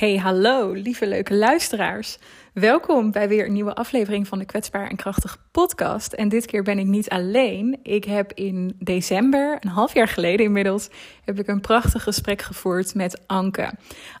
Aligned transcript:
Hey, 0.00 0.16
hallo, 0.16 0.72
lieve 0.72 1.06
leuke 1.06 1.34
luisteraars. 1.34 2.18
Welkom 2.52 3.10
bij 3.10 3.28
weer 3.28 3.46
een 3.46 3.52
nieuwe 3.52 3.74
aflevering 3.74 4.28
van 4.28 4.38
de 4.38 4.44
Kwetsbaar 4.44 4.88
en 4.88 4.96
Krachtig 4.96 5.38
podcast. 5.50 6.12
En 6.12 6.28
dit 6.28 6.46
keer 6.46 6.62
ben 6.62 6.78
ik 6.78 6.86
niet 6.86 7.08
alleen. 7.08 7.78
Ik 7.82 8.04
heb 8.04 8.32
in 8.32 8.76
december, 8.78 9.56
een 9.60 9.70
half 9.70 9.94
jaar 9.94 10.08
geleden 10.08 10.46
inmiddels, 10.46 10.88
heb 11.24 11.38
ik 11.38 11.46
een 11.46 11.60
prachtig 11.60 12.02
gesprek 12.02 12.42
gevoerd 12.42 12.94
met 12.94 13.22
Anke. 13.26 13.72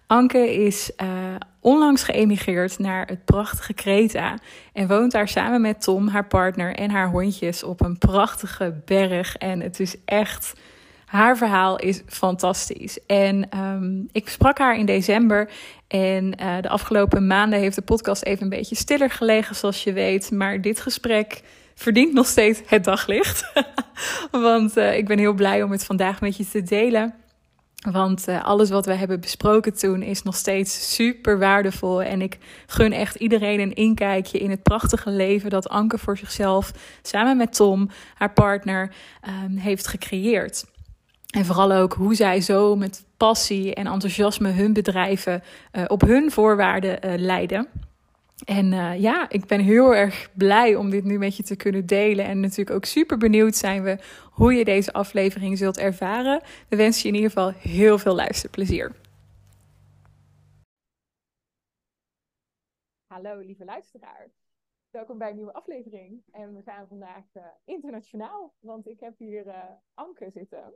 Anke 0.06 0.54
is 0.54 0.92
uh, 1.02 1.08
onlangs 1.60 2.02
geëmigreerd 2.02 2.78
naar 2.78 3.06
het 3.06 3.24
prachtige 3.24 3.72
Kreta 3.72 4.38
en 4.72 4.88
woont 4.88 5.12
daar 5.12 5.28
samen 5.28 5.60
met 5.60 5.82
Tom, 5.82 6.08
haar 6.08 6.26
partner 6.26 6.74
en 6.74 6.90
haar 6.90 7.10
hondjes 7.10 7.62
op 7.62 7.80
een 7.80 7.98
prachtige 7.98 8.80
berg. 8.84 9.36
En 9.36 9.60
het 9.60 9.80
is 9.80 9.96
echt 10.04 10.52
haar 11.10 11.36
verhaal 11.36 11.78
is 11.78 12.02
fantastisch. 12.06 12.98
En 13.06 13.58
um, 13.58 14.08
ik 14.12 14.28
sprak 14.28 14.58
haar 14.58 14.78
in 14.78 14.86
december. 14.86 15.50
En 15.88 16.34
uh, 16.40 16.56
de 16.60 16.68
afgelopen 16.68 17.26
maanden 17.26 17.58
heeft 17.58 17.74
de 17.74 17.82
podcast 17.82 18.24
even 18.24 18.42
een 18.42 18.48
beetje 18.48 18.74
stiller 18.74 19.10
gelegen, 19.10 19.54
zoals 19.54 19.84
je 19.84 19.92
weet. 19.92 20.30
Maar 20.30 20.60
dit 20.60 20.80
gesprek 20.80 21.40
verdient 21.74 22.12
nog 22.12 22.26
steeds 22.26 22.60
het 22.66 22.84
daglicht. 22.84 23.52
Want 24.30 24.76
uh, 24.76 24.96
ik 24.96 25.06
ben 25.06 25.18
heel 25.18 25.32
blij 25.32 25.62
om 25.62 25.70
het 25.70 25.84
vandaag 25.84 26.20
met 26.20 26.36
je 26.36 26.48
te 26.48 26.62
delen. 26.62 27.14
Want 27.90 28.28
uh, 28.28 28.44
alles 28.44 28.70
wat 28.70 28.86
we 28.86 28.94
hebben 28.94 29.20
besproken 29.20 29.74
toen 29.74 30.02
is 30.02 30.22
nog 30.22 30.36
steeds 30.36 30.94
super 30.94 31.38
waardevol. 31.38 32.02
En 32.02 32.22
ik 32.22 32.38
gun 32.66 32.92
echt 32.92 33.14
iedereen 33.14 33.60
een 33.60 33.74
inkijkje 33.74 34.38
in 34.38 34.50
het 34.50 34.62
prachtige 34.62 35.10
leven 35.10 35.50
dat 35.50 35.68
Anke 35.68 35.98
voor 35.98 36.18
zichzelf 36.18 36.72
samen 37.02 37.36
met 37.36 37.54
Tom, 37.54 37.90
haar 38.14 38.32
partner, 38.32 38.92
um, 39.44 39.56
heeft 39.56 39.86
gecreëerd. 39.86 40.64
En 41.30 41.44
vooral 41.44 41.72
ook 41.72 41.92
hoe 41.92 42.14
zij 42.14 42.40
zo 42.40 42.76
met 42.76 43.06
passie 43.16 43.74
en 43.74 43.86
enthousiasme 43.86 44.50
hun 44.50 44.72
bedrijven 44.72 45.42
uh, 45.72 45.84
op 45.86 46.00
hun 46.00 46.30
voorwaarden 46.30 47.06
uh, 47.06 47.14
leiden. 47.16 47.68
En 48.44 48.72
uh, 48.72 49.00
ja, 49.00 49.30
ik 49.30 49.46
ben 49.46 49.60
heel 49.60 49.94
erg 49.94 50.30
blij 50.34 50.74
om 50.74 50.90
dit 50.90 51.04
nu 51.04 51.18
met 51.18 51.36
je 51.36 51.42
te 51.42 51.56
kunnen 51.56 51.86
delen. 51.86 52.24
En 52.24 52.40
natuurlijk 52.40 52.76
ook 52.76 52.84
super 52.84 53.18
benieuwd 53.18 53.56
zijn 53.56 53.82
we 53.82 53.98
hoe 54.30 54.54
je 54.54 54.64
deze 54.64 54.92
aflevering 54.92 55.58
zult 55.58 55.78
ervaren. 55.78 56.42
We 56.68 56.76
wensen 56.76 57.02
je 57.02 57.08
in 57.08 57.14
ieder 57.14 57.30
geval 57.30 57.52
heel 57.52 57.98
veel 57.98 58.14
luisterplezier. 58.14 58.92
Hallo 63.06 63.38
lieve 63.38 63.64
luisteraars. 63.64 64.32
Welkom 64.90 65.18
bij 65.18 65.30
een 65.30 65.36
nieuwe 65.36 65.52
aflevering. 65.52 66.22
En 66.32 66.54
we 66.54 66.62
gaan 66.64 66.86
vandaag 66.88 67.24
internationaal, 67.64 68.54
want 68.60 68.88
ik 68.88 69.00
heb 69.00 69.18
hier 69.18 69.44
Anke 69.94 70.30
zitten. 70.34 70.74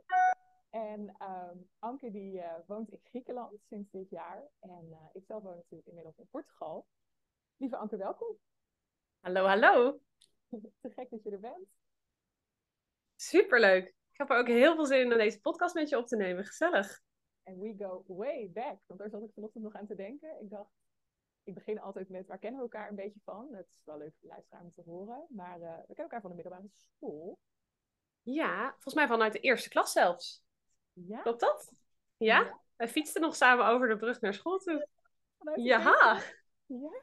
En 0.75 1.15
um, 1.21 1.69
Anke 1.79 2.11
die 2.11 2.33
uh, 2.33 2.53
woont 2.67 2.91
in 2.91 2.99
Griekenland 3.03 3.61
sinds 3.67 3.91
dit 3.91 4.09
jaar. 4.09 4.43
En 4.59 4.87
uh, 4.89 4.97
ik 5.13 5.25
zelf 5.25 5.43
woon 5.43 5.55
natuurlijk 5.55 5.87
inmiddels 5.87 6.17
in 6.17 6.27
Portugal. 6.31 6.87
Lieve 7.57 7.75
Anke, 7.75 7.97
welkom. 7.97 8.37
Hallo, 9.19 9.45
hallo. 9.45 9.99
Te 10.81 10.89
gek 10.89 11.09
dat 11.09 11.23
je 11.23 11.31
er 11.31 11.39
bent. 11.39 11.67
Superleuk. 13.15 13.87
Ik 13.87 14.17
heb 14.17 14.29
er 14.29 14.37
ook 14.37 14.47
heel 14.47 14.75
veel 14.75 14.85
zin 14.85 14.99
in 14.99 15.11
om 15.11 15.17
deze 15.17 15.41
podcast 15.41 15.75
met 15.75 15.89
je 15.89 15.97
op 15.97 16.07
te 16.07 16.15
nemen. 16.15 16.45
Gezellig. 16.45 17.03
En 17.43 17.59
we 17.59 17.75
go 17.77 18.03
way 18.07 18.49
back. 18.53 18.79
Want 18.85 18.99
daar 18.99 19.09
zat 19.09 19.23
ik 19.23 19.33
vanochtend 19.33 19.63
nog 19.63 19.73
aan 19.73 19.87
te 19.87 19.95
denken. 19.95 20.41
Ik 20.41 20.49
dacht, 20.49 20.71
ik 21.43 21.53
begin 21.53 21.79
altijd 21.79 22.09
met 22.09 22.27
waar 22.27 22.39
kennen 22.39 22.59
we 22.59 22.65
elkaar 22.65 22.89
een 22.89 22.95
beetje 22.95 23.21
van? 23.23 23.53
Het 23.53 23.67
is 23.69 23.81
wel 23.83 23.97
leuk 23.97 24.15
voor 24.19 24.29
luisteraar 24.29 24.61
om 24.61 24.71
te 24.71 24.81
horen. 24.81 25.25
Maar 25.29 25.59
uh, 25.59 25.77
we 25.77 25.85
kennen 25.85 26.03
elkaar 26.03 26.21
van 26.21 26.29
de 26.29 26.35
middelbare 26.35 26.69
school. 26.73 27.39
Ja, 28.21 28.71
volgens 28.71 28.93
mij 28.93 29.07
vanuit 29.07 29.33
de 29.33 29.39
eerste 29.39 29.69
klas 29.69 29.91
zelfs. 29.91 30.44
Ja? 30.95 31.21
Klopt 31.21 31.39
dat? 31.39 31.73
Ja? 32.17 32.39
ja? 32.39 32.59
Wij 32.75 32.87
fietsten 32.87 33.21
nog 33.21 33.35
samen 33.35 33.65
over 33.65 33.87
de 33.87 33.97
brug 33.97 34.21
naar 34.21 34.33
school 34.33 34.57
toe. 34.57 34.87
Ja. 35.55 35.79
Ja? 36.65 37.01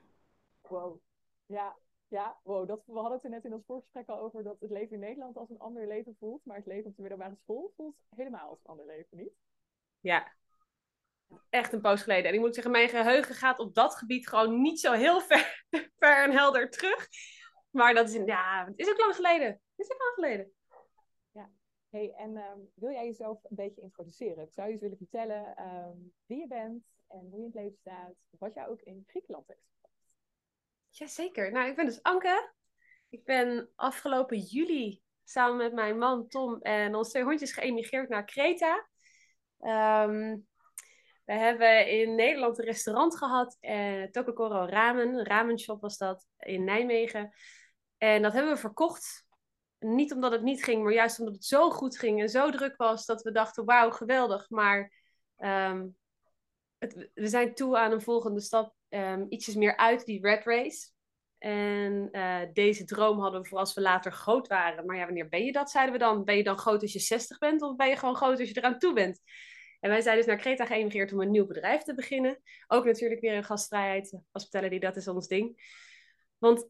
Wow. 0.61 1.01
Ja, 1.47 1.77
ja, 2.09 2.39
wow. 2.43 2.69
Dat, 2.69 2.83
we 2.87 2.93
hadden 2.93 3.13
het 3.13 3.25
er 3.25 3.31
net 3.31 3.45
in 3.45 3.53
ons 3.53 3.65
voorgesprek 3.67 4.09
al 4.09 4.19
over 4.19 4.43
dat 4.43 4.57
het 4.61 4.71
leven 4.71 4.93
in 4.93 5.01
Nederland 5.01 5.37
als 5.37 5.51
een 5.51 5.59
ander 5.59 5.87
leven 5.87 6.17
voelt. 6.19 6.45
Maar 6.45 6.57
het 6.57 6.67
leven 6.67 6.91
op 6.91 6.97
de 6.97 7.03
middelbare 7.03 7.37
school 7.43 7.73
voelt 7.77 7.97
helemaal 8.17 8.49
als 8.49 8.59
een 8.59 8.71
ander 8.71 8.87
leven, 8.87 9.17
niet? 9.17 9.33
Ja. 10.01 10.33
Echt 11.51 11.73
een 11.73 11.81
poos 11.81 12.03
geleden. 12.03 12.25
En 12.25 12.35
ik 12.35 12.41
moet 12.41 12.55
zeggen, 12.55 12.73
mijn 12.73 12.89
geheugen 12.89 13.35
gaat 13.35 13.59
op 13.59 13.75
dat 13.75 13.95
gebied 13.95 14.29
gewoon 14.29 14.61
niet 14.61 14.81
zo 14.81 14.93
heel 14.93 15.21
ver, 15.21 15.65
ver 15.99 16.25
en 16.25 16.31
helder 16.31 16.71
terug. 16.71 17.09
Maar 17.71 17.95
dat 17.95 18.09
is, 18.09 18.15
ja, 18.25 18.65
het 18.67 18.79
is 18.79 18.91
ook 18.91 18.99
lang 18.99 19.15
geleden. 19.15 19.47
Het 19.47 19.87
is 19.87 19.93
ook 19.93 20.01
lang 20.01 20.15
geleden. 20.15 20.53
Hey, 21.93 22.15
en 22.17 22.37
um, 22.37 22.71
wil 22.75 22.91
jij 22.91 23.05
jezelf 23.05 23.45
een 23.45 23.57
beetje 23.57 23.81
introduceren? 23.81 24.45
Ik 24.45 24.53
zou 24.53 24.67
je 24.67 24.73
eens 24.73 24.83
willen 24.83 24.97
vertellen 24.97 25.65
um, 25.67 26.13
wie 26.27 26.39
je 26.39 26.47
bent 26.47 26.85
en 27.09 27.29
hoe 27.31 27.39
je 27.39 27.45
in 27.45 27.45
het 27.45 27.55
leven 27.55 27.79
staat, 27.79 28.15
wat 28.39 28.55
jij 28.55 28.69
ook 28.69 28.81
in 28.81 29.05
Griekenland 29.07 29.47
heeft 29.49 29.61
gebracht. 29.75 29.95
Jazeker. 30.89 31.53
Nou, 31.53 31.69
ik 31.69 31.77
ben 31.77 31.87
dus 31.87 32.03
Anke. 32.03 32.53
Ik 33.09 33.25
ben 33.25 33.71
afgelopen 33.75 34.39
juli 34.39 35.03
samen 35.25 35.57
met 35.57 35.73
mijn 35.73 35.99
man 35.99 36.29
Tom 36.29 36.61
en 36.61 36.95
onze 36.95 37.11
twee 37.11 37.23
hondjes 37.23 37.53
geëmigreerd 37.53 38.09
naar 38.09 38.25
Kreta. 38.25 38.89
Um, 39.59 40.47
we 41.25 41.33
hebben 41.33 41.89
in 41.89 42.15
Nederland 42.15 42.59
een 42.59 42.65
restaurant 42.65 43.17
gehad, 43.17 43.57
eh, 43.61 44.03
Tokokoro 44.03 44.65
Ramen, 44.65 45.09
een 45.09 45.27
ramenshop 45.27 45.81
was 45.81 45.97
dat, 45.97 46.27
in 46.39 46.65
Nijmegen. 46.65 47.35
En 47.99 48.23
dat 48.23 48.33
hebben 48.33 48.53
we 48.53 48.59
verkocht 48.59 49.27
niet 49.83 50.13
omdat 50.13 50.33
het 50.33 50.43
niet 50.43 50.65
ging, 50.65 50.83
maar 50.83 50.93
juist 50.93 51.19
omdat 51.19 51.35
het 51.35 51.45
zo 51.45 51.71
goed 51.71 51.99
ging 51.99 52.21
en 52.21 52.29
zo 52.29 52.51
druk 52.51 52.77
was 52.77 53.07
dat 53.07 53.23
we 53.23 53.33
dachten: 53.33 53.65
wauw, 53.65 53.91
geweldig. 53.91 54.51
Maar 54.51 54.93
het, 56.83 57.11
we 57.15 57.29
zijn 57.29 57.55
toe 57.55 57.79
aan 57.79 57.93
een 57.93 58.03
volgende 58.03 58.41
stap, 58.41 58.75
um, 58.89 59.27
ietsjes 59.29 59.55
meer 59.55 59.77
uit 59.77 60.05
die 60.05 60.21
red 60.21 60.45
race. 60.45 60.91
En 61.39 62.09
uh, 62.13 62.41
deze 62.53 62.85
droom 62.85 63.21
hadden 63.21 63.43
we 63.43 63.49
voor 63.49 63.59
als 63.59 63.75
we 63.75 63.81
later 63.81 64.13
groot 64.13 64.49
waren. 64.49 64.87
Maar 64.87 64.97
ja, 64.97 65.05
wanneer 65.05 65.29
ben 65.29 65.45
je 65.45 65.53
dat, 65.53 65.71
zeiden 65.71 65.93
we 65.93 65.99
dan? 65.99 66.25
Ben 66.25 66.37
je 66.37 66.43
dan 66.43 66.59
groot 66.59 66.83
als 66.83 66.93
je 66.93 66.99
60 66.99 67.39
bent 67.39 67.63
of 67.63 67.77
ben 67.77 67.89
je 67.89 67.97
gewoon 67.97 68.17
groot 68.17 68.39
als 68.39 68.49
je 68.49 68.57
eraan 68.57 68.79
toe 68.79 68.93
bent? 68.93 69.21
En 69.81 69.91
wij 69.91 70.01
zijn 70.01 70.17
dus 70.17 70.27
naar 70.27 70.37
Kreta 70.37 70.67
geëmigreerd 70.67 71.13
om 71.13 71.21
een 71.21 71.31
nieuw 71.31 71.47
bedrijf 71.47 71.83
te 71.83 71.95
beginnen. 71.95 72.43
Ook 72.67 72.85
natuurlijk 72.85 73.21
weer 73.21 73.35
in 73.35 73.45
gastvrijheid, 73.45 74.21
hospitality, 74.31 74.79
dat 74.79 74.97
is 74.97 75.09
ons 75.09 75.29
ding. 75.29 75.61
Want 76.39 76.69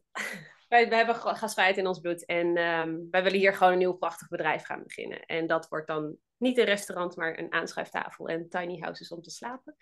wij, 0.73 0.89
wij 0.89 0.97
hebben 0.97 1.15
gastvrijheid 1.15 1.77
in 1.77 1.87
ons 1.87 1.99
bloed 1.99 2.25
en 2.25 2.57
um, 2.57 3.07
wij 3.11 3.23
willen 3.23 3.39
hier 3.39 3.53
gewoon 3.53 3.71
een 3.71 3.79
nieuw 3.79 3.93
prachtig 3.93 4.27
bedrijf 4.27 4.63
gaan 4.63 4.83
beginnen. 4.83 5.25
En 5.25 5.47
dat 5.47 5.67
wordt 5.67 5.87
dan 5.87 6.17
niet 6.37 6.57
een 6.57 6.65
restaurant, 6.65 7.15
maar 7.15 7.39
een 7.39 7.53
aanschuiftafel 7.53 8.27
en 8.27 8.49
tiny 8.49 8.79
houses 8.79 9.11
om 9.11 9.21
te 9.21 9.29
slapen. 9.29 9.75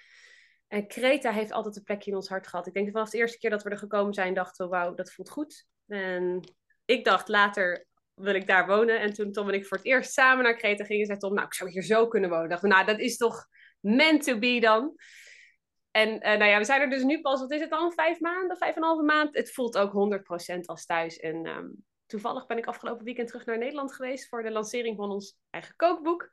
En 0.68 0.88
Kreta 0.88 1.32
heeft 1.32 1.52
altijd 1.52 1.76
een 1.76 1.84
plekje 1.84 2.10
in 2.10 2.16
ons 2.16 2.30
hart 2.30 2.48
gehad. 2.48 2.68
Ik 2.68 2.74
denk 2.74 2.86
dat 2.86 2.94
vanaf 2.94 3.10
de 3.10 3.18
eerste 3.18 3.38
keer 3.38 3.50
dat 3.50 3.64
we 3.64 3.70
er 3.70 3.78
gekomen 3.78 4.14
zijn, 4.14 4.34
dachten 4.34 4.66
we, 4.66 4.72
wauw, 4.72 4.94
dat 4.94 5.12
voelt 5.12 5.30
goed. 5.30 5.66
En 5.88 6.40
ik 6.86 7.06
dacht 7.06 7.28
later, 7.28 7.88
wil 8.14 8.36
ik 8.36 8.48
daar 8.48 8.68
wonen? 8.68 9.00
En 9.00 9.14
toen 9.14 9.32
Tom 9.32 9.48
en 9.48 9.54
ik 9.54 9.66
voor 9.66 9.78
het 9.78 9.86
eerst 9.86 10.14
samen 10.14 10.44
naar 10.44 10.56
Kreta 10.56 10.84
gingen, 10.84 11.06
zei 11.06 11.18
Tom, 11.18 11.34
nou, 11.34 11.46
ik 11.46 11.54
zou 11.54 11.70
hier 11.70 11.84
zo 11.84 12.08
kunnen 12.08 12.30
wonen. 12.30 12.50
Dachten 12.50 12.70
we, 12.70 12.76
nou, 12.76 12.88
dat 12.88 13.00
is 13.00 13.18
toch 13.18 13.48
meant 13.80 14.24
to 14.24 14.40
be 14.40 14.60
dan. 14.60 14.94
En 15.92 16.10
uh, 16.10 16.22
nou 16.22 16.44
ja, 16.44 16.58
we 16.58 16.64
zijn 16.64 16.82
er 16.82 16.90
dus 16.90 17.04
nu 17.04 17.22
pas, 17.22 17.40
wat 17.40 17.52
is 17.52 17.62
het 17.62 17.70
dan, 17.70 17.92
vijf 17.92 18.20
maanden, 18.20 18.58
vijf 18.58 18.76
en 18.76 18.82
een 18.82 18.88
halve 18.88 19.04
maand. 19.04 19.36
Het 19.36 19.52
voelt 19.52 19.78
ook 19.78 20.22
100% 20.56 20.60
als 20.66 20.86
thuis. 20.86 21.20
En 21.20 21.48
um, 21.48 21.86
toevallig 22.06 22.46
ben 22.46 22.58
ik 22.58 22.66
afgelopen 22.66 23.06
weekend 23.06 23.28
terug 23.28 23.46
naar 23.46 23.58
Nederland 23.58 23.94
geweest 23.94 24.30
voor 24.30 24.44
de 24.44 24.52
lancering 24.52 24.98
van 24.98 25.12
ons 25.12 25.38
eigen 25.50 25.76
kookboek. 25.76 26.30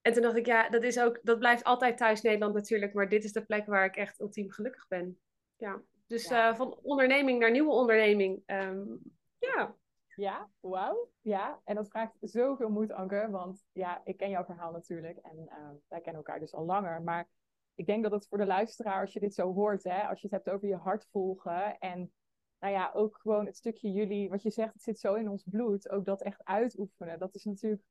En 0.00 0.12
toen 0.12 0.22
dacht 0.22 0.36
ik, 0.36 0.46
ja, 0.46 0.68
dat, 0.68 0.82
is 0.82 1.00
ook, 1.00 1.18
dat 1.22 1.38
blijft 1.38 1.64
altijd 1.64 1.96
thuis 1.96 2.20
Nederland 2.20 2.54
natuurlijk, 2.54 2.94
maar 2.94 3.08
dit 3.08 3.24
is 3.24 3.32
de 3.32 3.44
plek 3.44 3.66
waar 3.66 3.84
ik 3.84 3.96
echt 3.96 4.20
ultiem 4.20 4.50
gelukkig 4.50 4.88
ben. 4.88 5.18
Ja, 5.56 5.82
dus 6.06 6.28
ja. 6.28 6.50
Uh, 6.50 6.56
van 6.56 6.78
onderneming 6.82 7.38
naar 7.38 7.50
nieuwe 7.50 7.72
onderneming. 7.72 8.42
Um, 8.46 9.00
ja. 9.38 9.74
Ja, 10.14 10.48
wauw. 10.60 11.10
Ja, 11.20 11.60
en 11.64 11.74
dat 11.74 11.88
vraagt 11.88 12.16
zoveel 12.20 12.68
moed, 12.68 12.92
Anke, 12.92 13.28
want 13.30 13.64
ja, 13.72 14.00
ik 14.04 14.16
ken 14.16 14.30
jouw 14.30 14.44
verhaal 14.44 14.72
natuurlijk 14.72 15.18
en 15.18 15.36
uh, 15.36 15.70
wij 15.88 16.00
kennen 16.00 16.22
elkaar 16.24 16.40
dus 16.40 16.54
al 16.54 16.64
langer, 16.64 17.02
maar 17.02 17.28
ik 17.76 17.86
denk 17.86 18.02
dat 18.02 18.12
het 18.12 18.26
voor 18.28 18.38
de 18.38 18.46
luisteraar, 18.46 19.00
als 19.00 19.12
je 19.12 19.20
dit 19.20 19.34
zo 19.34 19.52
hoort, 19.52 19.84
hè, 19.84 20.02
als 20.02 20.20
je 20.20 20.26
het 20.26 20.36
hebt 20.36 20.50
over 20.56 20.68
je 20.68 20.76
hart 20.76 21.06
volgen 21.10 21.78
en 21.78 22.12
nou 22.58 22.72
ja, 22.72 22.90
ook 22.94 23.16
gewoon 23.16 23.46
het 23.46 23.56
stukje 23.56 23.92
jullie, 23.92 24.28
wat 24.28 24.42
je 24.42 24.50
zegt, 24.50 24.72
het 24.72 24.82
zit 24.82 24.98
zo 24.98 25.14
in 25.14 25.28
ons 25.28 25.44
bloed, 25.50 25.90
ook 25.90 26.04
dat 26.04 26.22
echt 26.22 26.44
uitoefenen. 26.44 27.18
Dat 27.18 27.34
is 27.34 27.44
natuurlijk 27.44 27.82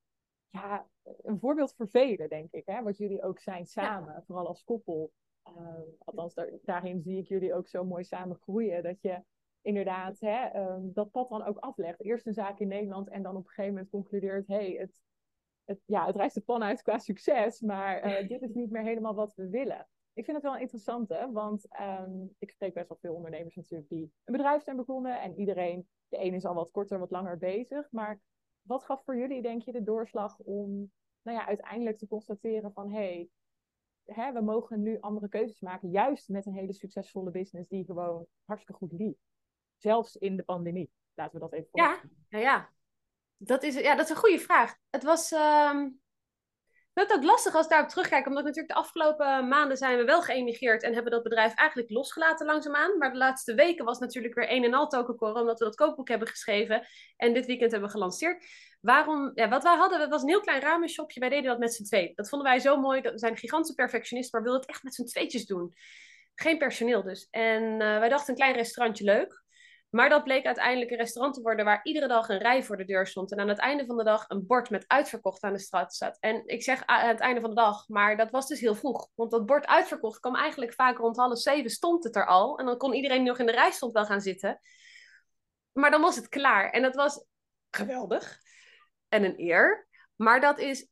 ja, 0.49 0.87
een 1.03 1.39
voorbeeld 1.39 1.73
voor 1.75 1.89
velen, 1.89 2.29
denk 2.29 2.51
ik, 2.51 2.65
hè, 2.65 2.83
wat 2.83 2.97
jullie 2.97 3.23
ook 3.23 3.39
zijn 3.39 3.65
samen, 3.65 4.13
ja. 4.13 4.23
vooral 4.25 4.47
als 4.47 4.63
koppel. 4.63 5.11
Uh, 5.57 5.79
althans, 5.97 6.33
daar, 6.33 6.49
daarin 6.63 7.01
zie 7.01 7.17
ik 7.17 7.27
jullie 7.27 7.53
ook 7.53 7.67
zo 7.67 7.83
mooi 7.83 8.03
samen 8.03 8.37
groeien, 8.37 8.83
dat 8.83 9.01
je 9.01 9.23
inderdaad 9.61 10.19
hè, 10.19 10.69
um, 10.69 10.93
dat 10.93 11.11
pad 11.11 11.29
dan 11.29 11.43
ook 11.43 11.57
aflegt. 11.57 12.01
Eerst 12.01 12.27
een 12.27 12.33
zaak 12.33 12.59
in 12.59 12.67
Nederland 12.67 13.09
en 13.09 13.23
dan 13.23 13.35
op 13.35 13.43
een 13.43 13.49
gegeven 13.49 13.73
moment 13.73 13.89
concludeert, 13.89 14.47
hé, 14.47 14.55
hey, 14.55 14.71
het, 14.71 15.01
het, 15.65 15.79
ja, 15.85 16.05
het 16.05 16.15
rijst 16.15 16.35
de 16.35 16.41
pan 16.41 16.63
uit 16.63 16.81
qua 16.81 16.97
succes, 16.97 17.61
maar 17.61 18.21
uh, 18.21 18.27
dit 18.27 18.41
is 18.41 18.53
niet 18.53 18.71
meer 18.71 18.83
helemaal 18.83 19.15
wat 19.15 19.35
we 19.35 19.49
willen. 19.49 19.87
Ik 20.13 20.25
vind 20.25 20.37
het 20.37 20.45
wel 20.45 20.57
interessant, 20.57 21.09
hè, 21.09 21.31
want 21.31 21.67
um, 21.81 22.35
ik 22.39 22.51
spreek 22.51 22.73
best 22.73 22.87
wel 22.87 22.97
veel 23.01 23.13
ondernemers 23.13 23.55
natuurlijk 23.55 23.89
die 23.89 24.11
een 24.23 24.33
bedrijf 24.33 24.63
zijn 24.63 24.75
begonnen 24.75 25.21
en 25.21 25.39
iedereen, 25.39 25.87
de 26.07 26.17
ene 26.17 26.35
is 26.35 26.45
al 26.45 26.53
wat 26.53 26.71
korter, 26.71 26.99
wat 26.99 27.11
langer 27.11 27.37
bezig, 27.37 27.91
maar 27.91 28.19
wat 28.61 28.83
gaf 28.83 29.03
voor 29.03 29.17
jullie, 29.17 29.41
denk 29.41 29.61
je, 29.61 29.71
de 29.71 29.83
doorslag 29.83 30.39
om 30.39 30.91
nou 31.21 31.37
ja, 31.37 31.47
uiteindelijk 31.47 31.97
te 31.97 32.07
constateren 32.07 32.73
van, 32.73 32.91
hé, 32.91 32.97
hey, 32.97 33.29
hè, 34.05 34.33
we 34.33 34.41
mogen 34.41 34.81
nu 34.81 34.99
andere 34.99 35.29
keuzes 35.29 35.59
maken, 35.59 35.89
juist 35.89 36.29
met 36.29 36.45
een 36.45 36.53
hele 36.53 36.73
succesvolle 36.73 37.31
business 37.31 37.69
die 37.69 37.85
gewoon 37.85 38.25
hartstikke 38.45 38.79
goed 38.79 38.91
liep. 38.91 39.17
Zelfs 39.77 40.15
in 40.15 40.35
de 40.35 40.43
pandemie. 40.43 40.91
Laten 41.13 41.33
we 41.33 41.39
dat 41.39 41.53
even 41.53 41.69
Ja, 41.71 42.01
ja, 42.29 42.39
ja. 42.39 42.73
Dat 43.37 43.63
is, 43.63 43.75
ja, 43.75 43.95
dat 43.95 44.05
is 44.05 44.11
een 44.11 44.21
goede 44.21 44.39
vraag. 44.39 44.75
Het 44.89 45.03
was... 45.03 45.31
ehm, 45.31 45.87
het 46.93 47.09
is 47.09 47.15
ook 47.15 47.23
lastig 47.23 47.55
als 47.55 47.63
ik 47.63 47.71
daarop 47.71 47.89
terugkijk, 47.89 48.27
omdat 48.27 48.43
natuurlijk 48.43 48.73
de 48.73 48.79
afgelopen 48.79 49.47
maanden 49.47 49.77
zijn 49.77 49.97
we 49.97 50.03
wel 50.03 50.21
geëmigreerd 50.21 50.83
en 50.83 50.93
hebben 50.93 51.11
dat 51.11 51.23
bedrijf 51.23 51.53
eigenlijk 51.53 51.89
losgelaten 51.89 52.45
langzaamaan. 52.45 52.97
Maar 52.97 53.11
de 53.11 53.17
laatste 53.17 53.53
weken 53.53 53.85
was 53.85 53.99
natuurlijk 53.99 54.33
weer 54.35 54.51
een 54.51 54.63
en 54.63 54.73
al 54.73 54.87
tokencore, 54.87 55.39
omdat 55.39 55.59
we 55.59 55.65
dat 55.65 55.75
kookboek 55.75 56.07
hebben 56.07 56.27
geschreven 56.27 56.87
en 57.17 57.33
dit 57.33 57.45
weekend 57.45 57.71
hebben 57.71 57.89
gelanceerd. 57.89 58.45
Waarom, 58.81 59.31
ja, 59.33 59.49
wat 59.49 59.63
wij 59.63 59.75
hadden, 59.75 59.99
dat 59.99 60.09
was 60.09 60.21
een 60.21 60.27
heel 60.27 60.39
klein 60.39 60.61
ramenshopje, 60.61 61.19
wij 61.19 61.29
deden 61.29 61.45
dat 61.45 61.59
met 61.59 61.73
z'n 61.73 61.83
twee. 61.83 62.11
Dat 62.15 62.29
vonden 62.29 62.47
wij 62.47 62.59
zo 62.59 62.77
mooi, 62.77 63.01
we 63.01 63.11
zijn 63.17 63.37
gigantische 63.37 63.75
perfectionist, 63.75 64.31
maar 64.31 64.41
we 64.41 64.47
wilden 64.47 64.65
het 64.65 64.75
echt 64.75 64.83
met 64.83 64.95
z'n 64.95 65.05
tweetjes 65.05 65.45
doen. 65.45 65.73
Geen 66.35 66.57
personeel 66.57 67.03
dus. 67.03 67.27
En 67.31 67.63
uh, 67.63 67.77
wij 67.77 68.09
dachten 68.09 68.29
een 68.29 68.39
klein 68.39 68.55
restaurantje 68.55 69.03
leuk. 69.03 69.43
Maar 69.89 70.09
dat 70.09 70.23
bleek 70.23 70.45
uiteindelijk 70.45 70.91
een 70.91 70.97
restaurant 70.97 71.35
te 71.35 71.41
worden 71.41 71.65
waar 71.65 71.79
iedere 71.83 72.07
dag 72.07 72.29
een 72.29 72.37
rij 72.37 72.63
voor 72.63 72.77
de 72.77 72.85
deur 72.85 73.07
stond. 73.07 73.31
En 73.31 73.39
aan 73.39 73.47
het 73.47 73.57
einde 73.57 73.85
van 73.85 73.97
de 73.97 74.03
dag 74.03 74.25
een 74.27 74.45
bord 74.45 74.69
met 74.69 74.83
uitverkocht 74.87 75.43
aan 75.43 75.53
de 75.53 75.59
straat 75.59 75.93
staat. 75.93 76.17
En 76.19 76.41
ik 76.45 76.63
zeg 76.63 76.85
aan 76.85 77.07
het 77.07 77.19
einde 77.19 77.41
van 77.41 77.49
de 77.49 77.55
dag, 77.55 77.87
maar 77.87 78.17
dat 78.17 78.31
was 78.31 78.47
dus 78.47 78.59
heel 78.59 78.75
vroeg. 78.75 79.09
Want 79.15 79.31
dat 79.31 79.45
bord 79.45 79.67
uitverkocht 79.67 80.19
kwam 80.19 80.35
eigenlijk 80.35 80.73
vaak 80.73 80.97
rond 80.97 81.17
half 81.17 81.37
zeven 81.37 81.69
stond 81.69 82.03
het 82.03 82.15
er 82.15 82.25
al. 82.27 82.57
En 82.59 82.65
dan 82.65 82.77
kon 82.77 82.93
iedereen 82.93 83.17
die 83.17 83.27
nog 83.27 83.39
in 83.39 83.45
de 83.45 83.51
rij 83.51 83.71
stond 83.71 83.93
wel 83.93 84.05
gaan 84.05 84.21
zitten. 84.21 84.59
Maar 85.71 85.91
dan 85.91 86.01
was 86.01 86.15
het 86.15 86.29
klaar. 86.29 86.69
En 86.69 86.81
dat 86.81 86.95
was 86.95 87.25
geweldig. 87.69 88.39
En 89.09 89.23
een 89.23 89.39
eer. 89.39 89.87
Maar 90.15 90.41
dat 90.41 90.59
is 90.59 90.87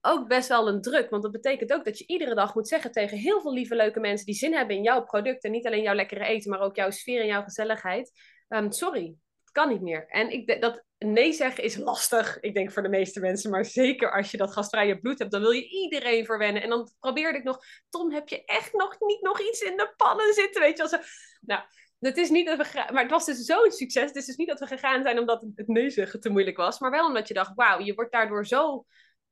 ook 0.00 0.28
best 0.28 0.48
wel 0.48 0.68
een 0.68 0.80
druk. 0.80 1.10
Want 1.10 1.22
dat 1.22 1.32
betekent 1.32 1.72
ook 1.72 1.84
dat 1.84 1.98
je 1.98 2.06
iedere 2.06 2.34
dag 2.34 2.54
moet 2.54 2.68
zeggen 2.68 2.92
tegen 2.92 3.18
heel 3.18 3.40
veel 3.40 3.52
lieve, 3.52 3.74
leuke 3.74 4.00
mensen 4.00 4.26
die 4.26 4.34
zin 4.34 4.54
hebben 4.54 4.76
in 4.76 4.82
jouw 4.82 5.02
product. 5.02 5.44
En 5.44 5.50
niet 5.50 5.66
alleen 5.66 5.82
jouw 5.82 5.94
lekkere 5.94 6.24
eten, 6.24 6.50
maar 6.50 6.60
ook 6.60 6.76
jouw 6.76 6.90
sfeer 6.90 7.20
en 7.20 7.26
jouw 7.26 7.42
gezelligheid. 7.42 8.12
Um, 8.48 8.72
sorry, 8.72 9.14
het 9.44 9.52
kan 9.52 9.68
niet 9.68 9.82
meer. 9.82 10.06
En 10.08 10.30
ik, 10.30 10.60
dat 10.60 10.84
nee 10.98 11.32
zeggen 11.32 11.64
is 11.64 11.76
lastig, 11.76 12.40
ik 12.40 12.54
denk 12.54 12.72
voor 12.72 12.82
de 12.82 12.88
meeste 12.88 13.20
mensen. 13.20 13.50
Maar 13.50 13.64
zeker 13.64 14.12
als 14.12 14.30
je 14.30 14.36
dat 14.36 14.52
gastvrije 14.52 15.00
bloed 15.00 15.18
hebt, 15.18 15.30
dan 15.30 15.40
wil 15.40 15.50
je 15.50 15.68
iedereen 15.68 16.24
verwennen. 16.24 16.62
En 16.62 16.68
dan 16.68 16.90
probeerde 17.00 17.38
ik 17.38 17.44
nog, 17.44 17.60
Tom, 17.88 18.12
heb 18.12 18.28
je 18.28 18.44
echt 18.44 18.72
nog 18.72 18.96
niet 19.00 19.22
nog 19.22 19.40
iets 19.40 19.60
in 19.60 19.76
de 19.76 19.92
pannen 19.96 20.32
zitten? 20.32 20.60
Weet 20.60 20.76
je 20.76 20.88
wel 20.88 21.00
zo. 21.00 21.06
Nou, 21.40 21.62
het 21.98 22.16
is 22.16 22.30
niet 22.30 22.46
dat 22.46 22.56
we 22.56 22.84
maar 22.92 23.02
het 23.02 23.10
was 23.10 23.24
dus 23.24 23.44
zo'n 23.44 23.70
succes. 23.70 24.04
Het 24.04 24.16
is 24.16 24.26
dus 24.26 24.36
niet 24.36 24.48
dat 24.48 24.60
we 24.60 24.66
gegaan 24.66 25.02
zijn 25.02 25.18
omdat 25.18 25.46
het 25.54 25.68
nee 25.68 25.90
zeggen 25.90 26.20
te 26.20 26.30
moeilijk 26.30 26.56
was. 26.56 26.78
Maar 26.78 26.90
wel 26.90 27.06
omdat 27.06 27.28
je 27.28 27.34
dacht, 27.34 27.52
wauw, 27.54 27.80
je 27.80 27.94
wordt 27.94 28.12
daardoor 28.12 28.46
zo 28.46 28.86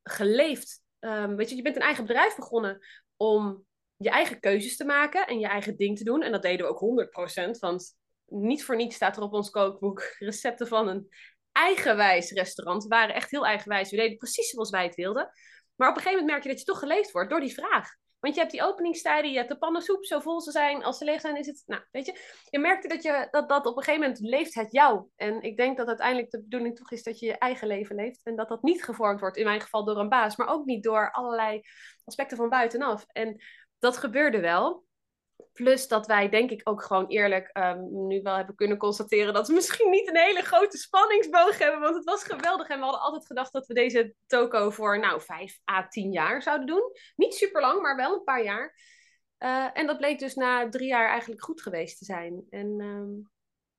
geleefd. 0.09 0.81
Um, 0.99 1.35
weet 1.35 1.49
je, 1.49 1.55
je 1.55 1.61
bent 1.61 1.75
een 1.75 1.81
eigen 1.81 2.05
bedrijf 2.05 2.35
begonnen 2.35 2.79
om 3.17 3.65
je 3.95 4.09
eigen 4.09 4.39
keuzes 4.39 4.77
te 4.77 4.85
maken 4.85 5.27
en 5.27 5.39
je 5.39 5.47
eigen 5.47 5.77
ding 5.77 5.97
te 5.97 6.03
doen. 6.03 6.21
En 6.21 6.31
dat 6.31 6.41
deden 6.41 6.65
we 6.65 6.71
ook 6.71 7.07
100%. 7.55 7.59
Want 7.59 7.95
niet 8.25 8.63
voor 8.63 8.75
niets 8.75 8.95
staat 8.95 9.17
er 9.17 9.23
op 9.23 9.33
ons 9.33 9.49
kookboek 9.49 10.15
recepten 10.19 10.67
van 10.67 10.87
een 10.87 11.09
eigenwijs 11.51 12.31
restaurant. 12.31 12.83
We 12.83 12.89
waren 12.89 13.15
echt 13.15 13.31
heel 13.31 13.45
eigenwijs. 13.45 13.89
We 13.89 13.97
deden 13.97 14.17
precies 14.17 14.49
zoals 14.49 14.69
wij 14.69 14.83
het 14.83 14.95
wilden. 14.95 15.29
Maar 15.75 15.89
op 15.89 15.95
een 15.95 16.01
gegeven 16.01 16.19
moment 16.19 16.29
merk 16.29 16.43
je 16.43 16.49
dat 16.49 16.59
je 16.59 16.65
toch 16.65 16.79
geleefd 16.79 17.11
wordt 17.11 17.29
door 17.29 17.39
die 17.39 17.53
vraag. 17.53 17.89
Want 18.19 18.33
je 18.33 18.39
hebt 18.39 18.51
die 18.51 18.63
openingstijden, 18.63 19.31
je 19.31 19.37
hebt 19.37 19.49
de 19.49 19.57
pannensoep, 19.57 20.05
zo 20.05 20.19
vol 20.19 20.41
ze 20.41 20.51
zijn. 20.51 20.83
Als 20.83 20.97
ze 20.97 21.05
leeg 21.05 21.21
zijn, 21.21 21.37
is 21.37 21.47
het... 21.47 21.63
Nou, 21.65 21.81
weet 21.91 22.05
je. 22.05 22.19
Je 22.49 22.59
merkte 22.59 22.87
dat, 22.87 23.03
je, 23.03 23.27
dat, 23.31 23.49
dat 23.49 23.65
op 23.65 23.77
een 23.77 23.83
gegeven 23.83 24.07
moment 24.07 24.19
leeft 24.19 24.53
het 24.53 24.71
jou. 24.71 25.05
En 25.15 25.41
ik 25.41 25.57
denk 25.57 25.77
dat 25.77 25.87
uiteindelijk 25.87 26.29
de 26.29 26.41
bedoeling 26.41 26.75
toch 26.75 26.91
is 26.91 27.03
dat 27.03 27.19
je 27.19 27.25
je 27.25 27.37
eigen 27.37 27.67
leven 27.67 27.95
leeft. 27.95 28.19
En 28.23 28.35
dat 28.35 28.49
dat 28.49 28.63
niet 28.63 28.83
gevormd 28.83 29.19
wordt, 29.19 29.37
in 29.37 29.45
mijn 29.45 29.61
geval 29.61 29.85
door 29.85 29.97
een 29.97 30.09
baas. 30.09 30.35
Maar 30.35 30.47
ook 30.47 30.65
niet 30.65 30.83
door 30.83 31.11
allerlei 31.11 31.61
aspecten 32.05 32.37
van 32.37 32.49
buitenaf. 32.49 33.05
En 33.11 33.43
dat 33.79 33.97
gebeurde 33.97 34.39
wel. 34.39 34.86
Plus 35.57 35.87
dat 35.87 36.07
wij, 36.07 36.29
denk 36.29 36.49
ik, 36.49 36.61
ook 36.63 36.83
gewoon 36.83 37.07
eerlijk 37.07 37.57
um, 37.57 38.07
nu 38.07 38.21
wel 38.21 38.35
hebben 38.35 38.55
kunnen 38.55 38.77
constateren 38.77 39.33
dat 39.33 39.47
we 39.47 39.53
misschien 39.61 39.89
niet 39.89 40.07
een 40.07 40.17
hele 40.17 40.41
grote 40.41 40.77
spanningsboog 40.77 41.57
hebben. 41.57 41.79
Want 41.79 41.95
het 41.95 42.03
was 42.03 42.23
geweldig. 42.23 42.67
En 42.67 42.77
we 42.77 42.83
hadden 42.83 43.01
altijd 43.01 43.25
gedacht 43.25 43.53
dat 43.53 43.67
we 43.67 43.73
deze 43.73 44.13
toko 44.25 44.69
voor 44.69 44.99
nou 44.99 45.21
5 45.21 45.59
à 45.71 45.87
10 45.87 46.11
jaar 46.11 46.41
zouden 46.41 46.67
doen. 46.67 46.91
Niet 47.15 47.33
super 47.33 47.61
lang, 47.61 47.81
maar 47.81 47.95
wel 47.95 48.13
een 48.13 48.23
paar 48.23 48.43
jaar. 48.43 48.75
Uh, 49.39 49.69
en 49.73 49.87
dat 49.87 49.97
bleek 49.97 50.19
dus 50.19 50.35
na 50.35 50.69
drie 50.69 50.87
jaar 50.87 51.09
eigenlijk 51.09 51.43
goed 51.43 51.61
geweest 51.61 51.97
te 51.97 52.05
zijn. 52.05 52.45
En 52.49 52.81
um, 52.81 53.29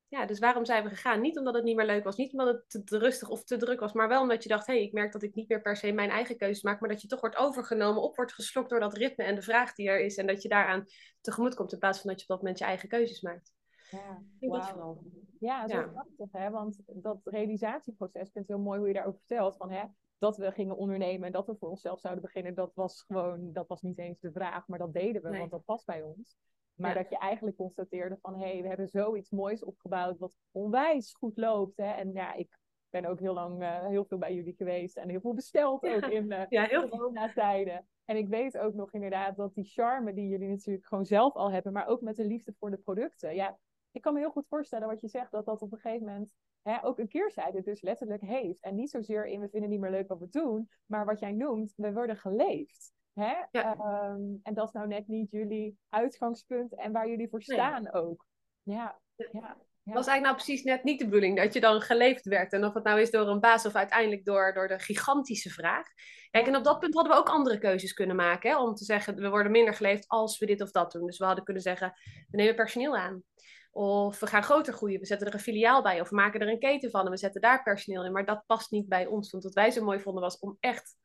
ja, 0.09 0.25
dus 0.25 0.39
waarom 0.39 0.65
zijn 0.65 0.83
we 0.83 0.89
gegaan? 0.89 1.21
Niet 1.21 1.37
omdat 1.37 1.53
het 1.53 1.63
niet 1.63 1.75
meer 1.75 1.85
leuk 1.85 2.03
was, 2.03 2.15
niet 2.15 2.31
omdat 2.31 2.63
het 2.67 2.87
te 2.87 2.97
rustig 2.97 3.29
of 3.29 3.43
te 3.43 3.57
druk 3.57 3.79
was, 3.79 3.93
maar 3.93 4.07
wel 4.07 4.21
omdat 4.21 4.43
je 4.43 4.49
dacht, 4.49 4.67
hé, 4.67 4.73
hey, 4.73 4.83
ik 4.83 4.93
merk 4.93 5.11
dat 5.11 5.23
ik 5.23 5.35
niet 5.35 5.49
meer 5.49 5.61
per 5.61 5.75
se 5.75 5.91
mijn 5.91 6.09
eigen 6.09 6.37
keuzes 6.37 6.63
maak, 6.63 6.79
maar 6.79 6.89
dat 6.89 7.01
je 7.01 7.07
toch 7.07 7.21
wordt 7.21 7.35
overgenomen, 7.35 8.01
op 8.01 8.15
wordt 8.15 8.33
geslokt 8.33 8.69
door 8.69 8.79
dat 8.79 8.93
ritme 8.93 9.23
en 9.23 9.35
de 9.35 9.41
vraag 9.41 9.73
die 9.73 9.89
er 9.89 9.99
is 9.99 10.17
en 10.17 10.27
dat 10.27 10.41
je 10.41 10.49
daaraan 10.49 10.85
tegemoet 11.21 11.55
komt 11.55 11.71
in 11.71 11.79
plaats 11.79 11.99
van 11.99 12.09
dat 12.09 12.19
je 12.19 12.23
op 12.23 12.29
dat 12.29 12.41
moment 12.41 12.59
je 12.59 12.65
eigen 12.65 12.89
keuzes 12.89 13.21
maakt. 13.21 13.53
Ja, 13.91 14.21
wow. 14.39 14.97
ja 15.39 15.67
zo 15.67 15.77
ja. 15.77 15.87
prachtig, 15.87 16.31
hè? 16.31 16.49
want 16.49 16.79
dat 16.85 17.19
realisatieproces, 17.23 18.27
ik 18.27 18.31
vind 18.31 18.47
het 18.47 18.55
heel 18.55 18.65
mooi 18.65 18.79
hoe 18.79 18.87
je 18.87 18.93
daarover 18.93 19.19
vertelt, 19.19 19.57
van 19.57 19.71
hè, 19.71 19.83
dat 20.17 20.37
we 20.37 20.51
gingen 20.51 20.77
ondernemen 20.77 21.25
en 21.25 21.31
dat 21.31 21.45
we 21.45 21.55
voor 21.59 21.69
onszelf 21.69 21.99
zouden 21.99 22.23
beginnen, 22.23 22.55
dat 22.55 22.71
was 22.73 23.03
gewoon, 23.07 23.53
dat 23.53 23.67
was 23.67 23.81
niet 23.81 23.97
eens 23.97 24.19
de 24.19 24.31
vraag, 24.31 24.67
maar 24.67 24.79
dat 24.79 24.93
deden 24.93 25.21
we, 25.21 25.29
nee. 25.29 25.39
want 25.39 25.51
dat 25.51 25.65
past 25.65 25.85
bij 25.85 26.01
ons. 26.01 26.37
Maar 26.79 26.95
ja. 26.95 27.01
dat 27.01 27.09
je 27.09 27.17
eigenlijk 27.17 27.57
constateerde 27.57 28.17
van 28.21 28.39
hé, 28.39 28.51
hey, 28.51 28.61
we 28.61 28.67
hebben 28.67 28.87
zoiets 28.87 29.29
moois 29.29 29.63
opgebouwd 29.63 30.17
wat 30.17 30.37
onwijs 30.51 31.13
goed 31.13 31.37
loopt. 31.37 31.77
Hè? 31.77 31.91
En 31.91 32.13
ja, 32.13 32.33
ik 32.33 32.59
ben 32.89 33.05
ook 33.05 33.19
heel 33.19 33.33
lang 33.33 33.61
uh, 33.61 33.85
heel 33.85 34.05
veel 34.05 34.17
bij 34.17 34.35
jullie 34.35 34.53
geweest 34.53 34.97
en 34.97 35.09
heel 35.09 35.21
veel 35.21 35.33
besteld 35.33 35.83
ook 35.83 36.05
in 36.05 36.31
uh, 36.31 36.45
ja, 36.49 36.87
corona-tijden. 36.89 37.87
En 38.05 38.17
ik 38.17 38.27
weet 38.27 38.57
ook 38.57 38.73
nog 38.73 38.93
inderdaad 38.93 39.35
dat 39.35 39.53
die 39.53 39.63
charme 39.63 40.13
die 40.13 40.27
jullie 40.27 40.49
natuurlijk 40.49 40.85
gewoon 40.85 41.05
zelf 41.05 41.33
al 41.33 41.51
hebben, 41.51 41.73
maar 41.73 41.87
ook 41.87 42.01
met 42.01 42.15
de 42.15 42.25
liefde 42.25 42.53
voor 42.59 42.71
de 42.71 42.77
producten. 42.77 43.35
Ja, 43.35 43.57
ik 43.91 44.01
kan 44.01 44.13
me 44.13 44.19
heel 44.19 44.31
goed 44.31 44.47
voorstellen 44.47 44.87
wat 44.87 45.01
je 45.01 45.07
zegt, 45.07 45.31
dat 45.31 45.45
dat 45.45 45.61
op 45.61 45.71
een 45.71 45.79
gegeven 45.79 46.05
moment 46.07 46.29
hè, 46.61 46.85
ook 46.85 46.99
een 46.99 47.07
keerzijde 47.07 47.61
dus 47.61 47.81
letterlijk 47.81 48.21
heeft. 48.21 48.61
En 48.61 48.75
niet 48.75 48.89
zozeer 48.89 49.25
in 49.25 49.39
we 49.39 49.49
vinden 49.49 49.69
niet 49.69 49.79
meer 49.79 49.91
leuk 49.91 50.07
wat 50.07 50.19
we 50.19 50.29
doen, 50.29 50.69
maar 50.85 51.05
wat 51.05 51.19
jij 51.19 51.31
noemt, 51.31 51.73
we 51.75 51.93
worden 51.93 52.17
geleefd. 52.17 52.93
Hè? 53.19 53.33
Ja. 53.51 53.75
Um, 54.11 54.39
en 54.43 54.53
dat 54.53 54.67
is 54.67 54.73
nou 54.73 54.87
net 54.87 55.07
niet 55.07 55.31
jullie 55.31 55.77
uitgangspunt 55.89 56.75
en 56.75 56.91
waar 56.91 57.09
jullie 57.09 57.29
voor 57.29 57.41
staan 57.41 57.83
nee. 57.83 57.93
ook. 57.93 58.25
Ja, 58.63 58.99
ja. 59.15 59.57
was 59.83 60.07
eigenlijk 60.07 60.21
nou 60.21 60.35
precies 60.35 60.63
net 60.63 60.83
niet 60.83 60.99
de 60.99 61.05
bedoeling, 61.05 61.37
dat 61.37 61.53
je 61.53 61.59
dan 61.59 61.81
geleefd 61.81 62.25
werd. 62.25 62.53
En 62.53 62.65
of 62.65 62.73
het 62.73 62.83
nou 62.83 63.01
is 63.01 63.11
door 63.11 63.27
een 63.27 63.39
baas 63.39 63.65
of 63.65 63.75
uiteindelijk 63.75 64.25
door, 64.25 64.53
door 64.53 64.67
de 64.67 64.79
gigantische 64.79 65.49
vraag. 65.49 65.87
Kijk, 66.31 66.47
en 66.47 66.55
op 66.55 66.63
dat 66.63 66.79
punt 66.79 66.93
hadden 66.93 67.13
we 67.13 67.19
ook 67.19 67.29
andere 67.29 67.57
keuzes 67.57 67.93
kunnen 67.93 68.15
maken. 68.15 68.49
Hè? 68.49 68.57
Om 68.57 68.75
te 68.75 68.83
zeggen, 68.83 69.15
we 69.15 69.29
worden 69.29 69.51
minder 69.51 69.73
geleefd 69.73 70.07
als 70.07 70.37
we 70.37 70.45
dit 70.45 70.61
of 70.61 70.71
dat 70.71 70.91
doen. 70.91 71.05
Dus 71.05 71.17
we 71.17 71.25
hadden 71.25 71.43
kunnen 71.43 71.63
zeggen, 71.63 71.93
we 72.29 72.37
nemen 72.37 72.55
personeel 72.55 72.97
aan. 72.97 73.23
Of 73.71 74.19
we 74.19 74.27
gaan 74.27 74.43
groter 74.43 74.73
groeien, 74.73 74.99
we 74.99 75.05
zetten 75.05 75.27
er 75.27 75.33
een 75.33 75.39
filiaal 75.39 75.81
bij. 75.81 76.01
Of 76.01 76.09
we 76.09 76.15
maken 76.15 76.39
er 76.39 76.47
een 76.47 76.59
keten 76.59 76.89
van 76.89 77.05
en 77.05 77.11
we 77.11 77.17
zetten 77.17 77.41
daar 77.41 77.63
personeel 77.63 78.05
in. 78.05 78.11
Maar 78.11 78.25
dat 78.25 78.43
past 78.45 78.71
niet 78.71 78.87
bij 78.87 79.05
ons. 79.05 79.31
Want 79.31 79.43
wat 79.43 79.53
wij 79.53 79.71
zo 79.71 79.83
mooi 79.83 79.99
vonden 79.99 80.23
was 80.23 80.39
om 80.39 80.57
echt 80.59 80.97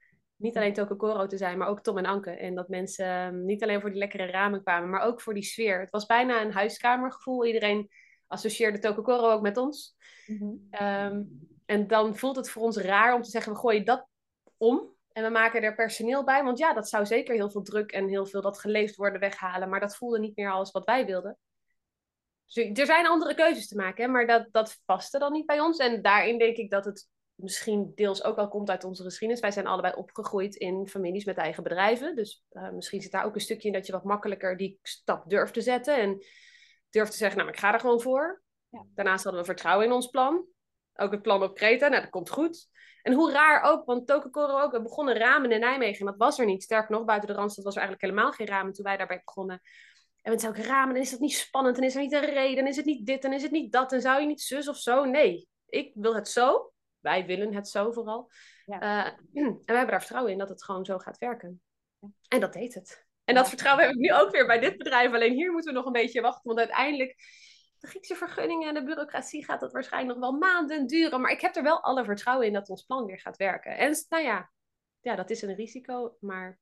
niet 0.44 0.56
alleen 0.56 0.72
Tokokoro 0.72 1.26
te 1.26 1.36
zijn, 1.36 1.58
maar 1.58 1.68
ook 1.68 1.82
Tom 1.82 1.98
en 1.98 2.06
Anke. 2.06 2.30
En 2.30 2.54
dat 2.54 2.68
mensen 2.68 3.26
um, 3.26 3.44
niet 3.44 3.62
alleen 3.62 3.80
voor 3.80 3.90
die 3.90 3.98
lekkere 3.98 4.26
ramen 4.26 4.62
kwamen, 4.62 4.90
maar 4.90 5.02
ook 5.02 5.20
voor 5.20 5.34
die 5.34 5.42
sfeer. 5.42 5.80
Het 5.80 5.90
was 5.90 6.06
bijna 6.06 6.40
een 6.40 6.52
huiskamergevoel. 6.52 7.46
Iedereen 7.46 7.90
associeerde 8.26 8.78
Tokokoro 8.78 9.30
ook 9.30 9.42
met 9.42 9.56
ons. 9.56 9.96
Mm-hmm. 10.26 10.68
Um, 10.82 11.48
en 11.66 11.86
dan 11.86 12.16
voelt 12.16 12.36
het 12.36 12.50
voor 12.50 12.62
ons 12.62 12.76
raar 12.76 13.14
om 13.14 13.22
te 13.22 13.30
zeggen, 13.30 13.52
we 13.52 13.58
gooien 13.58 13.84
dat 13.84 14.06
om. 14.56 14.92
En 15.12 15.24
we 15.24 15.30
maken 15.30 15.62
er 15.62 15.74
personeel 15.74 16.24
bij. 16.24 16.44
Want 16.44 16.58
ja, 16.58 16.72
dat 16.72 16.88
zou 16.88 17.06
zeker 17.06 17.34
heel 17.34 17.50
veel 17.50 17.62
druk 17.62 17.92
en 17.92 18.08
heel 18.08 18.26
veel 18.26 18.40
dat 18.40 18.60
geleefd 18.60 18.96
worden 18.96 19.20
weghalen. 19.20 19.68
Maar 19.68 19.80
dat 19.80 19.96
voelde 19.96 20.18
niet 20.18 20.36
meer 20.36 20.50
als 20.50 20.70
wat 20.70 20.84
wij 20.84 21.06
wilden. 21.06 21.38
Dus 22.44 22.78
er 22.78 22.86
zijn 22.86 23.06
andere 23.06 23.34
keuzes 23.34 23.68
te 23.68 23.76
maken, 23.76 24.04
hè, 24.04 24.10
maar 24.10 24.26
dat, 24.26 24.48
dat 24.50 24.80
paste 24.84 25.18
dan 25.18 25.32
niet 25.32 25.46
bij 25.46 25.60
ons. 25.60 25.78
En 25.78 26.02
daarin 26.02 26.38
denk 26.38 26.56
ik 26.56 26.70
dat 26.70 26.84
het 26.84 27.08
misschien 27.34 27.92
deels 27.94 28.24
ook 28.24 28.36
wel 28.36 28.48
komt 28.48 28.70
uit 28.70 28.84
onze 28.84 29.02
geschiedenis. 29.02 29.42
Wij 29.42 29.50
zijn 29.50 29.66
allebei 29.66 29.94
opgegroeid 29.94 30.54
in 30.54 30.88
families 30.88 31.24
met 31.24 31.36
eigen 31.36 31.62
bedrijven. 31.62 32.16
Dus 32.16 32.44
uh, 32.52 32.70
misschien 32.70 33.00
zit 33.00 33.12
daar 33.12 33.24
ook 33.24 33.34
een 33.34 33.40
stukje 33.40 33.68
in 33.68 33.74
dat 33.74 33.86
je 33.86 33.92
wat 33.92 34.04
makkelijker 34.04 34.56
die 34.56 34.78
stap 34.82 35.28
durft 35.30 35.54
te 35.54 35.60
zetten. 35.60 35.96
En 35.96 36.24
durft 36.90 37.10
te 37.10 37.16
zeggen, 37.16 37.38
nou, 37.38 37.50
ik 37.50 37.58
ga 37.58 37.72
er 37.72 37.80
gewoon 37.80 38.00
voor. 38.00 38.42
Ja. 38.68 38.84
Daarnaast 38.94 39.24
hadden 39.24 39.40
we 39.42 39.46
vertrouwen 39.46 39.86
in 39.86 39.92
ons 39.92 40.06
plan. 40.06 40.46
Ook 40.94 41.10
het 41.10 41.22
plan 41.22 41.42
op 41.42 41.54
Kreta, 41.54 41.88
nou, 41.88 42.00
dat 42.00 42.10
komt 42.10 42.30
goed. 42.30 42.68
En 43.02 43.12
hoe 43.12 43.32
raar 43.32 43.62
ook, 43.62 43.84
want 43.84 44.06
Tokekoro 44.06 44.60
ook, 44.60 44.72
we 44.72 44.82
begonnen 44.82 45.16
ramen 45.16 45.52
in 45.52 45.60
Nijmegen 45.60 46.00
en 46.00 46.06
dat 46.06 46.16
was 46.16 46.38
er 46.38 46.46
niet. 46.46 46.62
Sterker 46.62 46.90
nog, 46.90 47.04
buiten 47.04 47.28
de 47.28 47.34
Randstad 47.34 47.64
was 47.64 47.74
er 47.74 47.80
eigenlijk 47.80 48.10
helemaal 48.10 48.32
geen 48.32 48.46
ramen 48.46 48.72
toen 48.72 48.84
wij 48.84 48.96
daarbij 48.96 49.22
begonnen. 49.24 49.60
En 50.22 50.30
mensen 50.30 50.48
ook 50.48 50.56
ramen, 50.56 50.94
dan 50.94 51.02
is 51.02 51.10
dat 51.10 51.20
niet 51.20 51.34
spannend, 51.34 51.76
dan 51.76 51.84
is 51.84 51.94
er 51.94 52.00
niet 52.00 52.12
een 52.12 52.24
reden, 52.24 52.56
dan 52.56 52.66
is 52.66 52.76
het 52.76 52.84
niet 52.84 53.06
dit, 53.06 53.22
dan 53.22 53.32
is 53.32 53.42
het 53.42 53.50
niet 53.50 53.72
dat, 53.72 53.92
en 53.92 54.00
zou 54.00 54.20
je 54.20 54.26
niet 54.26 54.40
zus 54.40 54.68
of 54.68 54.76
zo. 54.76 55.04
Nee, 55.04 55.48
ik 55.66 55.92
wil 55.94 56.14
het 56.14 56.28
zo 56.28 56.73
wij 57.04 57.26
willen 57.26 57.54
het 57.54 57.68
zo 57.68 57.92
vooral. 57.92 58.30
Ja. 58.64 58.82
Uh, 58.82 59.06
en 59.42 59.52
we 59.52 59.72
hebben 59.72 59.86
daar 59.86 60.00
vertrouwen 60.00 60.32
in 60.32 60.38
dat 60.38 60.48
het 60.48 60.64
gewoon 60.64 60.84
zo 60.84 60.98
gaat 60.98 61.18
werken. 61.18 61.62
En 62.28 62.40
dat 62.40 62.52
deed 62.52 62.74
het. 62.74 63.06
En 63.24 63.34
dat 63.34 63.48
vertrouwen 63.48 63.84
heb 63.84 63.94
ik 63.94 64.00
nu 64.00 64.12
ook 64.12 64.30
weer 64.30 64.46
bij 64.46 64.58
dit 64.60 64.76
bedrijf. 64.76 65.12
Alleen 65.12 65.32
hier 65.32 65.52
moeten 65.52 65.72
we 65.72 65.78
nog 65.78 65.86
een 65.86 65.92
beetje 65.92 66.20
wachten. 66.20 66.42
Want 66.44 66.58
uiteindelijk, 66.58 67.16
de 67.78 67.86
Griekse 67.86 68.14
vergunningen 68.14 68.68
en 68.68 68.74
de 68.74 68.84
bureaucratie 68.84 69.44
gaat 69.44 69.60
dat 69.60 69.72
waarschijnlijk 69.72 70.18
nog 70.18 70.30
wel 70.30 70.38
maanden 70.38 70.86
duren. 70.86 71.20
Maar 71.20 71.30
ik 71.30 71.40
heb 71.40 71.56
er 71.56 71.62
wel 71.62 71.82
alle 71.82 72.04
vertrouwen 72.04 72.46
in 72.46 72.52
dat 72.52 72.68
ons 72.68 72.82
plan 72.82 73.04
weer 73.04 73.20
gaat 73.20 73.36
werken. 73.36 73.76
En 73.76 73.94
nou 74.08 74.22
ja, 74.22 74.50
ja 75.00 75.14
dat 75.14 75.30
is 75.30 75.42
een 75.42 75.54
risico. 75.54 76.16
Maar 76.20 76.58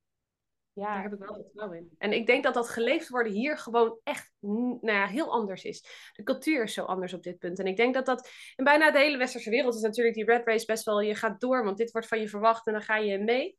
Ja. 0.75 0.95
Daar 0.95 1.03
heb 1.03 1.13
ik 1.13 1.19
wel 1.19 1.35
vertrouwen 1.35 1.79
in. 1.79 1.95
En 1.99 2.13
ik 2.13 2.27
denk 2.27 2.45
dat 2.45 2.55
dat 2.55 2.69
geleefd 2.69 3.09
worden 3.09 3.33
hier 3.33 3.59
gewoon 3.59 3.99
echt 4.03 4.33
nou 4.41 4.79
ja, 4.81 5.07
heel 5.07 5.33
anders 5.33 5.65
is. 5.65 5.85
De 6.13 6.23
cultuur 6.23 6.63
is 6.63 6.75
zo 6.75 6.85
anders 6.85 7.13
op 7.13 7.23
dit 7.23 7.39
punt. 7.39 7.59
En 7.59 7.67
ik 7.67 7.77
denk 7.77 7.95
dat 7.95 8.07
dat 8.07 8.31
in 8.57 8.65
bijna 8.65 8.91
de 8.91 8.99
hele 8.99 9.17
westerse 9.17 9.51
wereld 9.51 9.75
is 9.75 9.81
natuurlijk 9.81 10.15
die 10.15 10.25
red 10.25 10.47
race 10.47 10.67
best 10.67 10.85
wel, 10.85 11.01
je 11.01 11.15
gaat 11.15 11.41
door, 11.41 11.65
want 11.65 11.77
dit 11.77 11.91
wordt 11.91 12.09
van 12.09 12.21
je 12.21 12.29
verwacht 12.29 12.67
en 12.67 12.73
dan 12.73 12.83
ga 12.83 12.97
je 12.97 13.19
mee. 13.19 13.59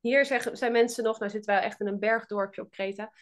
Hier 0.00 0.24
zeggen, 0.24 0.56
zijn 0.56 0.72
mensen 0.72 1.04
nog, 1.04 1.18
nou 1.18 1.30
zitten 1.30 1.54
wij 1.54 1.62
echt 1.62 1.80
in 1.80 1.86
een 1.86 1.98
bergdorpje 1.98 2.62
op 2.62 2.70
Kreta. 2.70 3.12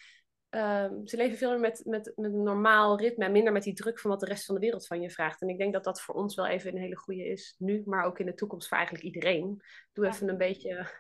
Ehm, 0.49 1.07
ze 1.07 1.17
leven 1.17 1.39
veel 1.39 1.51
meer 1.51 1.61
met, 1.61 1.83
met, 1.85 2.13
met 2.17 2.33
een 2.33 2.43
normaal 2.43 2.99
ritme 2.99 3.25
en 3.25 3.33
minder 3.33 3.53
met 3.53 3.63
die 3.63 3.75
druk 3.75 4.01
van 4.01 4.11
wat 4.11 4.21
de 4.21 4.27
rest 4.27 4.45
van 4.45 4.55
de 4.55 4.61
wereld 4.61 4.87
van 4.87 5.01
je 5.01 5.11
vraagt. 5.11 5.41
En 5.41 5.49
ik 5.49 5.59
denk 5.59 5.73
dat 5.73 5.85
dat 5.85 6.01
voor 6.01 6.15
ons 6.15 6.35
wel 6.35 6.47
even 6.47 6.73
een 6.73 6.83
hele 6.83 6.97
goede 6.97 7.25
is, 7.25 7.55
nu, 7.59 7.83
maar 7.85 8.05
ook 8.05 8.19
in 8.19 8.27
de 8.27 8.35
toekomst 8.35 8.69
voor 8.69 8.77
eigenlijk 8.77 9.07
iedereen. 9.07 9.63
Doe 9.93 10.07
even 10.07 10.29
een 10.29 10.37
beetje 10.37 10.91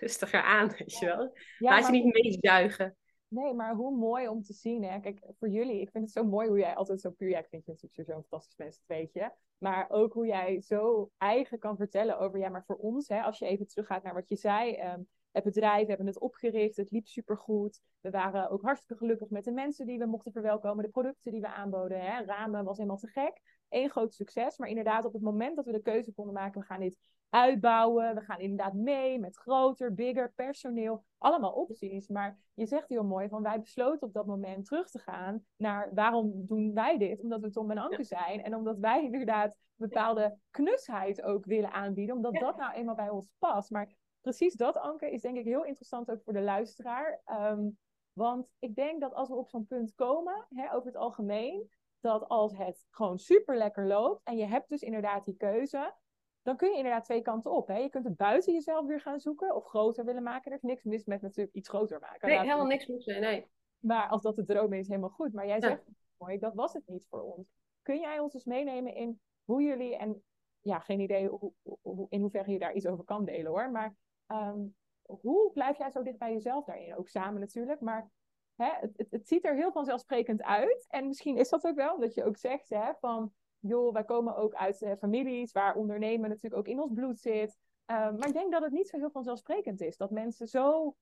rustiger 0.00 0.42
aan, 0.42 0.68
weet 0.68 0.98
je 0.98 1.06
wel. 1.06 1.36
Laat 1.58 1.86
je 1.86 1.92
niet 1.92 2.14
meezuigen. 2.14 2.96
Nee, 3.28 3.54
maar 3.54 3.74
hoe 3.74 3.96
mooi 3.96 4.28
om 4.28 4.42
te 4.42 4.52
zien. 4.52 4.84
Hè? 4.84 5.00
Kijk, 5.00 5.18
voor 5.38 5.48
jullie, 5.48 5.80
ik 5.80 5.90
vind 5.90 6.04
het 6.04 6.12
zo 6.12 6.24
mooi 6.24 6.48
hoe 6.48 6.58
jij 6.58 6.74
altijd 6.74 7.00
zo 7.00 7.10
puur... 7.10 7.28
Ja, 7.28 7.38
ik 7.38 7.48
vind 7.48 7.64
je 7.64 7.72
natuurlijk 7.72 8.08
zo'n 8.08 8.20
fantastisch 8.20 8.56
mens, 8.56 8.82
weet 8.86 9.12
je. 9.12 9.30
Maar 9.58 9.90
ook 9.90 10.12
hoe 10.12 10.26
jij 10.26 10.60
zo 10.60 11.10
eigen 11.16 11.58
kan 11.58 11.76
vertellen 11.76 12.18
over... 12.18 12.38
Ja, 12.38 12.48
maar 12.48 12.64
voor 12.64 12.76
ons, 12.76 13.08
hè, 13.08 13.20
als 13.20 13.38
je 13.38 13.46
even 13.46 13.66
teruggaat 13.66 14.02
naar 14.02 14.14
wat 14.14 14.28
je 14.28 14.36
zei... 14.36 14.92
Um, 14.92 15.08
het 15.36 15.44
bedrijf, 15.44 15.82
we 15.82 15.88
hebben 15.88 16.06
het 16.06 16.20
opgericht, 16.20 16.76
het 16.76 16.90
liep 16.90 17.06
supergoed. 17.06 17.80
We 18.00 18.10
waren 18.10 18.50
ook 18.50 18.62
hartstikke 18.62 18.96
gelukkig 18.96 19.28
met 19.28 19.44
de 19.44 19.52
mensen 19.52 19.86
die 19.86 19.98
we 19.98 20.06
mochten 20.06 20.32
verwelkomen, 20.32 20.84
de 20.84 20.90
producten 20.90 21.32
die 21.32 21.40
we 21.40 21.46
aanboden. 21.46 22.00
Hè. 22.00 22.24
Ramen 22.24 22.64
was 22.64 22.76
helemaal 22.76 22.98
te 22.98 23.06
gek. 23.06 23.40
Eén 23.68 23.90
groot 23.90 24.14
succes. 24.14 24.58
Maar 24.58 24.68
inderdaad, 24.68 25.04
op 25.04 25.12
het 25.12 25.22
moment 25.22 25.56
dat 25.56 25.64
we 25.64 25.72
de 25.72 25.82
keuze 25.82 26.12
konden 26.12 26.34
maken, 26.34 26.60
we 26.60 26.66
gaan 26.66 26.80
dit 26.80 26.98
uitbouwen. 27.30 28.14
We 28.14 28.20
gaan 28.20 28.40
inderdaad 28.40 28.74
mee 28.74 29.18
met 29.18 29.36
groter, 29.36 29.94
bigger 29.94 30.32
personeel. 30.34 31.04
Allemaal 31.18 31.52
opties. 31.52 32.08
Maar 32.08 32.38
je 32.54 32.66
zegt 32.66 32.88
heel 32.88 33.04
mooi 33.04 33.28
van 33.28 33.42
wij 33.42 33.60
besloten 33.60 34.06
op 34.06 34.12
dat 34.12 34.26
moment 34.26 34.64
terug 34.64 34.90
te 34.90 34.98
gaan 34.98 35.44
naar 35.56 35.94
waarom 35.94 36.46
doen 36.46 36.74
wij 36.74 36.98
dit? 36.98 37.22
Omdat 37.22 37.40
we 37.40 37.50
Tom 37.50 37.70
en 37.70 37.78
Anke 37.78 38.04
zijn. 38.04 38.42
En 38.42 38.54
omdat 38.54 38.78
wij 38.78 39.04
inderdaad 39.04 39.56
bepaalde 39.74 40.38
knusheid 40.50 41.22
ook 41.22 41.44
willen 41.44 41.72
aanbieden. 41.72 42.16
Omdat 42.16 42.34
dat 42.34 42.56
nou 42.56 42.74
eenmaal 42.74 42.94
bij 42.94 43.10
ons 43.10 43.28
past. 43.38 43.70
Maar 43.70 43.94
precies 44.26 44.54
dat, 44.54 44.76
Anke, 44.76 45.10
is 45.10 45.22
denk 45.22 45.36
ik 45.36 45.44
heel 45.44 45.64
interessant 45.64 46.10
ook 46.10 46.22
voor 46.22 46.32
de 46.32 46.40
luisteraar. 46.40 47.20
Ehm, 47.24 47.68
want 48.12 48.48
ik 48.58 48.74
denk 48.74 49.00
dat 49.00 49.14
als 49.14 49.28
we 49.28 49.34
op 49.34 49.48
zo'n 49.48 49.66
punt 49.66 49.94
komen, 49.94 50.46
hè, 50.48 50.74
over 50.74 50.86
het 50.86 50.96
algemeen, 50.96 51.70
dat 52.00 52.28
als 52.28 52.56
het 52.56 52.86
gewoon 52.90 53.18
super 53.18 53.56
lekker 53.56 53.86
loopt 53.86 54.20
en 54.24 54.36
je 54.36 54.44
hebt 54.44 54.68
dus 54.68 54.82
inderdaad 54.82 55.24
die 55.24 55.36
keuze, 55.36 55.94
dan 56.42 56.56
kun 56.56 56.70
je 56.70 56.76
inderdaad 56.76 57.04
twee 57.04 57.22
kanten 57.22 57.50
op. 57.50 57.68
Hè? 57.68 57.76
Je 57.76 57.88
kunt 57.88 58.04
het 58.04 58.16
buiten 58.16 58.52
jezelf 58.52 58.86
weer 58.86 59.00
gaan 59.00 59.20
zoeken 59.20 59.54
of 59.54 59.64
groter 59.64 60.04
willen 60.04 60.22
maken. 60.22 60.50
Er 60.50 60.56
is 60.56 60.62
niks 60.62 60.82
mis 60.82 61.04
met 61.04 61.22
natuurlijk 61.22 61.54
iets 61.54 61.68
groter 61.68 62.00
maken. 62.00 62.28
Nee, 62.28 62.38
helemaal 62.38 62.66
niks 62.66 62.86
mis 62.86 63.04
mee, 63.04 63.20
nee. 63.20 63.46
Maar 63.78 64.08
als 64.08 64.22
dat 64.22 64.36
de 64.36 64.44
droom 64.44 64.72
is, 64.72 64.88
helemaal 64.88 65.10
goed. 65.10 65.32
Maar 65.32 65.46
jij 65.46 65.60
zegt, 65.60 65.82
mooi, 66.16 66.38
dat 66.38 66.54
was 66.54 66.72
het 66.72 66.86
niet 66.86 67.06
voor 67.08 67.22
ons. 67.22 67.46
Kun 67.82 68.00
jij 68.00 68.18
ons 68.18 68.34
eens 68.34 68.44
meenemen 68.44 68.94
in 68.94 69.20
hoe 69.44 69.62
jullie, 69.62 69.96
en 69.96 70.22
ja, 70.60 70.78
geen 70.78 71.00
idee 71.00 71.28
hoe, 71.28 71.52
hoe, 71.82 72.06
in 72.08 72.20
hoeverre 72.20 72.52
je 72.52 72.58
daar 72.58 72.74
iets 72.74 72.86
over 72.86 73.04
kan 73.04 73.24
delen 73.24 73.50
hoor, 73.50 73.70
maar 73.70 73.96
ehm, 74.26 74.60
hoe 75.02 75.52
blijf 75.52 75.78
jij 75.78 75.90
zo 75.90 76.02
dicht 76.02 76.18
bij 76.18 76.32
jezelf 76.32 76.64
daarin? 76.64 76.96
Ook 76.96 77.08
samen 77.08 77.40
natuurlijk, 77.40 77.80
maar 77.80 78.10
hè, 78.54 78.70
het, 78.80 79.06
het, 79.10 79.28
ziet 79.28 79.44
er 79.44 79.54
heel 79.54 79.72
vanzelfsprekend 79.72 80.42
uit. 80.42 80.86
En 80.88 81.06
misschien 81.06 81.36
is 81.36 81.48
dat 81.48 81.66
ook 81.66 81.76
wel, 81.76 81.98
dat 81.98 82.14
je 82.14 82.24
ook 82.24 82.36
zegt 82.36 82.68
hè, 82.68 82.92
van 83.00 83.32
joh, 83.58 83.92
wij 83.92 84.04
komen 84.04 84.36
ook 84.36 84.54
uit 84.54 84.82
uh, 84.82 84.92
families 84.98 85.52
waar 85.52 85.76
ondernemen 85.76 86.28
natuurlijk 86.28 86.56
ook 86.56 86.68
in 86.68 86.80
ons 86.80 86.92
bloed 86.92 87.20
zit. 87.20 87.56
Ehm, 87.84 88.16
maar 88.16 88.28
ik 88.28 88.34
denk 88.34 88.52
dat 88.52 88.62
het 88.62 88.72
niet 88.72 88.88
zo 88.88 88.98
heel 88.98 89.10
vanzelfsprekend 89.10 89.80
is 89.80 89.96
dat 89.96 90.10
mensen 90.10 90.46
zo 90.46 90.96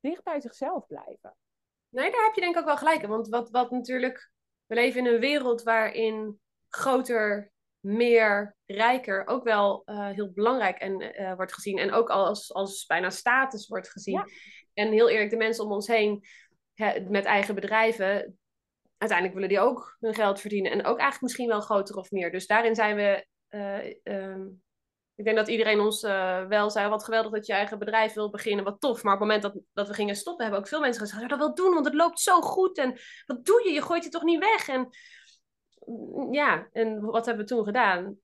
dicht 0.00 0.22
bij 0.22 0.40
zichzelf 0.40 0.86
blijven. 0.86 1.36
Nee, 1.88 2.10
daar 2.10 2.24
heb 2.24 2.34
je 2.34 2.40
denk 2.40 2.54
ik 2.54 2.60
ook 2.60 2.66
wel 2.66 2.76
gelijk 2.76 3.02
in. 3.02 3.08
Want 3.08 3.28
wat, 3.28 3.50
wat 3.50 3.70
natuurlijk, 3.70 4.32
we 4.66 4.74
leven 4.74 5.06
in 5.06 5.14
een 5.14 5.20
wereld 5.20 5.62
waarin 5.62 6.40
groter, 6.68 7.52
meer, 7.80 8.56
rijker 8.66 9.26
ook 9.26 9.44
wel 9.44 9.82
uh, 9.86 10.08
heel 10.08 10.32
belangrijk 10.32 10.78
en, 10.78 11.20
uh, 11.20 11.34
wordt 11.34 11.54
gezien. 11.54 11.78
En 11.78 11.92
ook 11.92 12.10
als, 12.10 12.54
als 12.54 12.86
bijna 12.86 13.10
status 13.10 13.68
wordt 13.68 13.90
gezien. 13.90 14.22
En 14.74 14.90
heel 14.92 15.08
eerlijk, 15.08 15.30
de 15.30 15.36
mensen 15.36 15.64
om 15.64 15.72
ons 15.72 15.86
heen 15.86 16.24
met 17.08 17.24
eigen 17.24 17.54
bedrijven, 17.54 18.38
uiteindelijk 18.96 19.34
willen 19.34 19.48
die 19.48 19.60
ook 19.60 19.96
hun 20.00 20.14
geld 20.14 20.40
verdienen. 20.40 20.70
En 20.70 20.78
ook 20.78 20.98
eigenlijk 20.98 21.20
misschien 21.20 21.48
wel 21.48 21.60
groter 21.60 21.96
of 21.96 22.10
meer. 22.10 22.30
Dus 22.30 22.46
daarin 22.46 22.74
zijn 22.74 22.96
we. 22.96 23.26
Uh, 23.50 24.14
um, 24.14 24.62
ik 25.14 25.24
denk 25.26 25.36
dat 25.36 25.48
iedereen 25.48 25.80
ons 25.80 26.02
wel 26.48 26.70
zei: 26.70 26.88
wat 26.88 27.04
geweldig 27.04 27.32
dat 27.32 27.46
je 27.46 27.52
eigen 27.52 27.78
bedrijf 27.78 28.12
wil 28.12 28.30
beginnen, 28.30 28.64
wat 28.64 28.80
tof. 28.80 29.02
Maar 29.02 29.14
op 29.14 29.20
het 29.20 29.28
moment 29.28 29.42
dat, 29.42 29.62
dat 29.72 29.88
we 29.88 29.94
gingen 29.94 30.16
stoppen, 30.16 30.44
hebben 30.44 30.62
ook 30.62 30.68
veel 30.68 30.80
mensen 30.80 31.06
gezegd: 31.06 31.28
dat 31.28 31.38
wil 31.38 31.54
doen, 31.54 31.74
want 31.74 31.84
het 31.84 31.94
loopt 31.94 32.20
zo 32.20 32.40
goed. 32.40 32.78
En 32.78 32.98
wat 33.26 33.44
doe 33.44 33.62
je? 33.64 33.72
Je 33.72 33.82
gooit 33.82 34.02
het 34.02 34.12
toch 34.12 34.22
niet 34.22 34.38
weg? 34.38 34.68
En 34.68 34.88
ja, 36.30 36.68
en 36.72 37.00
wat 37.00 37.26
hebben 37.26 37.44
we 37.44 37.50
toen 37.50 37.64
gedaan? 37.64 38.18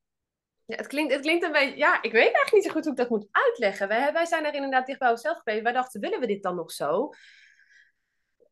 Ja, 0.64 0.76
het, 0.76 0.86
klinkt, 0.86 1.12
het 1.12 1.22
klinkt 1.22 1.44
een 1.44 1.52
beetje, 1.52 1.76
ja, 1.76 2.02
ik 2.02 2.12
weet 2.12 2.22
eigenlijk 2.22 2.52
niet 2.52 2.64
zo 2.64 2.70
goed 2.70 2.82
hoe 2.82 2.92
ik 2.92 2.98
dat 2.98 3.08
moet 3.08 3.28
uitleggen. 3.30 3.88
Wij, 3.88 4.12
wij 4.12 4.25
zijn 4.25 4.44
er 4.44 4.54
inderdaad 4.54 4.86
dicht 4.86 4.98
bij 4.98 5.10
onszelf 5.10 5.36
gebleven. 5.36 5.62
Wij 5.62 5.72
dachten, 5.72 6.00
willen 6.00 6.20
we 6.20 6.26
dit 6.26 6.42
dan 6.42 6.56
nog 6.56 6.72
zo? 6.72 7.10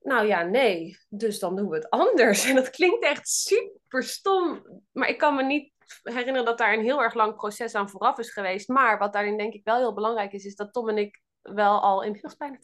Nou 0.00 0.26
ja, 0.26 0.42
nee. 0.42 0.98
Dus 1.08 1.38
dan 1.38 1.56
doen 1.56 1.68
we 1.68 1.76
het 1.76 1.90
anders. 1.90 2.44
En 2.48 2.54
dat 2.54 2.70
klinkt 2.70 3.04
echt 3.04 3.28
super 3.28 4.02
stom. 4.02 4.62
Maar 4.92 5.08
ik 5.08 5.18
kan 5.18 5.34
me 5.34 5.42
niet 5.42 5.72
herinneren 6.02 6.44
dat 6.44 6.58
daar 6.58 6.72
een 6.72 6.84
heel 6.84 7.02
erg 7.02 7.14
lang 7.14 7.34
proces 7.34 7.74
aan 7.74 7.90
vooraf 7.90 8.18
is 8.18 8.30
geweest. 8.30 8.68
Maar 8.68 8.98
wat 8.98 9.12
daarin 9.12 9.38
denk 9.38 9.54
ik 9.54 9.64
wel 9.64 9.78
heel 9.78 9.94
belangrijk 9.94 10.32
is, 10.32 10.44
is 10.44 10.56
dat 10.56 10.72
Tom 10.72 10.88
en 10.88 10.98
ik 10.98 11.20
wel 11.52 11.80
al 11.80 12.02
inmiddels 12.02 12.36
bijna 12.36 12.56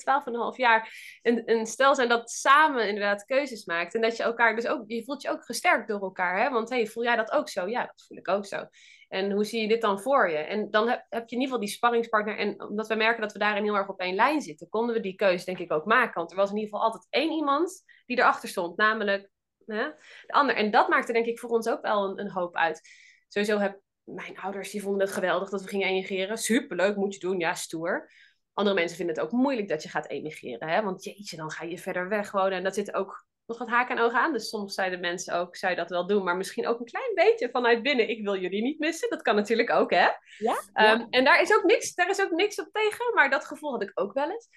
12,5 0.53 0.57
jaar 0.57 0.93
een, 1.23 1.43
een 1.51 1.67
stel 1.67 1.95
zijn 1.95 2.09
dat 2.09 2.31
samen 2.31 2.89
inderdaad 2.89 3.25
keuzes 3.25 3.65
maakt. 3.65 3.95
En 3.95 4.01
dat 4.01 4.17
je 4.17 4.23
elkaar 4.23 4.55
dus 4.55 4.67
ook, 4.67 4.83
je 4.87 5.05
voelt 5.05 5.23
je 5.23 5.31
ook 5.31 5.45
gesterkt 5.45 5.89
door 5.89 6.01
elkaar. 6.01 6.43
Hè? 6.43 6.51
Want 6.51 6.69
hey, 6.69 6.87
voel 6.87 7.05
jij 7.05 7.17
dat 7.17 7.31
ook 7.31 7.49
zo? 7.49 7.67
Ja, 7.67 7.87
dat 7.87 8.05
voel 8.07 8.19
ik 8.19 8.29
ook 8.29 8.47
zo. 8.47 8.65
En 9.09 9.31
hoe 9.31 9.45
zie 9.45 9.61
je 9.63 9.69
dit 9.69 9.81
dan 9.81 10.01
voor 10.01 10.31
je? 10.31 10.37
En 10.37 10.71
dan 10.71 10.89
heb, 10.89 11.07
heb 11.09 11.29
je 11.29 11.37
in 11.37 11.43
ieder 11.43 11.45
geval 11.45 11.61
die 11.61 11.75
sparringspartner. 11.75 12.39
En 12.39 12.63
omdat 12.63 12.87
we 12.89 12.95
merken 12.95 13.21
dat 13.21 13.33
we 13.33 13.39
daarin 13.39 13.63
heel 13.63 13.75
erg 13.75 13.89
op 13.89 14.01
één 14.01 14.15
lijn 14.15 14.41
zitten, 14.41 14.69
konden 14.69 14.95
we 14.95 15.01
die 15.01 15.15
keuze 15.15 15.45
denk 15.45 15.59
ik 15.59 15.73
ook 15.73 15.85
maken. 15.85 16.15
Want 16.15 16.31
er 16.31 16.37
was 16.37 16.51
in 16.51 16.57
ieder 16.57 16.71
geval 16.71 16.87
altijd 16.87 17.07
één 17.11 17.33
iemand 17.33 17.83
die 18.07 18.19
erachter 18.19 18.49
stond, 18.49 18.77
namelijk 18.77 19.31
hè, 19.67 19.85
de 20.27 20.33
ander. 20.33 20.57
En 20.57 20.71
dat 20.71 20.89
maakte 20.89 21.13
denk 21.13 21.27
ik 21.27 21.39
voor 21.39 21.51
ons 21.51 21.69
ook 21.69 21.83
wel 21.83 22.11
een, 22.11 22.21
een 22.21 22.31
hoop 22.31 22.57
uit. 22.57 22.81
Sowieso 23.29 23.59
heb 23.59 23.81
mijn 24.05 24.39
ouders, 24.39 24.71
die 24.71 24.83
vonden 24.83 25.01
het 25.01 25.15
geweldig 25.15 25.51
dat 25.51 25.63
we 25.63 25.69
gingen 25.69 25.89
emigreren. 25.89 26.39
Superleuk, 26.39 26.97
moet 26.97 27.15
je 27.15 27.21
doen, 27.21 27.39
ja, 27.39 27.55
stoer. 27.55 28.11
Andere 28.55 28.77
mensen 28.77 28.97
vinden 28.97 29.15
het 29.15 29.25
ook 29.25 29.33
moeilijk 29.33 29.69
dat 29.69 29.83
je 29.83 29.89
gaat 29.89 30.09
emigreren. 30.09 30.69
Hè? 30.69 30.83
Want 30.83 31.05
jeetje, 31.05 31.37
dan 31.37 31.51
ga 31.51 31.65
je 31.65 31.79
verder 31.79 32.09
weg 32.09 32.31
wonen. 32.31 32.53
En 32.53 32.63
dat 32.63 32.75
zit 32.75 32.95
ook 32.95 33.27
nog 33.47 33.59
wat 33.59 33.69
haken 33.69 33.97
en 33.97 34.03
ogen 34.03 34.19
aan. 34.19 34.33
Dus 34.33 34.49
soms 34.49 34.75
zeiden 34.75 35.01
mensen 35.01 35.35
ook, 35.35 35.57
zou 35.57 35.73
je 35.73 35.79
dat 35.79 35.91
wel 35.91 36.07
doen? 36.07 36.25
Maar 36.25 36.37
misschien 36.37 36.67
ook 36.67 36.79
een 36.79 36.85
klein 36.85 37.15
beetje 37.15 37.51
vanuit 37.51 37.83
binnen. 37.83 38.09
Ik 38.09 38.23
wil 38.23 38.41
jullie 38.41 38.63
niet 38.63 38.79
missen. 38.79 39.11
Dat 39.11 39.23
kan 39.23 39.35
natuurlijk 39.35 39.71
ook, 39.71 39.91
hè? 39.91 40.09
Ja, 40.39 40.93
um, 40.93 41.07
En 41.11 41.25
daar 41.25 41.41
is, 41.41 41.55
ook 41.55 41.65
niks, 41.65 41.95
daar 41.95 42.11
is 42.11 42.21
ook 42.21 42.31
niks 42.31 42.61
op 42.61 42.69
tegen. 42.73 43.15
Maar 43.15 43.31
dat 43.31 43.45
gevoel 43.45 43.71
had 43.71 43.83
ik 43.83 43.91
ook 43.95 44.13
wel 44.13 44.31
eens. 44.31 44.49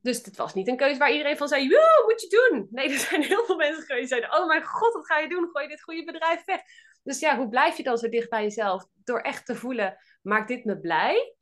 Dus 0.00 0.24
het 0.24 0.36
was 0.36 0.54
niet 0.54 0.68
een 0.68 0.76
keuze 0.76 0.98
waar 0.98 1.12
iedereen 1.12 1.36
van 1.36 1.48
zei, 1.48 1.68
wow, 1.68 2.04
moet 2.04 2.20
je 2.20 2.28
doen. 2.50 2.66
Nee, 2.70 2.88
er 2.92 2.98
zijn 2.98 3.22
heel 3.22 3.44
veel 3.44 3.56
mensen 3.56 3.82
geweest 3.82 4.08
die 4.08 4.18
zeiden, 4.18 4.40
oh 4.40 4.46
mijn 4.46 4.64
god, 4.64 4.92
wat 4.92 5.06
ga 5.06 5.18
je 5.18 5.28
doen? 5.28 5.48
Gooi 5.52 5.64
je 5.64 5.70
dit 5.70 5.82
goede 5.82 6.04
bedrijf 6.04 6.44
weg? 6.44 6.60
Dus 7.02 7.20
ja, 7.20 7.36
hoe 7.36 7.48
blijf 7.48 7.76
je 7.76 7.82
dan 7.82 7.98
zo 7.98 8.08
dicht 8.08 8.28
bij 8.28 8.42
jezelf? 8.42 8.86
Door 9.04 9.20
echt 9.20 9.46
te 9.46 9.54
voelen, 9.54 9.96
maakt 10.22 10.48
dit 10.48 10.64
me 10.64 10.80
blij? 10.80 11.34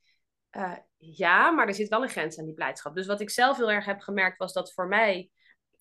Uh, 0.57 0.73
ja, 1.13 1.51
maar 1.51 1.67
er 1.67 1.75
zit 1.75 1.89
wel 1.89 2.03
een 2.03 2.09
grens 2.09 2.39
aan 2.39 2.45
die 2.45 2.55
blijdschap. 2.55 2.95
Dus 2.95 3.07
wat 3.07 3.21
ik 3.21 3.31
zelf 3.31 3.57
heel 3.57 3.71
erg 3.71 3.85
heb 3.85 4.01
gemerkt 4.01 4.39
was 4.39 4.53
dat 4.53 4.73
voor 4.73 4.89
mij 4.89 5.31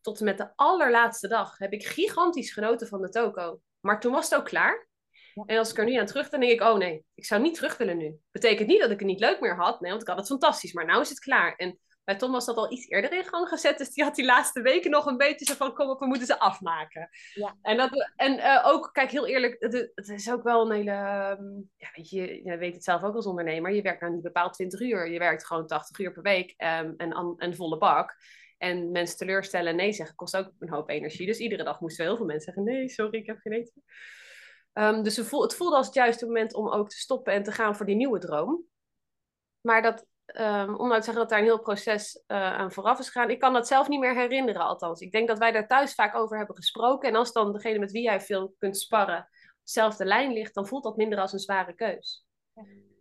tot 0.01 0.19
en 0.19 0.25
met 0.25 0.37
de 0.37 0.51
allerlaatste 0.55 1.27
dag 1.27 1.57
heb 1.57 1.73
ik 1.73 1.85
gigantisch 1.85 2.51
genoten 2.51 2.87
van 2.87 3.01
de 3.01 3.09
toko. 3.09 3.59
Maar 3.79 3.99
toen 3.99 4.11
was 4.11 4.29
het 4.29 4.39
ook 4.39 4.45
klaar. 4.45 4.87
En 5.45 5.57
als 5.57 5.71
ik 5.71 5.77
er 5.77 5.85
nu 5.85 5.95
aan 5.95 6.05
terug, 6.05 6.29
dan 6.29 6.39
denk 6.39 6.51
ik, 6.51 6.61
oh 6.61 6.77
nee, 6.77 7.05
ik 7.13 7.25
zou 7.25 7.41
niet 7.41 7.55
terug 7.55 7.77
willen 7.77 7.97
nu. 7.97 8.15
Betekent 8.31 8.67
niet 8.67 8.81
dat 8.81 8.91
ik 8.91 8.99
het 8.99 9.07
niet 9.07 9.19
leuk 9.19 9.39
meer 9.39 9.55
had. 9.55 9.81
Nee, 9.81 9.89
want 9.89 10.01
ik 10.01 10.07
had 10.07 10.17
het 10.17 10.27
fantastisch. 10.27 10.73
Maar 10.73 10.85
nu 10.85 10.99
is 10.99 11.09
het 11.09 11.19
klaar. 11.19 11.55
En 11.55 11.79
bij 12.03 12.15
Tom 12.15 12.31
was 12.31 12.45
dat 12.45 12.57
al 12.57 12.71
iets 12.71 12.87
eerder 12.87 13.13
in 13.13 13.25
gang 13.25 13.47
gezet. 13.47 13.77
Dus 13.77 13.89
die 13.89 14.03
had 14.03 14.15
die 14.15 14.25
laatste 14.25 14.61
weken 14.61 14.91
nog 14.91 15.05
een 15.05 15.17
beetje 15.17 15.45
zo 15.45 15.53
van, 15.53 15.73
kom 15.73 15.89
op, 15.89 15.99
we 15.99 16.05
moeten 16.05 16.27
ze 16.27 16.39
afmaken. 16.39 17.09
Ja. 17.33 17.57
En, 17.61 17.77
dat, 17.77 18.11
en 18.15 18.37
uh, 18.37 18.63
ook, 18.65 18.89
kijk, 18.91 19.11
heel 19.11 19.27
eerlijk, 19.27 19.55
het, 19.59 19.91
het, 19.95 20.09
is 20.09 20.31
ook 20.31 20.43
wel 20.43 20.61
een 20.61 20.71
hele... 20.71 21.37
Um, 21.39 21.69
ja, 21.77 21.89
weet 21.95 22.09
je, 22.09 22.43
je 22.43 22.57
weet 22.57 22.73
het 22.73 22.83
zelf 22.83 23.03
ook 23.03 23.15
als 23.15 23.25
ondernemer. 23.25 23.71
Je 23.71 23.81
werkt 23.81 24.01
nou 24.01 24.13
niet 24.13 24.23
bepaald 24.23 24.53
20 24.53 24.79
uur. 24.79 25.11
Je 25.11 25.19
werkt 25.19 25.45
gewoon 25.45 25.67
80 25.67 25.99
uur 25.99 26.11
per 26.11 26.21
week 26.21 26.53
um, 26.57 26.93
en 26.97 27.35
een 27.37 27.55
volle 27.55 27.77
bak. 27.77 28.15
En 28.57 28.91
mensen 28.91 29.17
teleurstellen 29.17 29.69
en 29.69 29.75
nee 29.75 29.93
zeggen 29.93 30.15
kost 30.15 30.37
ook 30.37 30.51
een 30.59 30.69
hoop 30.69 30.89
energie. 30.89 31.25
Dus 31.25 31.37
iedere 31.37 31.63
dag 31.63 31.79
moesten 31.79 32.05
heel 32.05 32.17
veel 32.17 32.25
mensen 32.25 32.53
zeggen: 32.53 32.73
nee, 32.73 32.89
sorry, 32.89 33.19
ik 33.19 33.25
heb 33.25 33.39
geen 33.39 33.53
eten. 33.53 33.83
Um, 34.73 35.03
dus 35.03 35.15
het 35.15 35.55
voelde 35.55 35.75
als 35.75 35.85
het 35.85 35.95
juiste 35.95 36.25
moment 36.25 36.53
om 36.53 36.69
ook 36.69 36.89
te 36.89 36.97
stoppen 36.97 37.33
en 37.33 37.43
te 37.43 37.51
gaan 37.51 37.75
voor 37.75 37.85
die 37.85 37.95
nieuwe 37.95 38.19
droom. 38.19 38.63
Maar 39.61 39.81
dat, 39.81 40.05
um, 40.39 40.75
om 40.75 40.87
nou 40.87 40.99
te 40.99 41.05
zeggen 41.05 41.15
dat 41.15 41.29
daar 41.29 41.39
een 41.39 41.45
heel 41.45 41.59
proces 41.61 42.23
uh, 42.27 42.53
aan 42.53 42.71
vooraf 42.71 42.99
is 42.99 43.09
gegaan, 43.09 43.29
ik 43.29 43.39
kan 43.39 43.53
dat 43.53 43.67
zelf 43.67 43.87
niet 43.87 43.99
meer 43.99 44.15
herinneren, 44.15 44.61
althans. 44.61 45.01
Ik 45.01 45.11
denk 45.11 45.27
dat 45.27 45.37
wij 45.37 45.51
daar 45.51 45.67
thuis 45.67 45.93
vaak 45.93 46.15
over 46.15 46.37
hebben 46.37 46.55
gesproken. 46.55 47.09
En 47.09 47.15
als 47.15 47.31
dan 47.31 47.53
degene 47.53 47.79
met 47.79 47.91
wie 47.91 48.03
jij 48.03 48.21
veel 48.21 48.55
kunt 48.57 48.77
sparren, 48.77 49.19
op 49.19 49.59
dezelfde 49.63 50.05
lijn 50.05 50.33
ligt, 50.33 50.53
dan 50.53 50.67
voelt 50.67 50.83
dat 50.83 50.97
minder 50.97 51.19
als 51.19 51.33
een 51.33 51.39
zware 51.39 51.75
keus. 51.75 52.25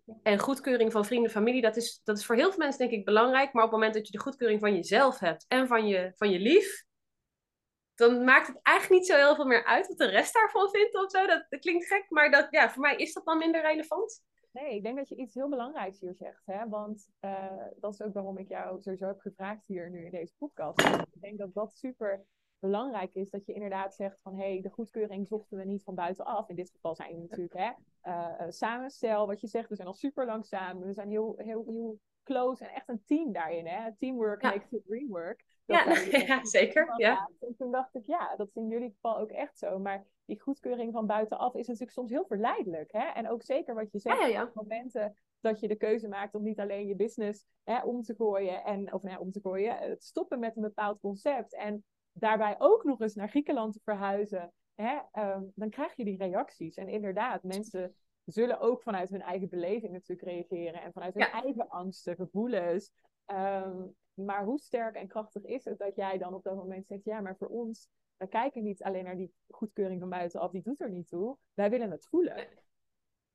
Ja. 0.05 0.15
En 0.23 0.39
goedkeuring 0.39 0.93
van 0.93 1.05
vrienden, 1.05 1.31
familie, 1.31 1.63
dat 1.63 1.77
is, 1.77 2.01
dat 2.05 2.19
is 2.19 2.27
voor 2.27 2.37
heel 2.37 2.49
veel 2.49 2.59
mensen 2.59 2.79
denk 2.79 2.91
ik 2.91 3.05
belangrijk. 3.05 3.53
Maar 3.53 3.65
op 3.65 3.71
het 3.71 3.79
moment 3.79 3.95
dat 3.95 4.07
je 4.07 4.13
de 4.13 4.23
goedkeuring 4.23 4.61
van 4.61 4.75
jezelf 4.75 5.19
hebt 5.19 5.45
en 5.49 5.67
van 5.67 5.87
je, 5.87 6.13
van 6.15 6.31
je 6.31 6.39
lief, 6.39 6.85
dan 7.95 8.25
maakt 8.25 8.47
het 8.47 8.59
eigenlijk 8.63 9.01
niet 9.01 9.11
zo 9.11 9.17
heel 9.17 9.35
veel 9.35 9.45
meer 9.45 9.65
uit 9.65 9.89
wat 9.89 9.99
de 9.99 10.07
rest 10.07 10.35
daarvan 10.35 10.71
vindt 10.71 10.95
of 10.95 11.11
zo. 11.11 11.27
Dat, 11.27 11.47
dat 11.49 11.61
klinkt 11.61 11.87
gek, 11.87 12.05
maar 12.09 12.31
dat, 12.31 12.47
ja, 12.51 12.71
voor 12.71 12.83
mij 12.83 12.97
is 12.97 13.13
dat 13.13 13.25
dan 13.25 13.39
minder 13.39 13.61
relevant. 13.61 14.23
Nee, 14.53 14.75
ik 14.75 14.83
denk 14.83 14.97
dat 14.97 15.09
je 15.09 15.17
iets 15.17 15.35
heel 15.35 15.49
belangrijks 15.49 16.01
hier 16.01 16.15
zegt. 16.15 16.47
Hè? 16.47 16.69
Want 16.69 17.09
uh, 17.21 17.67
dat 17.81 17.93
is 17.93 18.03
ook 18.03 18.13
waarom 18.13 18.39
ik 18.39 18.49
jou 18.49 18.81
sowieso 18.81 19.07
heb 19.07 19.21
gevraagd 19.21 19.67
hier 19.67 19.91
nu 19.91 20.05
in 20.05 20.11
deze 20.11 20.35
podcast. 20.39 20.81
Ik 20.81 21.21
denk 21.21 21.39
dat 21.39 21.55
dat 21.55 21.75
super 21.75 22.25
belangrijk 22.59 23.15
is. 23.15 23.31
Dat 23.31 23.47
je 23.47 23.53
inderdaad 23.53 23.95
zegt 23.95 24.21
van 24.21 24.37
hé, 24.37 24.53
hey, 24.53 24.61
de 24.61 24.71
goedkeuring 24.71 25.27
zochten 25.27 25.59
we 25.59 25.65
niet 25.65 25.83
van 25.83 25.95
buitenaf. 25.95 26.49
In 26.49 26.57
dit 26.57 26.71
geval 26.71 26.95
zijn 26.95 27.15
we 27.15 27.21
natuurlijk 27.21 27.57
hè, 27.57 27.71
uh, 28.03 28.51
samen. 28.51 28.91
Stel 28.91 29.27
wat 29.27 29.41
je 29.41 29.47
zegt, 29.47 29.69
we 29.69 29.75
zijn 29.75 29.89
al 29.89 29.95
super 29.95 30.27
lang 30.27 30.47
samen. 30.47 30.87
We 30.87 30.93
zijn 30.93 31.11
heel, 31.11 31.35
heel, 31.37 31.65
heel 31.67 31.99
close 32.23 32.65
en 32.65 32.75
echt 32.75 32.89
een 32.89 33.03
team 33.05 33.33
daarin. 33.33 33.67
Hè? 33.67 33.97
Teamwork 33.99 34.43
makes 34.43 34.69
the 34.69 34.83
dream 34.87 35.09
work. 35.09 35.45
Ja, 35.65 35.97
ja, 36.27 36.45
zeker. 36.45 36.95
Ja. 36.97 37.31
En 37.41 37.55
toen 37.57 37.71
dacht 37.71 37.95
ik, 37.95 38.07
ja, 38.07 38.37
dat 38.37 38.49
is 38.49 38.55
in 38.55 38.69
jullie 38.69 38.91
geval 38.91 39.19
ook 39.19 39.31
echt 39.31 39.59
zo. 39.59 39.79
Maar 39.79 40.07
die 40.33 40.43
goedkeuring 40.43 40.93
van 40.93 41.07
buitenaf 41.07 41.55
is 41.55 41.67
natuurlijk 41.67 41.93
soms 41.93 42.11
heel 42.11 42.25
verleidelijk. 42.27 42.93
Hè? 42.93 43.05
En 43.05 43.29
ook 43.29 43.43
zeker 43.43 43.75
wat 43.75 43.93
je 43.93 43.99
zegt, 43.99 44.19
ja, 44.19 44.27
ja, 44.27 44.51
momenten 44.55 45.17
dat 45.41 45.61
je 45.61 45.69
de 45.69 45.77
keuze 45.77 46.09
maakt 46.09 46.35
om 46.35 46.43
niet 46.43 46.61
alleen 46.61 46.87
je 46.87 46.97
business 46.97 47.47
hè, 47.65 47.83
om 47.83 48.03
te 48.03 48.15
gooien 48.15 48.65
en 48.65 48.93
of 48.93 49.03
nou, 49.03 49.19
om 49.19 49.31
te 49.31 49.41
gooien, 49.41 49.77
het 49.79 50.05
stoppen 50.05 50.39
met 50.39 50.57
een 50.57 50.63
bepaald 50.63 51.01
concept 51.01 51.55
en 51.55 51.85
daarbij 52.13 52.55
ook 52.59 52.85
nog 52.85 53.01
eens 53.01 53.15
naar 53.15 53.29
Griekenland 53.29 53.73
te 53.73 53.81
verhuizen, 53.85 54.53
hè, 54.75 54.99
um, 55.13 55.53
dan 55.55 55.71
krijg 55.71 55.97
je 55.97 56.05
die 56.05 56.19
reacties. 56.19 56.77
En 56.77 56.89
inderdaad, 56.89 57.43
mensen 57.43 57.95
zullen 58.25 58.61
ook 58.61 58.83
vanuit 58.83 59.11
hun 59.11 59.23
eigen 59.23 59.49
beleving 59.49 59.93
natuurlijk 59.93 60.29
reageren 60.29 60.83
en 60.83 60.93
vanuit 60.93 61.15
hun 61.15 61.31
eigen 61.43 61.69
angsten, 61.69 62.17
gevoelens. 62.17 62.93
Um, 63.27 63.95
maar 64.15 64.45
hoe 64.45 64.59
sterk 64.59 64.95
en 64.95 65.09
krachtig 65.09 65.45
is 65.45 65.65
het 65.65 65.79
dat 65.79 65.97
jij 65.97 66.19
dan 66.19 66.35
op 66.35 66.43
dat 66.43 66.57
moment 66.57 66.87
zegt, 66.87 67.05
ja, 67.05 67.21
maar 67.21 67.37
voor 67.37 67.49
ons, 67.49 67.89
we 68.23 68.29
kijken 68.29 68.63
niet 68.63 68.83
alleen 68.83 69.05
naar 69.05 69.17
die 69.17 69.33
goedkeuring 69.49 70.01
van 70.01 70.09
buitenaf, 70.09 70.51
die 70.51 70.63
doet 70.63 70.81
er 70.81 70.91
niet 70.91 71.09
toe. 71.09 71.37
Wij 71.55 71.71
willen 71.71 71.91
het 71.91 72.07
voelen. 72.11 72.49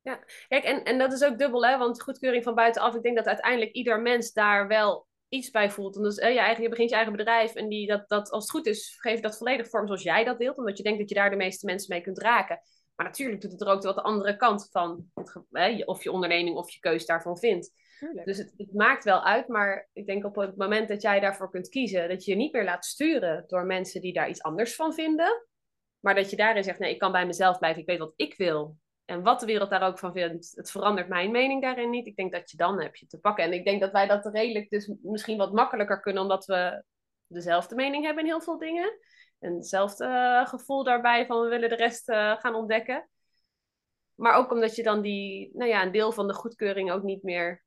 Ja, 0.02 0.20
kijk, 0.48 0.64
en, 0.64 0.84
en 0.84 0.98
dat 0.98 1.14
is 1.14 1.24
ook 1.24 1.38
dubbel, 1.38 1.66
hè? 1.66 1.78
Want 1.78 2.02
goedkeuring 2.02 2.44
van 2.44 2.56
buitenaf, 2.56 2.96
ik 2.96 3.04
denk 3.04 3.18
dat 3.18 3.26
uiteindelijk 3.26 3.72
ieder 3.72 4.02
mens 4.02 4.34
daar 4.34 4.68
wel 4.68 5.08
iets 5.30 5.52
bij 5.52 5.72
voelt. 5.72 5.96
En 5.96 6.04
dus 6.04 6.16
je, 6.16 6.22
eigen, 6.22 6.64
je 6.64 6.70
begint 6.70 6.90
je 6.90 6.96
eigen 6.96 7.16
bedrijf 7.16 7.56
en 7.56 7.68
die, 7.68 7.88
dat, 7.88 8.10
dat, 8.10 8.30
als 8.30 8.44
het 8.44 8.52
goed 8.52 8.66
is, 8.66 8.98
geef 9.00 9.20
dat 9.20 9.38
volledig 9.38 9.70
vorm 9.70 9.86
zoals 9.86 10.04
jij 10.04 10.24
dat 10.24 10.40
deelt. 10.40 10.58
Omdat 10.58 10.78
je 10.78 10.84
denkt 10.84 11.00
dat 11.00 11.10
je 11.10 11.16
daar 11.16 11.30
de 11.30 11.36
meeste 11.36 11.66
mensen 11.66 11.94
mee 11.94 12.04
kunt 12.04 12.20
raken. 12.20 12.60
Maar 12.96 13.06
natuurlijk 13.06 13.42
doet 13.42 13.52
het 13.52 13.62
er 13.62 13.68
ook 13.68 13.84
wat 13.84 13.96
de 13.96 14.02
andere 14.02 14.36
kant 14.36 14.68
van, 14.72 15.12
of 15.86 16.04
je 16.04 16.12
onderneming 16.12 16.56
of 16.58 16.70
je 16.70 16.80
keus 16.80 17.06
daarvan 17.06 17.38
vindt. 17.38 17.72
Dus 18.26 18.38
het, 18.38 18.54
het, 18.58 18.74
maakt 18.74 19.04
wel 19.04 19.24
uit, 19.24 19.48
maar 19.48 19.90
ik 19.94 20.06
denk 20.06 20.26
op 20.26 20.36
het 20.36 20.58
moment 20.58 20.88
dat 20.88 21.02
jij 21.02 21.20
daarvoor 21.20 21.50
kunt 21.50 21.70
kiezen, 21.70 22.10
dat 22.10 22.26
je 22.26 22.32
je 22.32 22.38
niet 22.38 22.54
meer 22.54 22.64
laat 22.64 22.86
sturen 22.86 23.44
door 23.48 23.66
mensen 23.66 24.02
die 24.02 24.14
daar 24.14 24.30
iets 24.30 24.42
anders 24.42 24.76
van 24.76 24.94
vinden. 24.94 25.48
Maar 26.00 26.16
dat 26.16 26.30
je 26.30 26.36
daarin 26.36 26.64
zegt, 26.64 26.80
nee, 26.80 26.94
ik 26.94 27.00
kan 27.00 27.12
bij 27.12 27.26
mezelf 27.26 27.58
blijven, 27.58 27.82
ik 27.82 27.88
weet 27.88 28.00
wat 28.00 28.14
ik 28.16 28.36
wil. 28.38 28.78
En 29.06 29.24
wat 29.24 29.40
de 29.40 29.46
wereld 29.46 29.70
daar 29.70 29.88
ook 29.88 30.00
van 30.00 30.14
vindt, 30.14 30.52
het 30.56 30.72
verandert 30.72 31.08
mijn 31.08 31.32
mening 31.32 31.62
daarin 31.62 31.90
niet. 31.90 32.08
Ik 32.08 32.16
denk 32.16 32.32
dat 32.32 32.52
je 32.52 32.58
dan 32.58 32.82
heb 32.82 32.96
je 32.96 33.06
te 33.06 33.20
pakken. 33.20 33.44
En 33.44 33.54
ik 33.54 33.66
denk 33.66 33.82
dat 33.82 33.92
wij 33.92 34.08
dat 34.08 34.26
redelijk 34.26 34.70
dus 34.70 34.94
misschien 35.02 35.38
wat 35.38 35.54
makkelijker 35.54 36.00
kunnen, 36.00 36.22
omdat 36.22 36.46
we 36.46 36.84
dezelfde 37.28 37.76
mening 37.76 38.06
hebben 38.06 38.24
in 38.24 38.30
heel 38.30 38.42
veel 38.42 38.58
dingen. 38.58 39.00
En 39.40 39.56
hetzelfde 39.56 40.06
eh, 40.06 40.48
gevoel 40.48 40.84
daarbij 40.84 41.26
van 41.26 41.42
we 41.42 41.48
willen 41.48 41.70
de 41.70 41.76
rest 41.76 42.10
uh, 42.10 42.38
gaan 42.38 42.56
ontdekken. 42.56 43.10
Maar 44.16 44.34
ook 44.34 44.52
omdat 44.52 44.76
je 44.76 44.84
dan 44.84 45.02
die, 45.02 45.52
nou 45.54 45.70
ja, 45.70 45.84
een 45.84 45.92
deel 45.92 46.12
van 46.12 46.28
de 46.28 46.34
goedkeuring 46.34 46.92
ook 46.92 47.04
niet 47.04 47.24
meer 47.24 47.66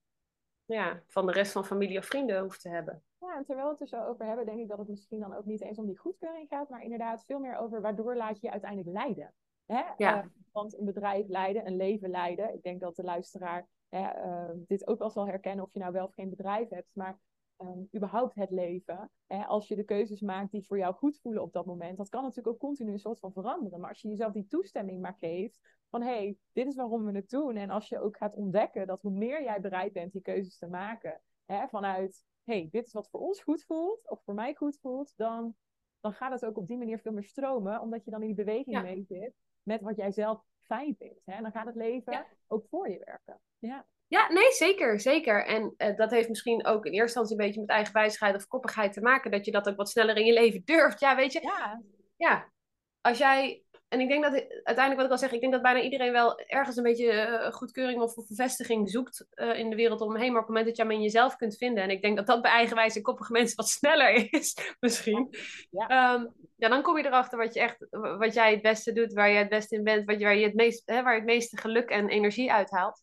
ja, 0.73 1.03
van 1.07 1.27
de 1.27 1.33
rest 1.33 1.53
van 1.53 1.65
familie 1.65 1.99
of 1.99 2.05
vrienden 2.05 2.41
hoeft 2.41 2.61
te 2.61 2.69
hebben. 2.69 3.03
Ja, 3.19 3.37
en 3.37 3.45
terwijl 3.45 3.67
we 3.67 3.73
het 3.73 3.81
er 3.81 3.99
zo 3.99 4.05
over 4.05 4.27
hebben, 4.27 4.47
denk 4.47 4.59
ik 4.59 4.69
dat 4.69 4.79
het 4.79 4.89
misschien 4.89 5.21
dan 5.21 5.35
ook 5.35 5.45
niet 5.45 5.61
eens 5.61 5.79
om 5.79 5.87
die 5.87 5.99
goedkeuring 5.99 6.49
gaat, 6.49 6.69
maar 6.69 6.83
inderdaad 6.83 7.25
veel 7.25 7.39
meer 7.39 7.57
over 7.57 7.81
waardoor 7.81 8.17
laat 8.17 8.41
je 8.41 8.47
je 8.47 8.53
uiteindelijk 8.53 8.91
leiden. 8.91 9.35
Hè? 9.67 9.83
Ja. 9.97 10.23
Uh, 10.23 10.27
want 10.53 10.79
een 10.79 10.85
bedrijf 10.85 11.29
leiden, 11.29 11.67
een 11.67 11.77
leven 11.77 12.11
leiden. 12.11 12.55
Ik 12.55 12.63
denk 12.63 12.81
dat 12.81 12.97
de 12.97 13.03
luisteraar 13.03 13.69
hè, 13.89 14.27
uh, 14.27 14.51
dit 14.67 14.87
ook 14.87 14.99
wel 14.99 15.11
zal 15.11 15.27
herkennen 15.27 15.65
of 15.65 15.73
je 15.73 15.79
nou 15.79 15.93
wel 15.93 16.05
of 16.05 16.15
geen 16.15 16.31
bedrijf 16.31 16.69
hebt. 16.69 16.91
Maar 16.93 17.19
um, 17.61 17.89
überhaupt 17.95 18.35
het 18.35 18.51
leven. 18.51 19.11
Hè, 19.27 19.45
als 19.45 19.69
je 19.69 19.77
de 19.77 19.85
keuzes 19.85 20.21
maakt 20.21 20.51
die 20.51 20.67
voor 20.67 20.79
jou 20.79 20.95
goed 20.95 21.19
voelen 21.21 21.43
op 21.43 21.53
dat 21.53 21.67
moment. 21.67 21.97
Dat 21.97 22.09
kan 22.09 22.23
natuurlijk 22.23 22.55
ook 22.55 22.59
continu 22.61 22.93
een 22.93 22.99
soort 22.99 23.19
van 23.19 23.33
veranderen. 23.33 23.81
Maar 23.81 23.89
als 23.89 24.01
je 24.01 24.09
jezelf 24.09 24.33
die 24.33 24.47
toestemming 24.47 25.01
maar 25.01 25.17
geeft. 25.21 25.61
Van 25.89 26.03
hé, 26.03 26.09
hey, 26.09 26.37
dit 26.53 26.67
is 26.67 26.75
waarom 26.75 27.05
we 27.05 27.13
het 27.13 27.31
doen. 27.31 27.57
En 27.57 27.71
als 27.71 27.89
je 27.89 28.01
ook 28.01 28.17
gaat 28.17 28.35
ontdekken 28.35 28.87
dat 28.87 29.03
hoe 29.03 29.13
meer 29.13 29.43
jij 29.43 29.61
bereid 29.61 29.93
bent 29.93 30.13
die 30.13 30.23
keuzes 30.23 30.59
te 30.59 30.67
maken. 30.67 31.21
Hè, 31.45 31.69
vanuit 31.69 32.25
hé, 32.45 32.53
hey, 32.53 32.69
dit 32.71 32.87
is 32.87 32.93
wat 32.93 33.09
voor 33.11 33.21
ons 33.21 33.43
goed 33.43 33.65
voelt. 33.65 34.11
Of 34.11 34.23
voor 34.25 34.35
mij 34.35 34.55
goed 34.55 34.79
voelt. 34.81 35.13
Dan, 35.17 35.55
dan 36.01 36.13
gaat 36.13 36.33
het 36.33 36.45
ook 36.45 36.57
op 36.57 36.67
die 36.67 36.79
manier 36.79 36.99
veel 36.99 37.13
meer 37.13 37.25
stromen. 37.25 37.81
Omdat 37.81 38.05
je 38.05 38.11
dan 38.11 38.21
in 38.21 38.27
die 38.27 38.45
beweging 38.45 38.77
ja. 38.77 38.83
mee 38.83 39.05
zit. 39.05 39.35
Met 39.63 39.81
wat 39.81 39.97
jij 39.97 40.11
zelf 40.11 40.45
fijn 40.61 40.95
vindt. 40.97 41.21
Hè? 41.25 41.33
En 41.33 41.43
dan 41.43 41.53
gaat 41.53 41.67
het 41.67 41.75
leven 41.75 42.27
ook 42.47 42.67
voor 42.69 42.91
je 42.91 43.03
werken. 43.05 43.41
Ja. 43.59 43.87
Ja, 44.11 44.33
nee, 44.33 44.53
zeker, 44.53 45.01
zeker. 45.01 45.47
En 45.47 45.75
uh, 45.77 45.97
dat 45.97 46.11
heeft 46.11 46.29
misschien 46.29 46.67
ook 46.67 46.87
in 46.87 46.93
eerste 46.93 47.19
instantie 47.21 47.39
een 47.39 47.47
beetje 47.47 47.61
met 47.61 47.69
eigen 47.69 47.93
wijsheid 47.93 48.35
of 48.35 48.47
koppigheid 48.47 48.93
te 48.93 49.01
maken. 49.01 49.31
Dat 49.31 49.45
je 49.45 49.51
dat 49.51 49.69
ook 49.69 49.77
wat 49.77 49.91
sneller 49.91 50.17
in 50.17 50.25
je 50.25 50.33
leven 50.33 50.63
durft. 50.65 51.01
Ja, 51.01 51.17
weet 51.17 51.33
je. 51.33 51.41
Ja. 51.43 51.83
Ja. 52.17 52.53
Als 53.01 53.19
jij 53.19 53.65
en 53.91 54.01
ik 54.01 54.09
denk 54.09 54.23
dat 54.23 54.33
uiteindelijk 54.63 54.97
wat 54.97 55.05
ik 55.05 55.11
al 55.11 55.19
zeg, 55.19 55.33
ik 55.33 55.41
denk 55.41 55.53
dat 55.53 55.63
bijna 55.63 55.81
iedereen 55.81 56.13
wel 56.13 56.41
ergens 56.41 56.77
een 56.77 56.83
beetje 56.83 57.13
uh, 57.13 57.53
goedkeuring 57.53 58.01
of 58.01 58.15
bevestiging 58.15 58.91
zoekt 58.91 59.27
uh, 59.35 59.59
in 59.59 59.71
de 59.71 59.77
wereld 59.77 60.01
om 60.01 60.17
heen. 60.17 60.33
Maar 60.33 60.41
op 60.41 60.47
het 60.47 60.57
moment 60.57 60.67
dat 60.67 60.77
je 60.77 60.83
hem 60.83 60.93
in 60.93 61.03
jezelf 61.03 61.37
kunt 61.37 61.57
vinden. 61.57 61.83
En 61.83 61.91
ik 61.91 62.03
denk 62.03 62.17
dat 62.17 62.27
dat 62.27 62.43
bij 62.43 62.51
eigenwijs 62.51 62.97
en 62.97 63.03
koppige 63.03 63.33
mensen 63.33 63.57
wat 63.57 63.69
sneller 63.69 64.15
is, 64.31 64.75
misschien. 64.81 65.35
Ja. 65.71 66.15
Um, 66.15 66.33
ja, 66.57 66.69
dan 66.69 66.83
kom 66.83 66.99
je 66.99 67.07
erachter 67.07 67.39
wat, 67.39 67.55
je 67.55 67.61
echt, 67.61 67.87
wat 67.91 68.35
jij 68.35 68.51
het 68.51 68.63
beste 68.63 68.93
doet, 68.93 69.13
waar 69.13 69.31
je 69.31 69.39
het 69.39 69.49
beste 69.49 69.77
in 69.77 69.85
bent, 69.85 70.05
wat 70.05 70.19
je, 70.19 70.25
waar, 70.25 70.37
je 70.37 70.47
het 70.47 70.55
meest, 70.55 70.83
hè, 70.85 71.03
waar 71.03 71.13
je 71.13 71.21
het 71.21 71.29
meeste 71.29 71.57
geluk 71.57 71.91
en 71.91 72.09
energie 72.09 72.53
uithaalt. 72.53 73.03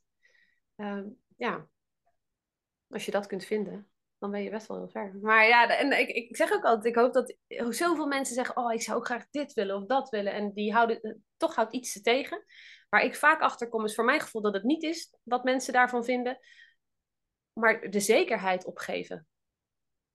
Um, 0.78 1.18
ja, 1.36 1.68
als 2.88 3.06
je 3.06 3.12
dat 3.12 3.28
kunt 3.28 3.46
vinden 3.46 3.90
dan 4.20 4.32
ben 4.32 4.44
je 4.44 4.50
best 4.50 4.68
wel 4.68 4.78
heel 4.78 4.90
ver. 4.90 5.16
Maar 5.22 5.48
ja, 5.48 5.78
en 5.78 6.00
ik, 6.00 6.10
ik 6.10 6.36
zeg 6.36 6.52
ook 6.52 6.64
altijd, 6.64 6.86
ik 6.86 7.02
hoop 7.02 7.14
dat 7.14 7.36
zoveel 7.76 8.08
mensen 8.08 8.36
zeggen, 8.36 8.58
oh, 8.58 8.74
ik 8.74 8.82
zou 8.82 8.98
ook 8.98 9.06
graag 9.06 9.28
dit 9.30 9.54
willen 9.54 9.76
of 9.76 9.86
dat 9.86 10.10
willen. 10.10 10.34
En 10.34 10.54
die 10.54 10.74
houden, 10.74 11.02
eh, 11.02 11.14
toch 11.38 11.56
houdt 11.56 11.74
iets 11.74 11.94
te 11.94 12.02
tegen. 12.02 12.44
Waar 12.90 13.04
ik 13.04 13.16
vaak 13.16 13.42
achter 13.42 13.70
kom, 13.70 13.86
is 13.86 13.96
voor 13.96 14.06
mijn 14.06 14.20
gevoel 14.20 14.42
dat 14.42 14.54
het 14.54 14.64
niet 14.64 14.84
is 14.84 15.16
wat 15.24 15.44
mensen 15.44 15.74
daarvan 15.74 16.04
vinden. 16.04 16.40
Maar 17.54 17.90
de 17.90 18.00
zekerheid 18.00 18.66
opgeven. 18.66 19.28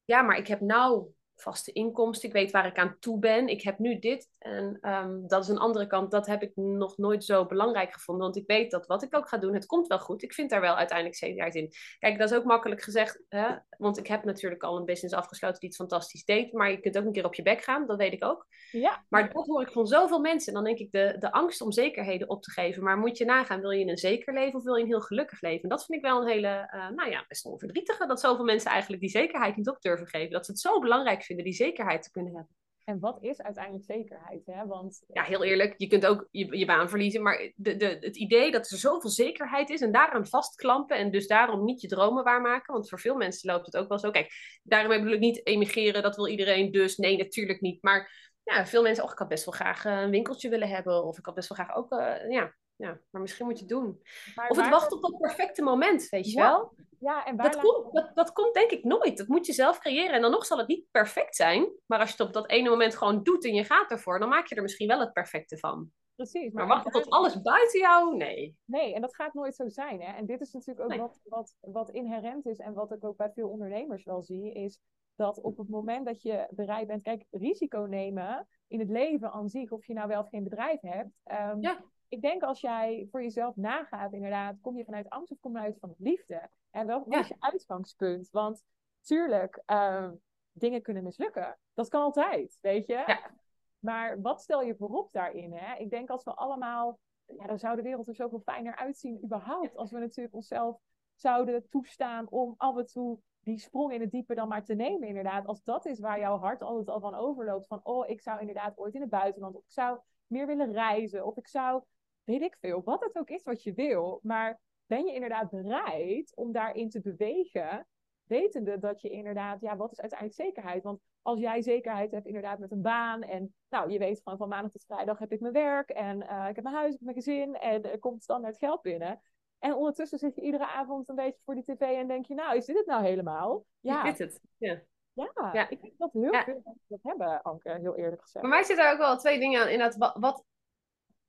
Ja, 0.05 0.22
maar 0.22 0.37
ik 0.37 0.46
heb 0.46 0.61
nou 0.61 1.09
vaste 1.37 1.73
inkomsten. 1.73 2.29
Ik 2.29 2.35
weet 2.35 2.51
waar 2.51 2.66
ik 2.66 2.79
aan 2.79 2.97
toe 3.01 3.18
ben. 3.18 3.49
Ik 3.49 3.62
heb 3.62 3.79
nu 3.79 3.99
dit. 3.99 4.31
En 4.38 4.79
um, 4.83 5.29
dat 5.29 5.42
is 5.42 5.49
een 5.49 5.59
andere 5.59 5.87
kant. 5.87 6.11
Dat 6.11 6.27
heb 6.27 6.42
ik 6.42 6.53
nog 6.55 6.97
nooit 6.97 7.25
zo 7.25 7.47
belangrijk 7.47 7.92
gevonden. 7.92 8.25
Want 8.25 8.37
ik 8.37 8.47
weet 8.47 8.71
dat 8.71 8.87
wat 8.87 9.03
ik 9.03 9.16
ook 9.16 9.29
ga 9.29 9.38
doen, 9.38 9.55
het 9.55 9.66
komt 9.66 9.87
wel 9.87 9.99
goed. 9.99 10.23
Ik 10.23 10.35
vind 10.35 10.51
daar 10.51 10.61
wel 10.61 10.77
uiteindelijk 10.77 11.18
zekerheid 11.18 11.55
in. 11.55 11.73
Kijk, 11.99 12.18
dat 12.18 12.31
is 12.31 12.37
ook 12.37 12.45
makkelijk 12.45 12.83
gezegd. 12.83 13.23
Hè? 13.29 13.49
Want 13.79 13.99
ik 13.99 14.07
heb 14.07 14.25
natuurlijk 14.25 14.62
al 14.62 14.77
een 14.77 14.85
business 14.85 15.14
afgesloten 15.14 15.61
die 15.61 15.68
het 15.68 15.79
fantastisch 15.79 16.25
deed. 16.25 16.53
Maar 16.53 16.71
je 16.71 16.81
kunt 16.81 16.99
ook 16.99 17.05
een 17.05 17.12
keer 17.12 17.25
op 17.25 17.35
je 17.35 17.42
bek 17.42 17.62
gaan. 17.62 17.87
Dat 17.87 17.97
weet 17.97 18.12
ik 18.12 18.25
ook. 18.25 18.47
Ja. 18.71 19.05
Maar 19.09 19.33
dat 19.33 19.47
hoor 19.47 19.62
ik 19.62 19.73
van 19.73 19.87
zoveel 19.87 20.21
mensen. 20.21 20.53
Dan 20.53 20.64
denk 20.64 20.79
ik 20.79 20.92
de, 20.92 21.16
de 21.18 21.33
angst 21.33 21.61
om 21.61 21.73
zekerheden 21.73 22.29
op 22.29 22.42
te 22.42 22.51
geven. 22.51 22.83
Maar 22.83 22.99
moet 22.99 23.18
je 23.18 23.25
nagaan, 23.25 23.61
wil 23.61 23.71
je 23.71 23.87
een 23.87 23.99
zeker 23.99 24.35
leven 24.35 24.59
of 24.59 24.64
wil 24.64 24.75
je 24.75 24.83
een 24.83 24.88
heel 24.88 25.01
gelukkig 25.01 25.40
leven? 25.40 25.62
En 25.62 25.68
dat 25.68 25.85
vind 25.85 25.99
ik 25.99 26.05
wel 26.05 26.21
een 26.21 26.29
hele, 26.29 26.71
uh, 26.75 26.88
nou 26.88 27.11
ja, 27.11 27.25
best 27.29 27.45
wel 27.45 27.59
verdrietige. 27.59 28.07
Dat 28.07 28.21
zoveel 28.21 28.45
mensen 28.45 28.71
eigenlijk 28.71 29.01
die 29.03 29.11
zekerheid 29.11 29.57
niet 29.57 29.68
op 29.68 29.81
durven 29.81 30.07
geven. 30.07 30.31
Dat 30.31 30.45
ze 30.45 30.51
het 30.51 30.61
zo 30.61 30.79
belangrijk 30.79 31.21
vinden, 31.24 31.44
die 31.44 31.54
zekerheid 31.54 32.02
te 32.02 32.11
kunnen 32.11 32.35
hebben. 32.35 32.56
En 32.85 33.00
wat 33.00 33.22
is 33.22 33.42
uiteindelijk 33.42 33.85
zekerheid? 33.85 34.46
Hè? 34.46 34.66
Want, 34.66 35.04
ja, 35.06 35.22
heel 35.22 35.44
eerlijk, 35.44 35.74
je 35.76 35.87
kunt 35.87 36.06
ook 36.06 36.28
je, 36.30 36.58
je 36.58 36.64
baan 36.64 36.88
verliezen. 36.88 37.22
Maar 37.22 37.52
de, 37.54 37.76
de, 37.76 37.96
het 38.00 38.16
idee 38.16 38.50
dat 38.50 38.70
er 38.70 38.78
zoveel 38.78 39.11
zekerheid 39.11 39.70
is 39.70 39.80
en 39.80 39.92
daaraan 39.92 40.26
vastklampen 40.26 40.96
en 40.96 41.11
dus 41.11 41.26
daarom 41.26 41.64
niet 41.64 41.80
je 41.80 41.88
dromen 41.88 42.24
waarmaken. 42.24 42.72
Want 42.72 42.88
voor 42.88 43.00
veel 43.00 43.16
mensen 43.16 43.52
loopt 43.52 43.66
het 43.66 43.76
ook 43.76 43.88
wel 43.88 43.98
zo. 43.98 44.11
Kijk, 44.11 44.32
daarom 44.62 44.96
bedoel 44.96 45.12
ik 45.12 45.20
niet 45.20 45.46
emigreren, 45.46 46.02
dat 46.02 46.16
wil 46.16 46.28
iedereen 46.28 46.70
dus. 46.70 46.96
Nee, 46.96 47.16
natuurlijk 47.16 47.61
niet. 47.61 47.82
Maar 47.82 48.30
ja, 48.42 48.66
veel 48.66 48.82
mensen, 48.82 49.04
oh, 49.04 49.11
ik 49.12 49.18
had 49.18 49.28
best 49.28 49.44
wel 49.44 49.54
graag 49.54 49.85
een 49.85 50.11
winkeltje 50.11 50.48
willen 50.48 50.68
hebben. 50.68 51.04
Of 51.04 51.18
ik 51.18 51.26
had 51.26 51.35
best 51.35 51.48
wel 51.48 51.58
graag 51.58 51.76
ook, 51.76 51.92
uh, 51.92 52.30
ja, 52.30 52.54
ja, 52.83 52.99
maar 53.11 53.21
misschien 53.21 53.47
moet 53.47 53.59
je 53.59 53.64
het 53.64 53.75
doen. 53.75 54.03
Maar 54.35 54.49
of 54.49 54.57
het 54.57 54.68
wacht 54.68 54.92
op 54.92 55.03
dat 55.03 55.18
perfecte 55.18 55.62
moment, 55.62 56.09
weet 56.09 56.31
je 56.31 56.40
wel? 56.40 56.75
Ja, 56.99 57.25
en 57.25 57.37
dat, 57.37 57.61
komt, 57.61 57.92
dat, 57.92 58.11
dat 58.14 58.33
komt 58.33 58.55
denk 58.55 58.71
ik 58.71 58.85
nooit. 58.85 59.16
Dat 59.16 59.27
moet 59.27 59.47
je 59.47 59.53
zelf 59.53 59.79
creëren. 59.79 60.14
En 60.14 60.23
dan 60.23 60.31
nog 60.31 60.47
zal 60.47 60.59
het 60.59 60.68
niet 60.68 60.87
perfect 60.90 61.37
zijn. 61.37 61.73
Maar 61.87 61.99
als 61.99 62.09
je 62.09 62.16
het 62.16 62.27
op 62.27 62.33
dat 62.33 62.51
ene 62.51 62.68
moment 62.68 62.97
gewoon 62.97 63.23
doet 63.23 63.45
en 63.45 63.55
je 63.55 63.64
gaat 63.64 63.90
ervoor, 63.90 64.18
dan 64.18 64.29
maak 64.29 64.47
je 64.47 64.55
er 64.55 64.62
misschien 64.62 64.88
wel 64.88 65.01
het 65.01 65.12
perfecte 65.12 65.59
van. 65.59 65.90
Precies. 66.14 66.53
Maar, 66.53 66.66
maar 66.66 66.75
wachten 66.77 67.03
tot 67.03 67.11
alles 67.11 67.42
buiten 67.42 67.81
jou? 67.81 68.16
Nee. 68.16 68.57
Nee, 68.64 68.95
en 68.95 69.01
dat 69.01 69.14
gaat 69.14 69.35
nooit 69.35 69.55
zo 69.55 69.68
zijn. 69.68 70.01
Hè? 70.01 70.12
En 70.12 70.27
dit 70.27 70.40
is 70.40 70.53
natuurlijk 70.53 70.92
ook 70.92 70.99
wat, 70.99 71.21
wat, 71.25 71.57
wat 71.61 71.90
inherent 71.90 72.47
is 72.47 72.59
en 72.59 72.75
wat 72.75 72.92
ik 72.92 73.05
ook 73.05 73.16
bij 73.16 73.31
veel 73.33 73.49
ondernemers 73.49 74.05
wel 74.05 74.23
zie, 74.23 74.53
is 74.53 74.81
dat 75.14 75.40
op 75.40 75.59
het 75.59 75.68
moment 75.68 76.07
dat 76.07 76.23
je 76.23 76.47
bereid 76.51 76.87
bent, 76.87 77.03
kijk, 77.03 77.25
risico 77.31 77.81
nemen 77.81 78.49
in 78.66 78.79
het 78.79 78.90
leven 78.90 79.33
aan 79.33 79.49
zich, 79.49 79.71
of 79.71 79.87
je 79.87 79.95
nou 79.95 80.09
wel 80.09 80.21
of 80.21 80.29
geen 80.29 80.45
bedrijf 80.45 80.81
hebt, 80.81 81.11
um, 81.25 81.61
ja 81.61 81.85
ik 82.12 82.20
denk 82.20 82.42
als 82.42 82.61
jij 82.61 83.09
voor 83.11 83.22
jezelf 83.22 83.57
nagaat, 83.57 84.12
inderdaad, 84.12 84.61
kom 84.61 84.77
je 84.77 84.85
vanuit 84.85 85.09
angst 85.09 85.33
of 85.33 85.40
kom 85.40 85.53
je 85.53 85.62
uit 85.62 85.79
van 85.79 85.94
liefde? 85.98 86.48
En 86.70 86.87
welk 86.87 87.12
ja. 87.12 87.20
is 87.20 87.29
je 87.29 87.37
uitgangspunt? 87.38 88.29
Want 88.31 88.62
tuurlijk, 89.01 89.62
ehm, 89.64 90.14
dingen 90.53 90.83
kunnen 90.83 91.03
mislukken. 91.03 91.59
Dat 91.75 91.88
kan 91.88 92.03
altijd, 92.03 92.59
weet 92.61 92.87
je? 92.87 93.03
Ja. 93.07 93.31
Maar 93.79 94.20
wat 94.20 94.42
stel 94.42 94.62
je 94.62 94.77
voorop 94.77 95.12
daarin? 95.12 95.53
Hè? 95.53 95.77
Ik 95.77 95.90
denk 95.90 96.11
als 96.11 96.25
we 96.25 96.35
allemaal, 96.35 96.98
ja, 97.27 97.46
dan 97.46 97.59
zou 97.59 97.77
de 97.77 97.83
wereld 97.83 98.09
er 98.09 98.14
zoveel 98.14 98.40
fijner 98.40 98.77
uitzien, 98.77 99.25
überhaupt. 99.25 99.77
Als 99.77 99.90
we 99.90 99.98
natuurlijk 99.98 100.35
onszelf 100.35 100.81
zouden 101.14 101.68
toestaan 101.68 102.29
om 102.29 102.55
af 102.57 102.77
en 102.77 102.87
toe 102.87 103.18
die 103.40 103.59
sprong 103.59 103.92
in 103.92 104.01
het 104.01 104.11
diepe 104.11 104.35
dan 104.35 104.48
maar 104.48 104.64
te 104.64 104.75
nemen, 104.75 105.09
inderdaad. 105.09 105.46
Als 105.46 105.62
dat 105.62 105.87
is 105.87 106.01
waar 106.01 106.18
jouw 106.18 106.38
hart 106.38 106.62
altijd 106.62 106.88
al 106.88 107.01
van 107.01 107.14
overloopt. 107.14 107.66
Van, 107.66 107.81
oh, 107.83 108.09
ik 108.09 108.20
zou 108.20 108.40
inderdaad 108.40 108.79
ooit 108.79 108.94
in 108.94 109.01
het 109.01 109.11
buitenland, 109.11 109.55
of 109.55 109.62
ik 109.62 109.70
zou 109.72 109.98
meer 110.33 110.46
willen 110.46 110.72
reizen, 110.72 111.27
of 111.27 111.37
ik 111.37 111.46
zou, 111.46 111.83
weet 112.24 112.42
ik 112.42 112.56
veel, 112.61 112.82
wat 112.85 113.00
het 113.04 113.18
ook 113.18 113.30
is 113.30 113.42
wat 113.42 113.62
je 113.62 113.72
wil. 113.72 114.20
Maar 114.22 114.61
ben 114.87 115.04
je 115.04 115.14
inderdaad 115.14 115.50
bereid 115.50 116.32
om 116.37 116.52
daarin 116.52 116.90
te 116.90 117.00
bewegen, 117.00 117.87
wetende 118.24 118.78
dat 118.78 119.00
je 119.00 119.08
inderdaad, 119.08 119.61
ja, 119.61 119.76
wat 119.76 119.92
is 119.92 120.00
uiteindelijk 120.00 120.40
zekerheid? 120.40 120.82
Want 120.82 121.00
als 121.22 121.40
jij 121.40 121.62
zekerheid 121.62 122.11
hebt 122.11 122.26
inderdaad 122.26 122.58
met 122.58 122.70
een 122.70 122.82
baan 122.82 123.22
en 123.22 123.54
nou, 123.68 123.90
je 123.90 123.98
weet 123.98 124.20
gewoon 124.22 124.38
van 124.38 124.48
maandag 124.48 124.70
tot 124.70 124.85
vrijdag 124.85 125.18
heb 125.18 125.32
ik 125.32 125.40
mijn 125.40 125.52
werk 125.52 125.90
en 125.90 126.22
uh, 126.22 126.46
ik 126.48 126.54
heb 126.54 126.64
mijn 126.64 126.76
huis, 126.76 126.92
ik 126.92 126.98
heb 126.98 127.02
mijn 127.02 127.16
gezin 127.16 127.54
en 127.54 127.92
er 127.92 127.98
komt 127.98 128.22
standaard 128.22 128.58
geld 128.58 128.82
binnen. 128.82 129.20
En 129.58 129.74
ondertussen 129.74 130.18
zit 130.18 130.35
je 130.35 130.42
iedere 130.42 130.66
avond 130.66 131.08
een 131.08 131.14
beetje 131.14 131.40
voor 131.44 131.54
die 131.54 131.64
tv 131.64 131.80
en 131.80 132.08
denk 132.08 132.26
je, 132.26 132.35
nou, 132.35 132.56
is 132.56 132.64
dit 132.64 132.76
het 132.76 132.87
nou 132.87 133.04
helemaal? 133.04 133.64
Ja. 133.80 134.04
Is 134.04 134.18
het? 134.18 134.40
Ja. 134.56 134.82
Ja, 135.14 135.68
ik 135.68 135.82
denk 135.82 135.94
dat 135.98 136.12
heel 136.12 136.22
veel 136.22 136.61
mensen 136.64 136.85
dat 136.88 136.98
hebben, 137.02 137.42
Anke, 137.42 137.78
heel 137.80 137.96
eerlijk 137.96 138.22
gezegd. 138.22 138.44
Maar 138.44 138.54
mij 138.54 138.64
zitten 138.64 138.87
er 138.87 138.92
ook 138.92 138.98
wel 138.98 139.16
twee 139.16 139.38
dingen 139.38 139.61
aan. 139.61 139.68
Inderdaad, 139.68 139.96
wat, 139.96 140.16
wat, 140.20 140.44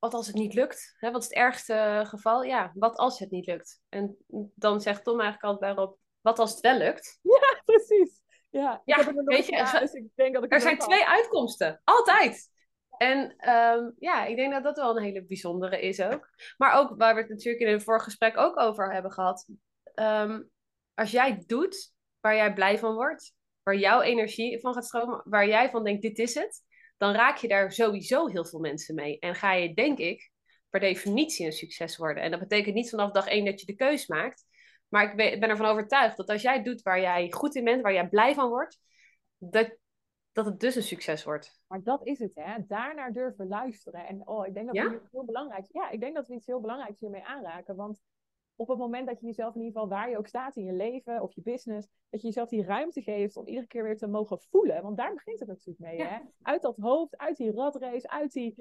wat 0.04 0.13
als 0.13 0.28
het 0.28 0.36
niet 0.36 0.54
lukt? 0.54 0.96
Hè? 0.98 1.12
Wat 1.12 1.22
is 1.22 1.28
het 1.28 1.38
ergste 1.38 2.04
geval? 2.08 2.44
Ja, 2.44 2.72
wat 2.74 2.98
als 2.98 3.20
het 3.20 3.32
niet 3.32 3.46
lukt? 3.46 3.82
En 3.89 4.18
dan 4.56 4.82
zegt 4.82 5.04
Tom 5.04 5.20
eigenlijk 5.20 5.44
altijd 5.44 5.76
daarop, 5.76 5.98
wat 6.22 6.39
als 6.39 6.52
het 6.52 6.60
wel 6.60 6.78
lukt? 6.78 7.20
Ja, 7.22 7.62
precies. 7.66 8.22
Ja, 8.50 8.82
ja 8.86 9.13
weet 9.26 9.46
je, 9.46 9.78
dus 9.80 9.94
ik 9.94 10.08
denk 10.16 10.34
dat 10.34 10.44
ik 10.44 10.54
er 10.54 10.62
zijn 10.62 10.78
twee 10.78 11.06
uitkomsten. 11.06 11.82
Altijd. 11.84 12.50
En 12.98 13.50
um, 13.50 13.94
ja, 14.00 14.26
ik 14.26 14.36
denk 14.36 14.54
dat 14.54 14.63
dat 14.63 14.78
wel 14.78 14.98
een 14.98 15.04
hele 15.04 15.26
bijzondere 15.26 15.82
is 15.82 16.02
ook. 16.02 16.30
Maar 16.58 16.74
ook 16.74 16.98
waar 16.98 17.16
we 17.16 17.22
het 17.22 17.30
natuurlijk 17.30 17.63
in 17.63 17.74
een 17.74 17.82
vorig 17.82 18.04
gesprek 18.04 18.38
ook 18.38 18.60
over 18.60 18.94
hebben 18.94 19.12
gehad. 19.12 19.48
Um, 19.96 20.50
als 20.94 21.12
jij 21.12 21.44
doet 21.46 21.94
waar 22.20 22.36
jij 22.36 22.54
blij 22.54 22.80
van 22.80 22.94
wordt, 22.94 23.34
waar 23.63 23.76
jouw 23.76 24.02
energie 24.02 24.60
van 24.60 24.74
gaat 24.74 24.86
stromen, 24.86 25.22
waar 25.26 25.48
jij 25.48 25.70
van 25.70 25.84
denkt, 25.84 26.02
dit 26.02 26.18
is 26.18 26.34
het, 26.34 26.62
dan 27.04 27.13
raak 27.13 27.38
je 27.38 27.48
daar 27.48 27.72
sowieso 27.72 28.28
heel 28.28 28.46
veel 28.46 28.60
mensen 28.60 28.96
mee. 28.96 29.20
En 29.20 29.36
ga 29.36 29.54
je, 29.54 29.74
denk 29.74 29.98
ik, 29.98 30.32
per 30.70 30.80
definitie 30.80 31.46
een 31.46 31.52
succes 31.52 31.98
worden. 31.98 32.24
En 32.24 32.32
dat 32.32 32.39
betekent 32.39 32.76
niet 32.76 32.89
vanaf 32.89 33.12
dag 33.12 33.28
één 33.28 33.46
dat 33.46 33.60
je 33.60 33.66
de 33.66 33.76
keus 33.76 34.08
maakt. 34.08 34.46
Maar 34.88 35.10
ik 35.10 35.16
ben, 35.16 35.39
ben 35.39 35.50
ervan 35.50 35.66
overtuigd 35.66 36.18
dat 36.18 36.30
als 36.30 36.42
jij 36.42 36.63
doet 36.63 36.82
waar 36.82 37.02
jij 37.02 37.32
goed 37.32 37.56
in 37.56 37.63
bent, 37.63 37.82
waar 37.82 37.94
jij 37.94 38.10
blij 38.10 38.34
van 38.34 38.50
wordt, 38.50 38.80
dat, 39.38 39.78
dat 40.32 40.46
het 40.46 40.60
dus 40.60 40.76
een 40.76 40.84
succes 40.84 41.24
wordt. 41.24 41.62
Maar 41.68 41.84
dat 41.84 42.06
is 42.06 42.20
het, 42.20 42.32
hè? 42.36 42.56
Daarnaar 42.68 43.13
durven 43.13 43.48
luisteren. 43.48 44.08
En 44.08 44.28
oh, 44.28 44.48
ik 44.48 44.54
denk 44.54 44.66
dat 44.66 44.76
ja? 44.76 44.89
we 44.89 45.02
heel 45.12 45.26
belangrijk 45.26 45.66
Ja, 45.72 45.89
ik 45.89 46.00
denk 46.00 46.16
dat 46.16 46.28
we 46.28 46.34
iets 46.34 46.46
heel 46.46 46.62
belangrijks 46.62 47.00
hiermee 47.00 47.24
aanraken. 47.24 47.76
Want 47.76 48.02
op 48.56 48.68
het 48.68 48.78
moment 48.78 49.08
dat 49.08 49.20
je 49.20 49.26
jezelf 49.26 49.56
in 49.56 49.62
ieder 49.62 49.74
geval 49.74 49.98
waar 49.98 50.10
je 50.10 50.18
ook 50.18 50.28
staat 50.28 50.56
in 50.56 50.63
je 50.63 50.74
leven 50.74 51.22
of 51.22 51.34
je 51.34 51.42
business, 51.42 51.88
dat 52.10 52.22
je 52.22 52.28
jezelf 52.28 52.50
die 52.50 52.63
ruimte 52.63 53.02
geeft 53.02 53.38
om 53.38 53.48
iedere 53.48 53.68
keer 53.68 53.84
weer 53.84 53.98
te 53.98 54.08
mogen 54.08 54.39
voelen. 54.39 54.84
Want 54.84 54.98
daar 54.98 55.13
begint 55.13 55.39
het 55.39 55.48
natuurlijk 55.48 55.80
mee, 55.80 56.02
hè? 56.02 56.18
Uit 56.42 56.62
dat 56.62 56.78
hoofd, 56.78 57.18
uit 57.18 57.38
die 57.38 57.52
ratrace, 57.52 58.10
uit 58.10 58.32
die, 58.32 58.56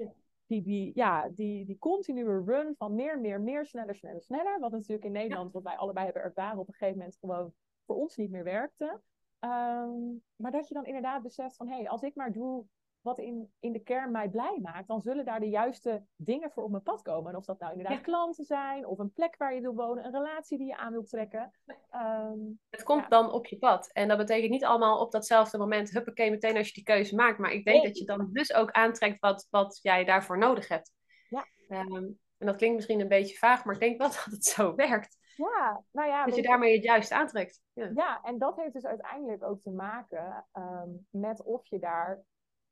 die, 0.45 0.61
die, 0.61 0.91
ja, 0.95 1.29
die, 1.29 1.65
die 1.65 1.77
continue 1.77 2.43
run 2.45 2.75
van 2.77 2.95
meer, 2.95 3.19
meer, 3.19 3.41
meer, 3.41 3.65
sneller, 3.65 3.95
sneller, 3.95 4.21
sneller. 4.21 4.59
Wat 4.59 4.71
natuurlijk 4.71 5.05
in 5.05 5.11
Nederland, 5.11 5.53
wat 5.53 5.63
wij 5.63 5.77
allebei 5.77 6.05
hebben 6.05 6.23
ervaren, 6.23 6.59
op 6.59 6.67
een 6.67 6.73
gegeven 6.73 6.97
moment 6.97 7.17
gewoon 7.17 7.53
voor 7.85 7.95
ons 7.95 8.15
niet 8.15 8.29
meer 8.29 8.43
werkte. 8.43 9.01
Ehm, 9.39 9.99
maar 10.35 10.51
dat 10.51 10.67
je 10.67 10.73
dan 10.73 10.85
inderdaad 10.85 11.21
beseft 11.21 11.55
van, 11.55 11.67
hé, 11.67 11.75
hey, 11.75 11.89
als 11.89 12.01
ik 12.01 12.15
maar 12.15 12.31
doe 12.31 12.65
wat 13.03 13.19
in, 13.19 13.51
in 13.59 13.71
de 13.71 13.83
kern 13.83 14.11
mij 14.11 14.29
blij 14.29 14.59
maakt, 14.61 14.87
dan 14.87 15.01
zullen 15.01 15.25
daar 15.25 15.39
de 15.39 15.49
juiste 15.49 16.05
dingen 16.15 16.51
voor 16.51 16.63
op 16.63 16.71
mijn 16.71 16.83
pad 16.83 17.01
komen. 17.01 17.31
En 17.31 17.37
of 17.37 17.45
dat 17.45 17.59
nou 17.59 17.71
inderdaad 17.71 18.01
klanten 18.01 18.45
zijn, 18.45 18.85
of 18.85 18.99
een 18.99 19.13
plek 19.13 19.37
waar 19.37 19.53
je 19.53 19.61
wil 19.61 19.73
wonen, 19.73 20.05
een 20.05 20.11
relatie 20.11 20.57
die 20.57 20.67
je 20.67 20.77
aan 20.77 20.91
wilt 20.91 21.09
trekken. 21.09 21.51
Ehm, 21.89 22.39
het 22.69 22.83
komt 22.83 23.09
dan 23.09 23.31
op 23.31 23.45
je 23.45 23.57
pad. 23.57 23.91
En 23.91 24.07
dat 24.07 24.17
betekent 24.17 24.51
niet 24.51 24.65
allemaal 24.65 24.99
op 24.99 25.11
datzelfde 25.11 25.57
moment, 25.57 25.89
huppakee, 25.89 26.29
meteen 26.29 26.57
als 26.57 26.67
je 26.67 26.73
die 26.73 26.83
keuze 26.83 27.15
maakt. 27.15 27.37
Maar 27.37 27.51
ik 27.51 27.65
denk 27.65 27.83
dat 27.83 27.97
je 27.97 28.05
dan 28.05 28.29
dus 28.31 28.53
ook 28.53 28.71
aantrekt 28.71 29.19
wat, 29.19 29.47
wat 29.49 29.79
jij 29.81 30.03
daarvoor 30.03 30.37
nodig 30.37 30.67
hebt. 30.67 30.91
Ja. 31.29 31.45
Ehm, 31.67 32.11
en 32.37 32.49
dat 32.49 32.55
klinkt 32.55 32.75
misschien 32.75 32.99
een 32.99 33.07
beetje 33.07 33.37
vaag, 33.37 33.65
maar 33.65 33.73
ik 33.73 33.79
denk 33.79 33.97
wel 33.97 34.07
dat 34.23 34.27
het 34.29 34.45
zo 34.45 34.75
werkt. 34.75 35.17
Ja, 35.35 35.83
nou 35.91 36.07
ja. 36.07 36.25
Dat 36.25 36.35
je 36.35 36.41
daarmee 36.41 36.73
het 36.73 36.83
juist 36.83 37.11
aantrekt. 37.11 37.61
Ja. 37.73 37.89
ja, 37.93 38.21
en 38.23 38.37
dat 38.37 38.55
heeft 38.55 38.73
dus 38.73 38.85
uiteindelijk 38.85 39.43
ook 39.43 39.61
te 39.61 39.71
maken 39.71 40.45
um, 40.53 41.07
met 41.09 41.43
of 41.43 41.67
je 41.67 41.79
daar 41.79 42.23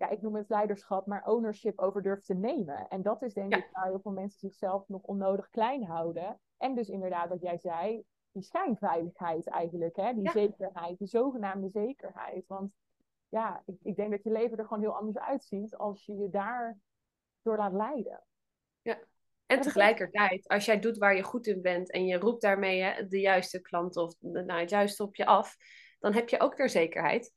ja, 0.01 0.09
ik 0.09 0.21
noem 0.21 0.35
het 0.35 0.49
leiderschap, 0.49 1.05
maar 1.05 1.25
ownership 1.25 1.79
over 1.79 2.01
durft 2.01 2.25
te 2.25 2.33
nemen. 2.33 2.87
En 2.87 3.01
dat 3.01 3.21
is 3.21 3.33
denk 3.33 3.55
ik 3.55 3.69
waar 3.71 3.85
heel 3.85 3.99
veel 3.99 4.11
mensen 4.11 4.39
zichzelf 4.39 4.87
nog 4.87 5.01
onnodig 5.01 5.49
klein 5.49 5.83
houden. 5.83 6.39
En 6.57 6.75
dus 6.75 6.89
inderdaad, 6.89 7.29
wat 7.29 7.41
jij 7.41 7.57
zei, 7.57 8.03
die 8.31 8.43
schijnveiligheid 8.43 9.47
eigenlijk, 9.47 9.95
hè? 9.95 10.13
die 10.13 10.29
zekerheid, 10.29 10.97
die 10.97 11.07
zogenaamde 11.07 11.69
zekerheid. 11.69 12.47
Want 12.47 12.73
ja, 13.29 13.63
ik, 13.65 13.75
ik, 13.83 13.95
denk 13.95 14.11
dat 14.11 14.23
je 14.23 14.31
leven 14.31 14.57
er 14.57 14.65
gewoon 14.65 14.83
heel 14.83 14.95
anders 14.95 15.17
uitziet 15.17 15.75
als 15.75 16.05
je 16.05 16.15
je 16.15 16.29
daar 16.29 16.77
door 17.41 17.57
laat 17.57 17.73
leiden. 17.73 18.23
Ja, 18.81 18.99
en 19.45 19.61
tegelijkertijd, 19.61 20.47
als 20.47 20.65
jij 20.65 20.79
doet 20.79 20.97
waar 20.97 21.15
je 21.15 21.23
goed 21.23 21.47
in 21.47 21.61
bent 21.61 21.91
en 21.91 22.05
je 22.05 22.17
roept 22.17 22.41
daarmee 22.41 22.81
hè, 22.81 23.07
de 23.07 23.19
juiste 23.19 23.61
klant 23.61 23.97
of 23.97 24.15
nou, 24.19 24.59
het 24.59 24.69
juiste 24.69 25.03
op 25.03 25.15
je 25.15 25.25
af, 25.25 25.55
dan 25.99 26.13
heb 26.13 26.29
je 26.29 26.39
ook 26.39 26.55
weer 26.55 26.69
zekerheid. 26.69 27.33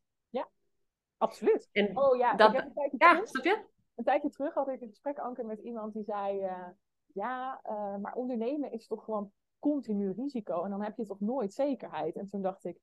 Absoluut. 1.16 1.68
En 1.72 1.98
oh 1.98 2.16
ja, 2.16 2.35
dat, 2.35 2.55
een 2.55 2.72
ja 2.98 3.12
terug, 3.12 3.29
snap 3.29 3.44
je? 3.44 3.64
Een 3.94 4.05
tijdje 4.05 4.31
terug 4.31 4.55
had 4.55 4.68
ik 4.68 4.81
een 4.81 4.88
gesprek 4.88 5.18
anker 5.18 5.46
met 5.46 5.59
iemand 5.59 5.92
die 5.92 6.05
zei: 6.05 6.42
uh, 6.42 6.68
Ja, 7.07 7.61
uh, 7.64 7.96
maar 7.96 8.14
ondernemen 8.14 8.72
is 8.72 8.87
toch 8.87 9.05
gewoon 9.05 9.33
continu 9.59 10.12
risico 10.12 10.64
en 10.64 10.70
dan 10.70 10.83
heb 10.83 10.96
je 10.96 11.07
toch 11.07 11.20
nooit 11.20 11.53
zekerheid. 11.53 12.16
En 12.16 12.29
toen 12.29 12.42
dacht 12.42 12.64
ik: 12.64 12.79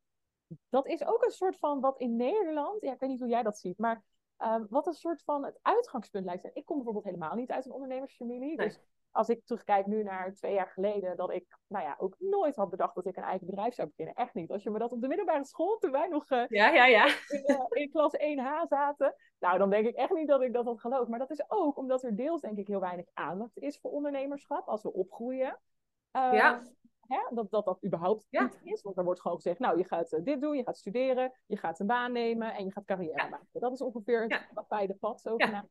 Dat 0.70 0.88
is 0.88 1.06
ook 1.06 1.24
een 1.24 1.32
soort 1.32 1.58
van 1.58 1.80
wat 1.80 2.00
in 2.00 2.16
Nederland, 2.16 2.82
ja, 2.82 2.94
ik 2.94 3.00
weet 3.00 3.10
niet 3.10 3.20
hoe 3.20 3.30
jij 3.30 3.44
dat 3.44 3.58
ziet, 3.58 3.78
maar 3.78 4.04
um, 4.38 4.68
wat 4.70 4.88
een 4.88 4.94
soort 4.94 5.24
van 5.24 5.46
het 5.46 5.60
uitgangspunt 5.62 6.26
lijkt. 6.26 6.50
Ik 6.54 6.66
kom 6.66 6.76
bijvoorbeeld 6.76 7.06
helemaal 7.06 7.36
niet 7.36 7.52
uit 7.52 7.66
een 7.66 7.72
ondernemersfamilie. 7.72 8.58
Dus 8.58 8.80
als 9.12 9.30
ik 9.30 9.46
terugkijk 9.46 9.86
nu 9.86 10.04
naar 10.04 10.34
twee 10.34 10.54
jaar 10.54 10.68
geleden, 10.68 11.18
dat 11.18 11.32
ik 11.32 11.58
nou 11.68 11.86
ja, 11.86 11.96
ook 12.00 12.16
nooit 12.20 12.56
had 12.56 12.70
bedacht 12.70 12.96
dat 12.96 13.06
ik 13.06 13.18
een 13.18 13.24
eigen 13.24 13.46
bedrijf 13.46 13.74
zou 13.74 13.88
beginnen. 13.88 14.16
Echt 14.16 14.34
niet. 14.34 14.52
Als 14.52 14.64
je 14.64 14.70
me 14.70 14.80
dat 14.80 14.92
op 14.92 15.02
de 15.02 15.08
middelbare 15.08 15.46
school, 15.46 15.78
toen 15.78 15.92
wij 15.92 16.08
nog 16.08 16.32
uh, 16.32 16.44
ja, 16.48 16.70
ja, 16.70 16.86
ja. 16.86 17.06
In, 17.06 17.44
uh, 17.46 17.66
in, 17.70 17.90
klas 17.92 18.18
1H 18.18 18.68
zaten, 18.68 19.16
nou 19.40 19.58
dan 19.58 19.70
denk 19.70 19.88
ik 19.88 19.96
echt 19.96 20.14
niet 20.14 20.28
dat 20.28 20.42
ik 20.42 20.54
dat 20.54 20.66
had 20.66 20.80
geloofd. 20.80 21.10
Maar 21.10 21.20
dat 21.20 21.32
is 21.32 21.44
ook 21.48 21.78
omdat 21.78 22.04
er 22.04 22.16
deels 22.16 22.42
denk 22.42 22.58
ik 22.58 22.68
heel 22.68 22.80
weinig 22.80 23.06
aandacht 23.14 23.58
is 23.58 23.80
voor 23.80 23.92
ondernemerschap 23.92 24.68
als 24.68 24.84
we 24.84 24.94
opgroeien. 24.94 25.60
Uh, 26.18 26.30
ja. 26.34 26.62
Hè, 27.08 27.18
dat, 27.30 27.52
dat 27.52 27.66
dat 27.66 27.86
überhaupt 27.86 28.28
ja. 28.30 28.42
niet 28.42 28.60
is. 28.64 28.82
Want 28.82 28.98
er 28.98 29.04
wordt 29.04 29.22
gewoon 29.22 29.38
gezegd, 29.38 29.60
nou 29.60 29.78
je 29.78 29.84
gaat 29.84 30.12
uh, 30.12 30.24
dit 30.24 30.42
doen, 30.42 30.58
je 30.58 30.64
gaat 30.64 30.78
studeren, 30.78 31.32
je 31.46 31.58
gaat 31.58 31.80
een 31.80 31.88
baan 31.88 32.12
nemen 32.12 32.54
en 32.54 32.66
je 32.66 32.72
gaat 32.72 32.86
carrière 32.86 33.30
maken. 33.30 33.48
Dat 33.52 33.72
is 33.72 33.82
ongeveer 33.82 34.22
het 34.22 34.48
ja. 34.56 34.66
beide 34.68 34.94
pad, 34.94 35.22
zogenaamd. 35.22 35.70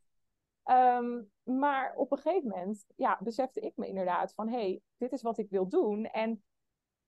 Um, 0.65 1.31
maar 1.43 1.95
op 1.97 2.13
een 2.13 2.19
gegeven 2.19 2.49
moment 2.49 2.85
ja, 2.97 3.19
besefte 3.21 3.61
ik 3.61 3.77
me 3.77 3.87
inderdaad 3.87 4.35
van... 4.35 4.49
hé, 4.49 4.57
hey, 4.57 4.83
dit 4.97 5.13
is 5.13 5.23
wat 5.23 5.39
ik 5.39 5.51
wil 5.51 5.69
doen. 5.69 6.05
En 6.05 6.43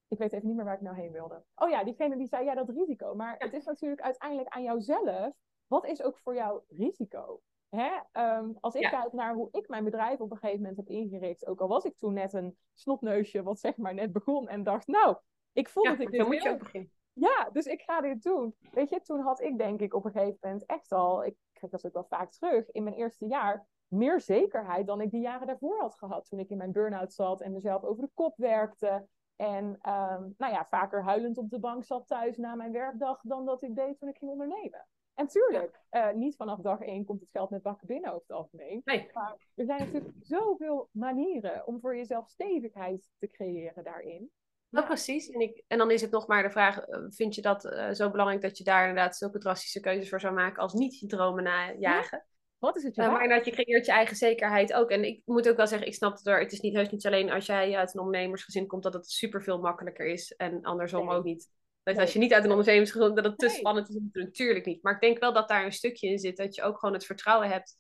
ik 0.08 0.18
weet 0.18 0.32
even 0.32 0.46
niet 0.46 0.56
meer 0.56 0.64
waar 0.64 0.74
ik 0.74 0.80
nou 0.80 0.96
heen 0.96 1.12
wilde. 1.12 1.44
Oh 1.54 1.70
ja, 1.70 1.84
diegene 1.84 2.16
die 2.16 2.26
zei, 2.26 2.44
ja, 2.44 2.54
dat 2.54 2.68
risico. 2.68 3.14
Maar 3.14 3.34
het 3.38 3.52
is 3.52 3.64
natuurlijk 3.64 4.00
uiteindelijk 4.00 4.48
aan 4.48 4.62
jouzelf. 4.62 5.34
Wat 5.66 5.86
is 5.86 6.02
ook 6.02 6.18
voor 6.18 6.34
jou 6.34 6.62
risico? 6.68 7.40
Hè? 7.68 7.90
Um, 8.38 8.56
als 8.60 8.74
ik 8.74 8.90
kijk 8.90 9.12
naar 9.12 9.34
hoe 9.34 9.48
ik 9.50 9.68
mijn 9.68 9.84
bedrijf 9.84 10.20
op 10.20 10.30
een 10.30 10.36
gegeven 10.36 10.60
moment 10.60 10.76
heb 10.76 10.88
ingericht... 10.88 11.46
ook 11.46 11.60
al 11.60 11.68
was 11.68 11.84
ik 11.84 11.96
toen 11.96 12.12
net 12.12 12.32
een 12.32 12.58
snotneusje 12.72 13.42
wat 13.42 13.60
zeg 13.60 13.76
maar 13.76 13.94
net 13.94 14.12
begon... 14.12 14.48
en 14.48 14.62
dacht, 14.62 14.86
nou, 14.86 15.16
ik 15.52 15.68
voel 15.68 15.84
dat 15.84 16.00
ik 16.00 16.10
dit 16.10 16.26
moet 16.26 16.42
je 16.42 16.50
ook 16.50 16.58
beginnen. 16.58 16.92
Ja, 17.12 17.50
dus 17.52 17.66
ik 17.66 17.82
ga 17.82 18.00
dit 18.00 18.22
doen. 18.22 18.54
Weet 18.72 18.88
je, 18.88 19.00
toen 19.00 19.20
had 19.20 19.40
ik 19.40 19.58
denk 19.58 19.80
ik 19.80 19.94
op 19.94 20.04
een 20.04 20.12
gegeven 20.12 20.38
moment 20.40 20.66
echt 20.66 20.92
al... 20.92 21.24
Ik 21.24 21.36
krijg 21.68 21.82
dat 21.82 21.86
ook 21.86 22.08
wel 22.08 22.18
vaak 22.18 22.32
terug, 22.32 22.70
in 22.70 22.82
mijn 22.82 22.96
eerste 22.96 23.26
jaar 23.26 23.66
meer 23.88 24.20
zekerheid 24.20 24.86
dan 24.86 25.00
ik 25.00 25.10
die 25.10 25.20
jaren 25.20 25.46
daarvoor 25.46 25.80
had 25.80 25.94
gehad. 25.94 26.28
Toen 26.28 26.38
ik 26.38 26.50
in 26.50 26.56
mijn 26.56 26.72
burn-out 26.72 27.12
zat 27.12 27.40
en 27.40 27.52
mezelf 27.52 27.82
over 27.82 28.02
de 28.02 28.10
kop 28.14 28.36
werkte. 28.36 29.06
En 29.36 29.64
um, 29.64 30.34
nou 30.38 30.52
ja, 30.52 30.66
vaker 30.70 31.02
huilend 31.02 31.38
op 31.38 31.50
de 31.50 31.58
bank 31.58 31.84
zat 31.84 32.06
thuis 32.06 32.36
na 32.36 32.54
mijn 32.54 32.72
werkdag 32.72 33.20
dan 33.22 33.44
dat 33.44 33.62
ik 33.62 33.74
deed 33.74 33.98
toen 33.98 34.08
ik 34.08 34.16
ging 34.16 34.30
ondernemen. 34.30 34.86
En 35.14 35.26
tuurlijk, 35.26 35.80
uh, 35.90 36.12
niet 36.12 36.36
vanaf 36.36 36.60
dag 36.60 36.80
één 36.80 37.04
komt 37.04 37.20
het 37.20 37.30
geld 37.30 37.50
met 37.50 37.62
bakken 37.62 37.86
binnen 37.86 38.10
over 38.10 38.26
het 38.26 38.36
algemeen. 38.36 38.80
Nee. 38.84 39.10
Maar 39.12 39.36
er 39.54 39.64
zijn 39.64 39.78
natuurlijk 39.78 40.14
zoveel 40.20 40.88
manieren 40.92 41.66
om 41.66 41.80
voor 41.80 41.96
jezelf 41.96 42.28
stevigheid 42.28 43.10
te 43.18 43.28
creëren 43.28 43.84
daarin. 43.84 44.30
Nou, 44.72 44.86
precies. 44.86 45.30
En, 45.30 45.40
ik, 45.40 45.62
en 45.66 45.78
dan 45.78 45.90
is 45.90 46.00
het 46.00 46.10
nog 46.10 46.26
maar 46.26 46.42
de 46.42 46.50
vraag: 46.50 46.78
eh, 46.78 47.00
vind 47.08 47.34
je 47.34 47.42
dat 47.42 47.64
uh, 47.64 47.90
zo 47.90 48.10
belangrijk 48.10 48.42
dat 48.42 48.58
je 48.58 48.64
daar 48.64 48.88
inderdaad 48.88 49.16
zulke 49.16 49.38
drastische 49.38 49.80
keuzes 49.80 50.08
voor 50.08 50.20
zou 50.20 50.34
maken 50.34 50.62
als 50.62 50.72
niet 50.72 50.98
je 50.98 51.06
dromen 51.06 51.44
najagen? 51.44 52.26
Wat 52.58 52.76
is 52.76 52.82
het 52.82 52.98
uh, 52.98 53.12
Maar 53.12 53.28
dat 53.28 53.44
je 53.44 53.50
creëert 53.50 53.86
je 53.86 53.92
eigen 53.92 54.16
zekerheid 54.16 54.72
ook. 54.72 54.90
En 54.90 55.04
ik 55.04 55.22
moet 55.24 55.48
ook 55.48 55.56
wel 55.56 55.66
zeggen, 55.66 55.86
ik 55.86 55.94
snap 55.94 56.16
het 56.16 56.26
er. 56.26 56.40
Het 56.40 56.52
is 56.52 56.60
niet 56.60 56.74
heus 56.74 56.90
niet 56.90 57.06
alleen 57.06 57.30
als 57.30 57.46
jij 57.46 57.76
uit 57.76 57.94
een 57.94 58.00
ondernemersgezin 58.00 58.66
komt 58.66 58.82
dat 58.82 58.94
het 58.94 59.10
super 59.10 59.42
veel 59.42 59.58
makkelijker 59.60 60.06
is. 60.06 60.32
En 60.32 60.62
andersom 60.62 61.10
ook 61.10 61.24
niet. 61.24 61.50
Dat 61.82 61.98
als 61.98 62.12
je 62.12 62.18
niet 62.18 62.32
uit 62.32 62.44
een 62.44 62.50
ondernemersgezin 62.50 63.06
komt, 63.06 63.16
dat 63.16 63.30
het 63.30 63.38
te 63.38 63.46
nee. 63.46 63.56
spannend 63.56 63.88
is. 63.88 63.98
Natuurlijk 64.12 64.66
niet. 64.66 64.82
Maar 64.82 64.94
ik 64.94 65.00
denk 65.00 65.18
wel 65.18 65.32
dat 65.32 65.48
daar 65.48 65.64
een 65.64 65.72
stukje 65.72 66.08
in 66.08 66.18
zit. 66.18 66.36
Dat 66.36 66.54
je 66.54 66.62
ook 66.62 66.78
gewoon 66.78 66.94
het 66.94 67.06
vertrouwen 67.06 67.48
hebt. 67.48 67.74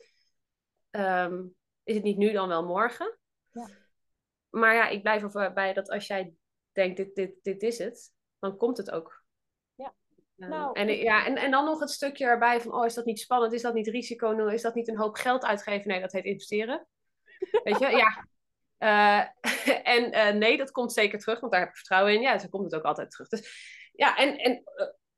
Um, 0.90 1.54
is 1.82 1.94
het 1.94 2.04
niet 2.04 2.16
nu 2.16 2.32
dan 2.32 2.48
wel 2.48 2.64
morgen? 2.64 3.18
Ja. 3.50 3.68
Maar 4.50 4.74
ja, 4.74 4.88
ik 4.88 5.02
blijf 5.02 5.34
erbij 5.34 5.72
dat 5.72 5.90
als 5.90 6.06
jij 6.06 6.34
denkt, 6.72 6.96
dit, 6.96 7.14
dit, 7.14 7.34
dit 7.42 7.62
is 7.62 7.78
het, 7.78 8.12
dan 8.38 8.56
komt 8.56 8.76
het 8.76 8.90
ook. 8.90 9.24
Ja. 9.74 9.94
Uh, 10.36 10.48
nou, 10.48 10.78
en, 10.78 10.96
ja, 10.96 11.26
en, 11.26 11.36
en 11.36 11.50
dan 11.50 11.64
nog 11.64 11.80
het 11.80 11.90
stukje 11.90 12.26
erbij 12.26 12.60
van, 12.60 12.72
oh, 12.72 12.86
is 12.86 12.94
dat 12.94 13.04
niet 13.04 13.20
spannend? 13.20 13.52
Is 13.52 13.62
dat 13.62 13.74
niet 13.74 13.88
risico? 13.88 14.46
Is 14.46 14.62
dat 14.62 14.74
niet 14.74 14.88
een 14.88 14.98
hoop 14.98 15.14
geld 15.14 15.44
uitgeven? 15.44 15.88
Nee, 15.88 16.00
dat 16.00 16.12
heet 16.12 16.24
investeren. 16.24 16.86
Weet 17.64 17.78
je, 17.78 17.88
ja. 17.88 18.26
Uh, 18.78 19.28
en 19.94 20.14
uh, 20.14 20.38
nee, 20.40 20.56
dat 20.56 20.70
komt 20.70 20.92
zeker 20.92 21.18
terug, 21.18 21.40
want 21.40 21.52
daar 21.52 21.60
heb 21.60 21.70
ik 21.70 21.76
vertrouwen 21.76 22.14
in. 22.14 22.20
Ja, 22.20 22.38
zo 22.38 22.48
komt 22.48 22.64
het 22.64 22.74
ook 22.74 22.86
altijd 22.86 23.10
terug. 23.10 23.28
Dus 23.28 23.90
ja, 23.92 24.16
en, 24.16 24.36
en 24.36 24.62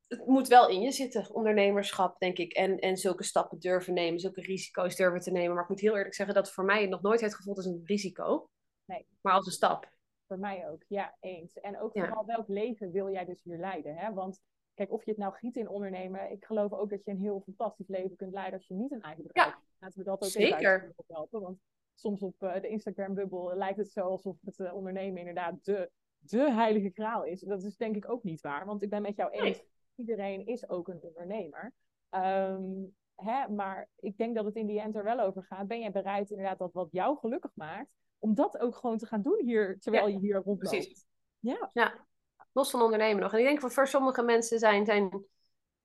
het 0.08 0.26
moet 0.26 0.48
wel 0.48 0.68
in 0.68 0.80
je 0.80 0.92
zitten, 0.92 1.34
ondernemerschap, 1.34 2.18
denk 2.18 2.38
ik. 2.38 2.52
En, 2.52 2.78
en 2.78 2.96
zulke 2.96 3.24
stappen 3.24 3.58
durven 3.58 3.94
nemen, 3.94 4.20
zulke 4.20 4.40
risico's 4.40 4.96
durven 4.96 5.20
te 5.20 5.30
nemen. 5.30 5.54
Maar 5.54 5.62
ik 5.62 5.68
moet 5.68 5.80
heel 5.80 5.96
eerlijk 5.96 6.14
zeggen 6.14 6.34
dat 6.34 6.52
voor 6.52 6.64
mij 6.64 6.86
nog 6.86 7.02
nooit 7.02 7.20
heeft 7.20 7.34
gevoeld 7.34 7.56
als 7.56 7.66
een 7.66 7.82
risico. 7.84 8.48
Nee. 8.84 9.06
Maar 9.20 9.32
als 9.32 9.46
een 9.46 9.52
stap. 9.52 9.92
Voor 10.26 10.38
mij 10.38 10.70
ook, 10.70 10.82
ja, 10.88 11.16
eens. 11.20 11.60
En 11.60 11.78
ook 11.80 11.92
vooral 11.92 12.24
welk 12.24 12.48
leven 12.48 12.90
wil 12.90 13.10
jij 13.10 13.24
dus 13.24 13.42
hier 13.42 13.58
leiden? 13.58 13.96
Hè? 13.96 14.12
Want 14.12 14.40
kijk, 14.74 14.92
of 14.92 15.04
je 15.04 15.10
het 15.10 15.20
nou 15.20 15.34
giet 15.34 15.56
in 15.56 15.68
ondernemen, 15.68 16.30
ik 16.30 16.44
geloof 16.44 16.72
ook 16.72 16.90
dat 16.90 17.04
je 17.04 17.10
een 17.10 17.18
heel 17.18 17.40
fantastisch 17.40 17.88
leven 17.88 18.16
kunt 18.16 18.32
leiden 18.32 18.58
als 18.58 18.68
je 18.68 18.74
niet 18.74 18.92
een 18.92 19.02
eigen 19.02 19.22
bedrijf 19.22 19.46
hebt. 19.46 19.58
Ja, 19.58 19.64
Laten 19.78 19.98
we 19.98 20.04
dat 20.04 20.22
ook 20.22 20.30
zeker. 20.30 20.82
even 20.82 21.04
helpen. 21.06 21.40
Want 21.40 21.58
soms 21.94 22.22
op 22.22 22.42
uh, 22.42 22.60
de 22.60 22.68
Instagram-bubbel 22.68 23.54
lijkt 23.54 23.78
het 23.78 23.92
zo 23.92 24.00
alsof 24.00 24.36
het 24.44 24.58
uh, 24.58 24.74
ondernemen 24.74 25.18
inderdaad 25.18 25.64
de, 25.64 25.90
de 26.18 26.52
heilige 26.52 26.90
kraal 26.90 27.24
is. 27.24 27.40
Dat 27.40 27.62
is 27.62 27.76
denk 27.76 27.96
ik 27.96 28.10
ook 28.10 28.22
niet 28.22 28.40
waar, 28.40 28.66
want 28.66 28.82
ik 28.82 28.90
ben 28.90 29.02
met 29.02 29.16
jou 29.16 29.30
eens. 29.30 29.56
Nee. 29.56 29.68
Iedereen 29.94 30.46
is 30.46 30.68
ook 30.68 30.88
een 30.88 31.02
ondernemer. 31.02 31.72
Um, 32.10 32.94
hè, 33.14 33.48
maar 33.48 33.88
ik 33.96 34.16
denk 34.16 34.34
dat 34.34 34.44
het 34.44 34.56
in 34.56 34.66
die 34.66 34.80
end 34.80 34.96
er 34.96 35.04
wel 35.04 35.20
over 35.20 35.44
gaat. 35.44 35.66
Ben 35.66 35.80
jij 35.80 35.90
bereid 35.90 36.30
inderdaad 36.30 36.58
dat 36.58 36.72
wat 36.72 36.88
jou 36.90 37.18
gelukkig 37.18 37.50
maakt, 37.54 37.90
om 38.24 38.34
dat 38.34 38.58
ook 38.58 38.76
gewoon 38.76 38.98
te 38.98 39.06
gaan 39.06 39.22
doen 39.22 39.40
hier, 39.44 39.78
terwijl 39.80 40.06
ja, 40.06 40.12
je 40.12 40.18
hier 40.18 40.34
rondloopt. 40.34 40.76
Precies. 40.76 41.06
Ja. 41.38 41.70
ja, 41.72 42.06
los 42.52 42.70
van 42.70 42.82
ondernemen 42.82 43.22
nog. 43.22 43.32
En 43.32 43.38
ik 43.38 43.44
denk 43.44 43.60
voor, 43.60 43.70
voor 43.70 43.86
sommige 43.86 44.22
mensen 44.22 44.58
zijn, 44.58 44.84
zijn 44.84 45.26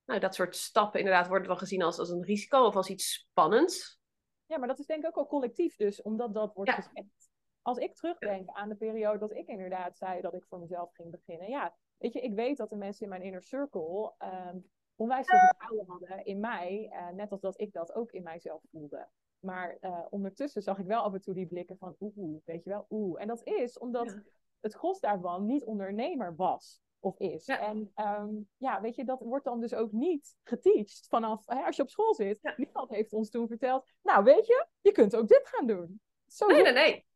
nou, 0.05 0.19
dat 0.19 0.35
soort 0.35 0.55
stappen 0.55 0.99
inderdaad 0.99 1.27
worden 1.27 1.47
wel 1.47 1.57
gezien 1.57 1.81
als, 1.81 1.99
als 1.99 2.09
een 2.09 2.23
risico 2.23 2.65
of 2.65 2.75
als 2.75 2.89
iets 2.89 3.13
spannends. 3.13 3.99
Ja, 4.45 4.57
maar 4.57 4.67
dat 4.67 4.79
is 4.79 4.85
denk 4.85 5.03
ik 5.03 5.07
ook 5.07 5.15
al 5.15 5.27
collectief 5.27 5.75
dus, 5.75 6.01
omdat 6.01 6.33
dat 6.33 6.53
wordt 6.53 6.69
ja. 6.69 6.75
gezegd. 6.75 7.29
Als 7.61 7.77
ik 7.77 7.95
terugdenk 7.95 8.49
aan 8.49 8.69
de 8.69 8.75
periode 8.75 9.19
dat 9.19 9.33
ik 9.33 9.47
inderdaad 9.47 9.97
zei 9.97 10.21
dat 10.21 10.33
ik 10.33 10.45
voor 10.49 10.59
mezelf 10.59 10.93
ging 10.93 11.11
beginnen. 11.11 11.49
Ja, 11.49 11.75
weet 11.97 12.13
je, 12.13 12.21
ik 12.21 12.33
weet 12.33 12.57
dat 12.57 12.69
de 12.69 12.75
mensen 12.75 13.03
in 13.03 13.09
mijn 13.09 13.21
inner 13.21 13.43
circle 13.43 14.13
um, 14.19 14.69
onwijs 14.95 15.27
veel 15.27 15.39
vertrouwen 15.39 15.85
hadden 15.87 16.25
in 16.25 16.39
mij. 16.39 16.89
Uh, 16.91 17.09
net 17.09 17.31
als 17.31 17.41
dat 17.41 17.59
ik 17.59 17.73
dat 17.73 17.93
ook 17.93 18.11
in 18.11 18.23
mijzelf 18.23 18.61
voelde. 18.71 19.07
Maar 19.39 19.77
uh, 19.81 20.05
ondertussen 20.09 20.61
zag 20.61 20.77
ik 20.77 20.85
wel 20.85 21.01
af 21.01 21.13
en 21.13 21.21
toe 21.21 21.33
die 21.33 21.47
blikken 21.47 21.77
van 21.77 21.95
oeh, 21.99 22.41
weet 22.45 22.63
je 22.63 22.69
wel, 22.69 22.85
oeh. 22.89 23.21
En 23.21 23.27
dat 23.27 23.41
is 23.43 23.77
omdat 23.77 24.05
ja. 24.05 24.23
het 24.59 24.73
gros 24.73 24.99
daarvan 24.99 25.45
niet 25.45 25.63
ondernemer 25.63 26.35
was 26.35 26.81
of 26.99 27.19
is. 27.19 27.45
Ja. 27.45 27.59
En 27.59 27.91
um, 27.95 28.49
ja, 28.57 28.81
weet 28.81 28.95
je, 28.95 29.05
dat 29.05 29.19
wordt 29.19 29.45
dan 29.45 29.59
dus 29.59 29.73
ook 29.73 29.91
niet 29.91 30.35
geteacht 30.43 31.07
vanaf, 31.09 31.45
hè, 31.45 31.63
als 31.63 31.75
je 31.75 31.81
op 31.81 31.89
school 31.89 32.13
zit. 32.13 32.39
Ja. 32.41 32.53
Niemand 32.57 32.89
heeft 32.89 33.13
ons 33.13 33.29
toen 33.29 33.47
verteld, 33.47 33.89
nou 34.01 34.23
weet 34.23 34.47
je, 34.47 34.67
je 34.81 34.91
kunt 34.91 35.15
ook 35.15 35.27
dit 35.27 35.47
gaan 35.47 35.67
doen. 35.67 36.01
Zo 36.27 36.45
nee, 36.45 36.61
nee, 36.61 36.73
nee. 36.73 37.07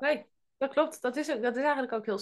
Nee, 0.00 0.26
dat 0.56 0.72
klopt. 0.72 1.02
Dat 1.02 1.16
is, 1.16 1.26
dat 1.26 1.56
is 1.56 1.62
eigenlijk 1.62 1.92
ook 1.92 2.06
heel 2.06 2.18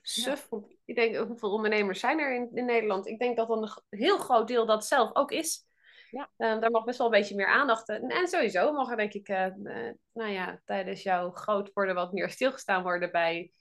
suf. 0.00 0.48
Ik 0.84 0.94
denk, 0.94 1.16
hoeveel 1.16 1.52
ondernemers 1.52 2.00
zijn 2.00 2.18
er 2.18 2.34
in, 2.34 2.50
in 2.54 2.64
Nederland? 2.64 3.06
Ik 3.06 3.18
denk 3.18 3.36
dat 3.36 3.50
een 3.50 3.68
heel 3.88 4.18
groot 4.18 4.48
deel 4.48 4.66
dat 4.66 4.86
zelf 4.86 5.14
ook 5.14 5.30
is. 5.30 5.66
Ja. 6.10 6.30
Um, 6.36 6.60
daar 6.60 6.70
mag 6.70 6.84
best 6.84 6.98
wel 6.98 7.06
een 7.06 7.18
beetje 7.18 7.34
meer 7.34 7.46
aandacht. 7.46 7.88
En, 7.88 8.28
sowieso 8.28 8.72
mag 8.72 8.90
er 8.90 8.96
denk 8.96 9.12
ik, 9.12 9.28
uh, 9.28 9.46
uh, 9.46 9.92
nou 10.12 10.30
ja, 10.30 10.60
tijdens 10.64 11.02
jouw 11.02 11.30
groot 11.30 11.72
worden 11.72 11.94
wat 11.94 12.12
meer 12.12 12.30
stilgestaan 12.30 12.82
worden 12.82 13.10
bij, 13.10 13.52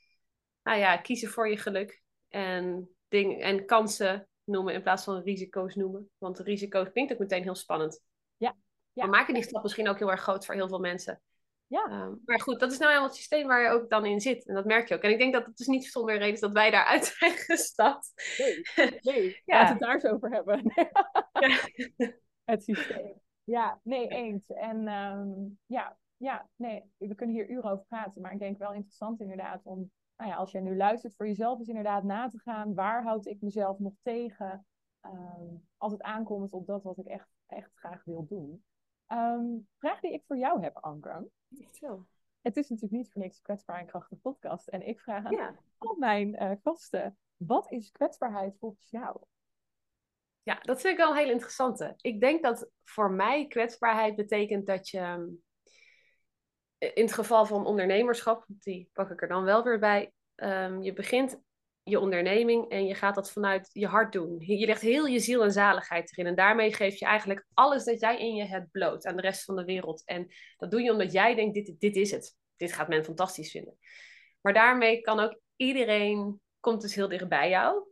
nou 0.63 0.77
ja, 0.77 0.97
kiezen 0.97 1.29
voor 1.29 1.49
je 1.49 1.57
geluk 1.57 2.01
en, 2.27 2.89
ding, 3.07 3.41
en 3.41 3.65
kansen 3.65 4.29
noemen 4.43 4.73
in 4.73 4.81
plaats 4.81 5.03
van 5.03 5.21
risico's 5.21 5.75
noemen. 5.75 6.09
Want 6.17 6.39
risico's 6.39 6.91
klinkt 6.91 7.13
ook 7.13 7.19
meteen 7.19 7.43
heel 7.43 7.55
spannend. 7.55 8.01
Ja. 8.38 8.55
ja. 8.93 9.05
Maar 9.05 9.09
maken 9.09 9.33
die 9.33 9.43
stap 9.43 9.63
misschien 9.63 9.89
ook 9.89 9.99
heel 9.99 10.12
erg 10.12 10.21
groot 10.21 10.45
voor 10.45 10.55
heel 10.55 10.67
veel 10.67 10.79
mensen. 10.79 11.21
Ja. 11.67 11.85
Um, 11.91 12.21
maar 12.25 12.41
goed, 12.41 12.59
dat 12.59 12.71
is 12.71 12.77
nou 12.77 12.89
helemaal 12.89 13.09
het 13.09 13.17
systeem 13.17 13.47
waar 13.47 13.62
je 13.62 13.69
ook 13.69 13.89
dan 13.89 14.05
in 14.05 14.19
zit. 14.19 14.47
En 14.47 14.55
dat 14.55 14.65
merk 14.65 14.88
je 14.88 14.95
ook. 14.95 15.01
En 15.01 15.12
ik 15.12 15.17
denk 15.17 15.33
dat 15.33 15.45
het 15.45 15.57
dus 15.57 15.67
niet 15.67 15.85
zonder 15.85 16.17
reden 16.17 16.33
is 16.33 16.39
dat 16.39 16.51
wij 16.51 16.71
daaruit 16.71 17.05
zijn 17.19 17.31
gestapt. 17.31 18.13
Nee, 18.38 18.62
nee. 19.01 19.41
ja. 19.45 19.57
Laten 19.57 19.67
we 19.67 19.71
het 19.71 19.79
daar 19.79 19.93
eens 19.93 20.05
over 20.05 20.29
hebben. 20.29 20.62
ja. 21.97 22.13
Het 22.49 22.63
systeem. 22.63 23.13
Ja, 23.43 23.79
nee, 23.83 24.07
eens. 24.07 24.51
En 24.51 24.88
um, 24.88 25.59
ja, 25.65 25.97
ja, 26.17 26.49
nee, 26.55 26.91
we 26.97 27.15
kunnen 27.15 27.35
hier 27.35 27.49
uren 27.49 27.71
over 27.71 27.85
praten. 27.85 28.21
Maar 28.21 28.33
ik 28.33 28.39
denk 28.39 28.57
wel 28.57 28.73
interessant 28.73 29.19
inderdaad 29.19 29.65
om, 29.65 29.91
nou 30.17 30.29
ja, 30.29 30.35
als 30.35 30.51
jij 30.51 30.62
nu 30.62 30.75
luistert 30.75 31.15
voor 31.15 31.27
jezelf, 31.27 31.59
is 31.59 31.67
inderdaad 31.67 32.03
na 32.03 32.27
te 32.27 32.39
gaan. 32.39 32.73
Waar 32.73 33.03
houd 33.03 33.25
ik 33.25 33.41
mezelf 33.41 33.79
nog 33.79 33.93
tegen? 34.01 34.65
Um, 35.01 35.67
als 35.77 35.91
het 35.91 36.01
aankomt 36.01 36.53
op 36.53 36.65
dat 36.65 36.83
wat 36.83 36.97
ik 36.97 37.05
echt, 37.05 37.29
echt 37.47 37.71
graag 37.73 38.03
wil 38.03 38.25
doen. 38.27 38.63
Um, 39.07 39.67
vraag 39.77 39.99
die 39.99 40.13
ik 40.13 40.23
voor 40.25 40.38
jou 40.38 40.62
heb, 40.62 40.77
Anke. 40.77 41.29
Echt 41.59 41.79
wel. 41.79 42.05
Het 42.41 42.57
is 42.57 42.69
natuurlijk 42.69 43.01
niet 43.01 43.12
voor 43.12 43.21
niks 43.21 43.41
kwetsbaar 43.41 43.79
en 43.79 43.85
krachtig 43.85 44.21
podcast. 44.21 44.67
En 44.67 44.88
ik 44.88 44.99
vraag 44.99 45.25
aan 45.25 45.31
ja. 45.31 45.55
al 45.77 45.95
mijn 45.95 46.43
uh, 46.43 46.51
gasten, 46.63 47.17
wat 47.38 47.71
is 47.71 47.91
kwetsbaarheid 47.91 48.57
volgens 48.57 48.89
jou? 48.89 49.21
Ja, 50.49 50.59
dat 50.62 50.81
vind 50.81 50.93
ik 50.93 50.99
wel 50.99 51.09
een 51.12 51.17
hele 51.17 51.31
interessante. 51.31 51.93
Ik 52.01 52.19
denk 52.19 52.43
dat 52.43 52.69
voor 52.83 53.12
mij 53.12 53.47
kwetsbaarheid 53.47 54.15
betekent 54.15 54.65
dat 54.65 54.89
je 54.89 55.38
in 56.77 57.03
het 57.03 57.13
geval 57.13 57.45
van 57.45 57.65
ondernemerschap, 57.65 58.45
die 58.47 58.89
pak 58.93 59.09
ik 59.09 59.21
er 59.21 59.27
dan 59.27 59.43
wel 59.43 59.63
weer 59.63 59.79
bij, 59.79 60.12
um, 60.35 60.81
je 60.81 60.93
begint 60.93 61.41
je 61.83 61.99
onderneming 61.99 62.69
en 62.69 62.85
je 62.85 62.95
gaat 62.95 63.15
dat 63.15 63.31
vanuit 63.31 63.69
je 63.73 63.88
hart 63.88 64.13
doen. 64.13 64.35
Je 64.39 64.65
legt 64.65 64.81
heel 64.81 65.05
je 65.05 65.19
ziel 65.19 65.43
en 65.43 65.51
zaligheid 65.51 66.12
erin 66.12 66.25
en 66.25 66.35
daarmee 66.35 66.73
geef 66.73 66.99
je 66.99 67.05
eigenlijk 67.05 67.45
alles 67.53 67.83
dat 67.83 67.99
jij 67.99 68.19
in 68.19 68.35
je 68.35 68.45
hebt 68.45 68.71
bloot 68.71 69.05
aan 69.05 69.15
de 69.15 69.21
rest 69.21 69.43
van 69.43 69.55
de 69.55 69.65
wereld. 69.65 70.05
En 70.05 70.27
dat 70.57 70.71
doe 70.71 70.81
je 70.81 70.91
omdat 70.91 71.12
jij 71.12 71.35
denkt, 71.35 71.53
dit, 71.53 71.79
dit 71.79 71.95
is 71.95 72.12
het. 72.12 72.38
Dit 72.55 72.73
gaat 72.73 72.88
men 72.88 73.03
fantastisch 73.03 73.51
vinden. 73.51 73.77
Maar 74.41 74.53
daarmee 74.53 75.01
kan 75.01 75.19
ook 75.19 75.39
iedereen, 75.55 76.41
komt 76.59 76.81
dus 76.81 76.95
heel 76.95 77.07
dicht 77.07 77.27
bij 77.27 77.49
jou. 77.49 77.88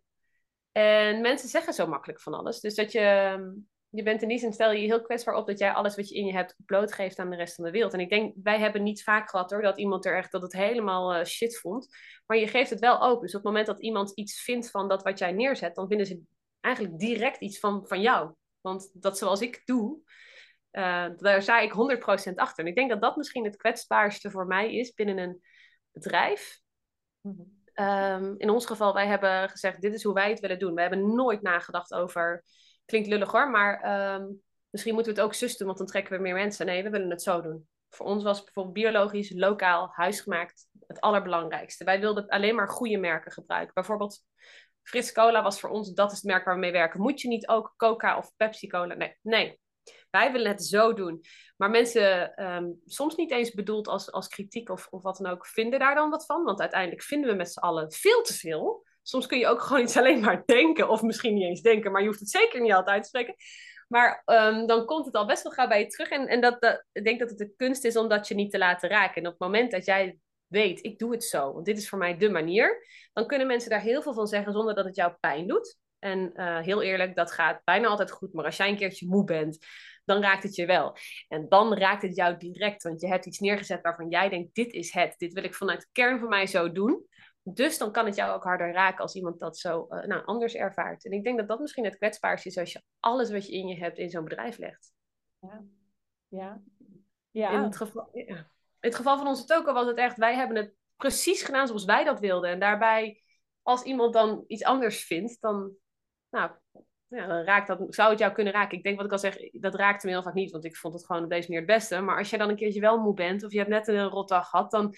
En 0.77 1.21
mensen 1.21 1.49
zeggen 1.49 1.73
zo 1.73 1.87
makkelijk 1.87 2.21
van 2.21 2.33
alles. 2.33 2.59
Dus 2.59 2.75
dat 2.75 2.91
je, 2.91 3.01
je 3.89 4.03
bent 4.03 4.21
in 4.21 4.27
die 4.27 4.37
zin, 4.37 4.53
stel 4.53 4.71
je 4.71 4.85
heel 4.85 5.01
kwetsbaar 5.01 5.35
op 5.35 5.47
dat 5.47 5.59
jij 5.59 5.71
alles 5.71 5.95
wat 5.95 6.09
je 6.09 6.15
in 6.15 6.25
je 6.25 6.33
hebt 6.33 6.55
blootgeeft 6.65 7.19
aan 7.19 7.29
de 7.29 7.35
rest 7.35 7.55
van 7.55 7.63
de 7.63 7.71
wereld. 7.71 7.93
En 7.93 7.99
ik 7.99 8.09
denk, 8.09 8.35
wij 8.43 8.59
hebben 8.59 8.83
niet 8.83 9.03
vaak 9.03 9.29
gehad 9.29 9.51
hoor, 9.51 9.61
dat 9.61 9.77
iemand 9.77 10.05
er 10.05 10.17
echt, 10.17 10.31
dat 10.31 10.41
het 10.41 10.53
helemaal 10.53 11.15
uh, 11.15 11.25
shit 11.25 11.59
vond. 11.59 11.87
Maar 12.25 12.37
je 12.37 12.47
geeft 12.47 12.69
het 12.69 12.79
wel 12.79 13.01
open. 13.01 13.21
Dus 13.21 13.35
op 13.35 13.43
het 13.43 13.43
moment 13.43 13.65
dat 13.65 13.81
iemand 13.81 14.11
iets 14.11 14.41
vindt 14.41 14.71
van 14.71 14.87
dat 14.87 15.03
wat 15.03 15.19
jij 15.19 15.31
neerzet, 15.31 15.75
dan 15.75 15.87
vinden 15.87 16.05
ze 16.05 16.21
eigenlijk 16.59 16.99
direct 16.99 17.41
iets 17.41 17.59
van, 17.59 17.87
van 17.87 18.01
jou. 18.01 18.33
Want 18.61 18.89
dat 18.93 19.17
zoals 19.17 19.41
ik 19.41 19.61
doe, 19.65 19.99
uh, 20.71 21.07
daar 21.15 21.41
sta 21.41 21.59
ik 21.59 21.71
100% 22.31 22.33
achter. 22.35 22.63
En 22.63 22.69
ik 22.69 22.75
denk 22.75 22.89
dat 22.89 23.01
dat 23.01 23.15
misschien 23.15 23.45
het 23.45 23.55
kwetsbaarste 23.55 24.31
voor 24.31 24.47
mij 24.47 24.75
is 24.75 24.93
binnen 24.93 25.17
een 25.17 25.41
bedrijf. 25.91 26.59
Mm-hmm. 27.21 27.56
Um, 27.79 28.35
in 28.37 28.49
ons 28.49 28.65
geval, 28.65 28.93
wij 28.93 29.07
hebben 29.07 29.49
gezegd, 29.49 29.81
dit 29.81 29.93
is 29.93 30.03
hoe 30.03 30.13
wij 30.13 30.29
het 30.29 30.39
willen 30.39 30.59
doen. 30.59 30.73
We 30.73 30.81
hebben 30.81 31.15
nooit 31.15 31.41
nagedacht 31.41 31.93
over, 31.93 32.43
klinkt 32.85 33.07
lullig 33.07 33.31
hoor, 33.31 33.49
maar 33.49 34.13
um, 34.15 34.41
misschien 34.69 34.93
moeten 34.93 35.13
we 35.13 35.19
het 35.19 35.27
ook 35.27 35.35
zus 35.35 35.57
doen, 35.57 35.67
want 35.67 35.79
dan 35.79 35.87
trekken 35.87 36.15
we 36.15 36.21
meer 36.21 36.33
mensen. 36.33 36.65
Nee, 36.65 36.83
we 36.83 36.89
willen 36.89 37.09
het 37.09 37.21
zo 37.21 37.41
doen. 37.41 37.67
Voor 37.89 38.05
ons 38.05 38.23
was 38.23 38.43
bijvoorbeeld 38.43 38.75
biologisch, 38.75 39.33
lokaal, 39.33 39.89
huisgemaakt 39.91 40.67
het 40.87 41.01
allerbelangrijkste. 41.01 41.83
Wij 41.83 41.99
wilden 41.99 42.27
alleen 42.27 42.55
maar 42.55 42.69
goede 42.69 42.97
merken 42.97 43.31
gebruiken. 43.31 43.73
Bijvoorbeeld 43.73 44.23
Fris 44.83 45.11
Cola 45.11 45.43
was 45.43 45.59
voor 45.59 45.69
ons, 45.69 45.93
dat 45.93 46.11
is 46.11 46.17
het 46.17 46.25
merk 46.25 46.45
waar 46.45 46.53
we 46.53 46.59
mee 46.59 46.71
werken. 46.71 47.01
Moet 47.01 47.21
je 47.21 47.27
niet 47.27 47.47
ook 47.47 47.73
Coca 47.77 48.17
of 48.17 48.35
Pepsi 48.35 48.67
Cola? 48.67 48.93
Nee, 48.93 49.17
nee. 49.21 49.59
Wij 50.17 50.31
willen 50.31 50.51
het 50.51 50.65
zo 50.65 50.93
doen. 50.93 51.21
Maar 51.57 51.69
mensen, 51.69 52.43
um, 52.43 52.81
soms 52.85 53.15
niet 53.15 53.31
eens 53.31 53.51
bedoeld 53.51 53.87
als, 53.87 54.11
als 54.11 54.27
kritiek 54.27 54.69
of, 54.69 54.87
of 54.89 55.01
wat 55.03 55.17
dan 55.17 55.31
ook, 55.31 55.47
vinden 55.47 55.79
daar 55.79 55.95
dan 55.95 56.09
wat 56.09 56.25
van. 56.25 56.43
Want 56.43 56.59
uiteindelijk 56.59 57.03
vinden 57.03 57.29
we 57.29 57.35
met 57.35 57.51
z'n 57.51 57.59
allen 57.59 57.91
veel 57.91 58.21
te 58.21 58.33
veel. 58.33 58.85
Soms 59.01 59.25
kun 59.25 59.39
je 59.39 59.47
ook 59.47 59.61
gewoon 59.65 59.81
iets 59.81 59.97
alleen 59.97 60.19
maar 60.19 60.43
denken, 60.45 60.89
of 60.89 61.01
misschien 61.01 61.33
niet 61.33 61.43
eens 61.43 61.61
denken, 61.61 61.91
maar 61.91 62.01
je 62.01 62.07
hoeft 62.07 62.19
het 62.19 62.29
zeker 62.29 62.61
niet 62.61 62.73
altijd 62.73 63.01
te 63.01 63.07
spreken. 63.07 63.35
Maar 63.87 64.23
um, 64.25 64.67
dan 64.67 64.85
komt 64.85 65.05
het 65.05 65.15
al 65.15 65.25
best 65.25 65.43
wel 65.43 65.51
gauw 65.51 65.67
bij 65.67 65.79
je 65.79 65.87
terug. 65.87 66.09
En, 66.09 66.27
en 66.27 66.41
dat, 66.41 66.61
dat, 66.61 66.83
ik 66.91 67.03
denk 67.03 67.19
dat 67.19 67.29
het 67.29 67.37
de 67.37 67.53
kunst 67.55 67.83
is 67.83 67.97
om 67.97 68.07
dat 68.07 68.27
je 68.27 68.35
niet 68.35 68.51
te 68.51 68.57
laten 68.57 68.89
raken. 68.89 69.21
En 69.21 69.27
op 69.27 69.31
het 69.31 69.41
moment 69.41 69.71
dat 69.71 69.85
jij 69.85 70.17
weet, 70.47 70.83
ik 70.83 70.99
doe 70.99 71.11
het 71.11 71.23
zo, 71.23 71.53
want 71.53 71.65
dit 71.65 71.77
is 71.77 71.89
voor 71.89 71.97
mij 71.97 72.17
de 72.17 72.29
manier, 72.29 72.85
dan 73.13 73.27
kunnen 73.27 73.47
mensen 73.47 73.69
daar 73.69 73.81
heel 73.81 74.01
veel 74.01 74.13
van 74.13 74.27
zeggen 74.27 74.53
zonder 74.53 74.75
dat 74.75 74.85
het 74.85 74.95
jou 74.95 75.13
pijn 75.19 75.47
doet. 75.47 75.77
En 75.99 76.31
uh, 76.35 76.59
heel 76.59 76.81
eerlijk, 76.81 77.15
dat 77.15 77.31
gaat 77.31 77.61
bijna 77.63 77.87
altijd 77.87 78.11
goed. 78.11 78.33
Maar 78.33 78.45
als 78.45 78.57
jij 78.57 78.69
een 78.69 78.77
keertje 78.77 79.07
moe 79.07 79.23
bent, 79.23 79.65
dan 80.05 80.21
raakt 80.21 80.43
het 80.43 80.55
je 80.55 80.65
wel. 80.65 80.95
En 81.27 81.49
dan 81.49 81.73
raakt 81.73 82.01
het 82.01 82.15
jou 82.15 82.37
direct, 82.37 82.83
want 82.83 83.01
je 83.01 83.07
hebt 83.07 83.25
iets 83.25 83.39
neergezet 83.39 83.81
waarvan 83.81 84.09
jij 84.09 84.29
denkt, 84.29 84.55
dit 84.55 84.73
is 84.73 84.93
het. 84.93 85.13
Dit 85.17 85.33
wil 85.33 85.43
ik 85.43 85.55
vanuit 85.55 85.81
de 85.81 85.87
kern 85.91 86.19
van 86.19 86.29
mij 86.29 86.47
zo 86.47 86.71
doen. 86.71 87.05
Dus 87.43 87.77
dan 87.77 87.91
kan 87.91 88.05
het 88.05 88.15
jou 88.15 88.35
ook 88.35 88.43
harder 88.43 88.73
raken 88.73 89.01
als 89.01 89.15
iemand 89.15 89.39
dat 89.39 89.57
zo 89.57 89.87
uh, 89.89 90.03
nou, 90.03 90.25
anders 90.25 90.55
ervaart. 90.55 91.05
En 91.05 91.11
ik 91.11 91.23
denk 91.23 91.37
dat 91.37 91.47
dat 91.47 91.59
misschien 91.59 91.85
het 91.85 91.97
kwetsbaarste 91.97 92.49
is 92.49 92.57
als 92.57 92.71
je 92.71 92.81
alles 92.99 93.31
wat 93.31 93.47
je 93.47 93.53
in 93.53 93.67
je 93.67 93.77
hebt 93.77 93.97
in 93.97 94.09
zo'n 94.09 94.23
bedrijf 94.23 94.57
legt. 94.57 94.91
Ja. 95.39 95.63
Ja. 96.27 96.61
ja. 97.31 97.51
In 97.51 97.63
het 97.63 97.77
geval, 97.77 98.09
ja. 98.13 98.35
In 98.79 98.89
het 98.89 98.95
geval 98.95 99.17
van 99.17 99.27
onze 99.27 99.45
toko 99.45 99.73
was 99.73 99.87
het 99.87 99.97
echt, 99.97 100.17
wij 100.17 100.35
hebben 100.35 100.57
het 100.57 100.73
precies 100.95 101.41
gedaan 101.41 101.67
zoals 101.67 101.85
wij 101.85 102.03
dat 102.03 102.19
wilden. 102.19 102.49
En 102.49 102.59
daarbij, 102.59 103.23
als 103.61 103.83
iemand 103.83 104.13
dan 104.13 104.43
iets 104.47 104.63
anders 104.63 105.05
vindt, 105.05 105.41
dan, 105.41 105.75
nou, 106.29 106.51
ja, 107.07 107.27
dan 107.27 107.43
raakt 107.43 107.67
dat, 107.67 107.95
zou 107.95 108.09
het 108.09 108.19
jou 108.19 108.33
kunnen 108.33 108.53
raken. 108.53 108.77
Ik 108.77 108.83
denk 108.83 108.97
wat 108.97 109.05
ik 109.05 109.11
al 109.11 109.19
zeg, 109.19 109.51
dat 109.51 109.75
raakte 109.75 110.05
me 110.05 110.11
heel 110.11 110.23
vaak 110.23 110.33
niet, 110.33 110.51
want 110.51 110.65
ik 110.65 110.75
vond 110.75 110.93
het 110.93 111.05
gewoon 111.05 111.23
op 111.23 111.29
deze 111.29 111.47
manier 111.47 111.67
het 111.67 111.75
beste. 111.75 112.01
Maar 112.01 112.17
als 112.17 112.29
je 112.29 112.37
dan 112.37 112.49
een 112.49 112.55
keertje 112.55 112.79
wel 112.79 113.01
moe 113.01 113.13
bent, 113.13 113.43
of 113.43 113.51
je 113.51 113.57
hebt 113.57 113.69
net 113.69 113.87
een 113.87 114.07
rotdag 114.07 114.49
gehad, 114.49 114.71
dan 114.71 114.93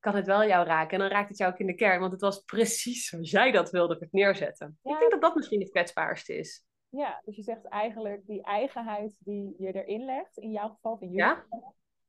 kan 0.00 0.14
het 0.14 0.26
wel 0.26 0.46
jou 0.46 0.66
raken. 0.66 0.92
En 0.92 0.98
dan 0.98 1.08
raakt 1.08 1.28
het 1.28 1.38
jou 1.38 1.52
ook 1.52 1.58
in 1.58 1.66
de 1.66 1.74
kern, 1.74 2.00
want 2.00 2.12
het 2.12 2.20
was 2.20 2.40
precies 2.40 3.08
zoals 3.08 3.30
jij 3.30 3.50
dat 3.50 3.70
wilde 3.70 3.96
het 3.98 4.12
neerzetten. 4.12 4.78
Ik 4.82 4.98
denk 4.98 5.10
dat 5.10 5.20
dat 5.20 5.34
misschien 5.34 5.60
het 5.60 5.70
kwetsbaarste 5.70 6.36
is. 6.36 6.64
Ja, 6.88 7.22
dus 7.24 7.36
je 7.36 7.42
zegt 7.42 7.64
eigenlijk 7.64 8.26
die 8.26 8.42
eigenheid 8.42 9.16
die 9.18 9.54
je 9.58 9.72
erin 9.72 10.04
legt, 10.04 10.36
in 10.36 10.50
jouw 10.50 10.68
geval, 10.68 10.96
in 11.00 11.08
jullie 11.08 11.24
ja. 11.24 11.46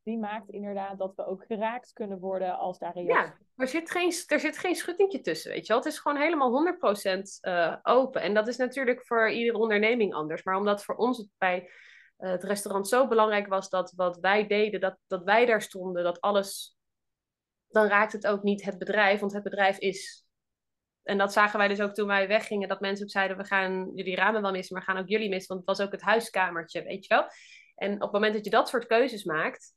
Die 0.03 0.17
maakt 0.17 0.49
inderdaad 0.49 0.97
dat 0.97 1.15
we 1.15 1.25
ook 1.25 1.45
geraakt 1.45 1.93
kunnen 1.93 2.19
worden 2.19 2.57
als 2.57 2.79
daar 2.79 2.93
reactie 2.93 3.13
Ja, 3.13 3.37
er 3.55 3.67
zit, 3.67 3.91
geen, 3.91 4.13
er 4.27 4.39
zit 4.39 4.57
geen 4.57 4.75
schuttingje 4.75 5.21
tussen, 5.21 5.51
weet 5.51 5.65
je 5.67 5.73
wel. 5.73 5.81
Het 5.81 5.91
is 5.91 5.99
gewoon 5.99 6.21
helemaal 6.21 6.75
100% 6.75 7.21
uh, 7.41 7.75
open. 7.83 8.21
En 8.21 8.33
dat 8.33 8.47
is 8.47 8.57
natuurlijk 8.57 9.05
voor 9.05 9.29
iedere 9.29 9.57
onderneming 9.57 10.13
anders. 10.13 10.43
Maar 10.43 10.55
omdat 10.55 10.83
voor 10.83 10.95
ons 10.95 11.17
het 11.17 11.29
bij 11.37 11.69
uh, 12.19 12.31
het 12.31 12.43
restaurant 12.43 12.87
zo 12.87 13.07
belangrijk 13.07 13.47
was 13.47 13.69
dat 13.69 13.93
wat 13.95 14.17
wij 14.17 14.47
deden, 14.47 14.79
dat, 14.79 14.97
dat 15.07 15.23
wij 15.23 15.45
daar 15.45 15.61
stonden, 15.61 16.03
dat 16.03 16.21
alles 16.21 16.77
dan 17.67 17.87
raakt 17.87 18.11
het 18.11 18.27
ook 18.27 18.43
niet 18.43 18.63
het 18.63 18.77
bedrijf, 18.77 19.19
want 19.19 19.33
het 19.33 19.43
bedrijf 19.43 19.77
is. 19.77 20.25
En 21.03 21.17
dat 21.17 21.33
zagen 21.33 21.57
wij 21.57 21.67
dus 21.67 21.81
ook 21.81 21.93
toen 21.93 22.07
wij 22.07 22.27
weggingen, 22.27 22.67
dat 22.67 22.79
mensen 22.79 23.05
ook 23.05 23.11
zeiden: 23.11 23.37
we 23.37 23.43
gaan 23.43 23.91
jullie 23.95 24.15
ramen 24.15 24.41
wel 24.41 24.51
missen, 24.51 24.75
maar 24.75 24.83
gaan 24.83 24.97
ook 24.97 25.07
jullie 25.07 25.29
missen, 25.29 25.55
want 25.55 25.67
het 25.67 25.77
was 25.77 25.87
ook 25.87 25.93
het 25.93 26.01
huiskamertje, 26.01 26.83
weet 26.83 27.05
je 27.05 27.13
wel. 27.13 27.25
En 27.75 27.93
op 27.93 28.01
het 28.01 28.11
moment 28.11 28.33
dat 28.33 28.45
je 28.45 28.51
dat 28.51 28.69
soort 28.69 28.85
keuzes 28.85 29.23
maakt, 29.23 29.73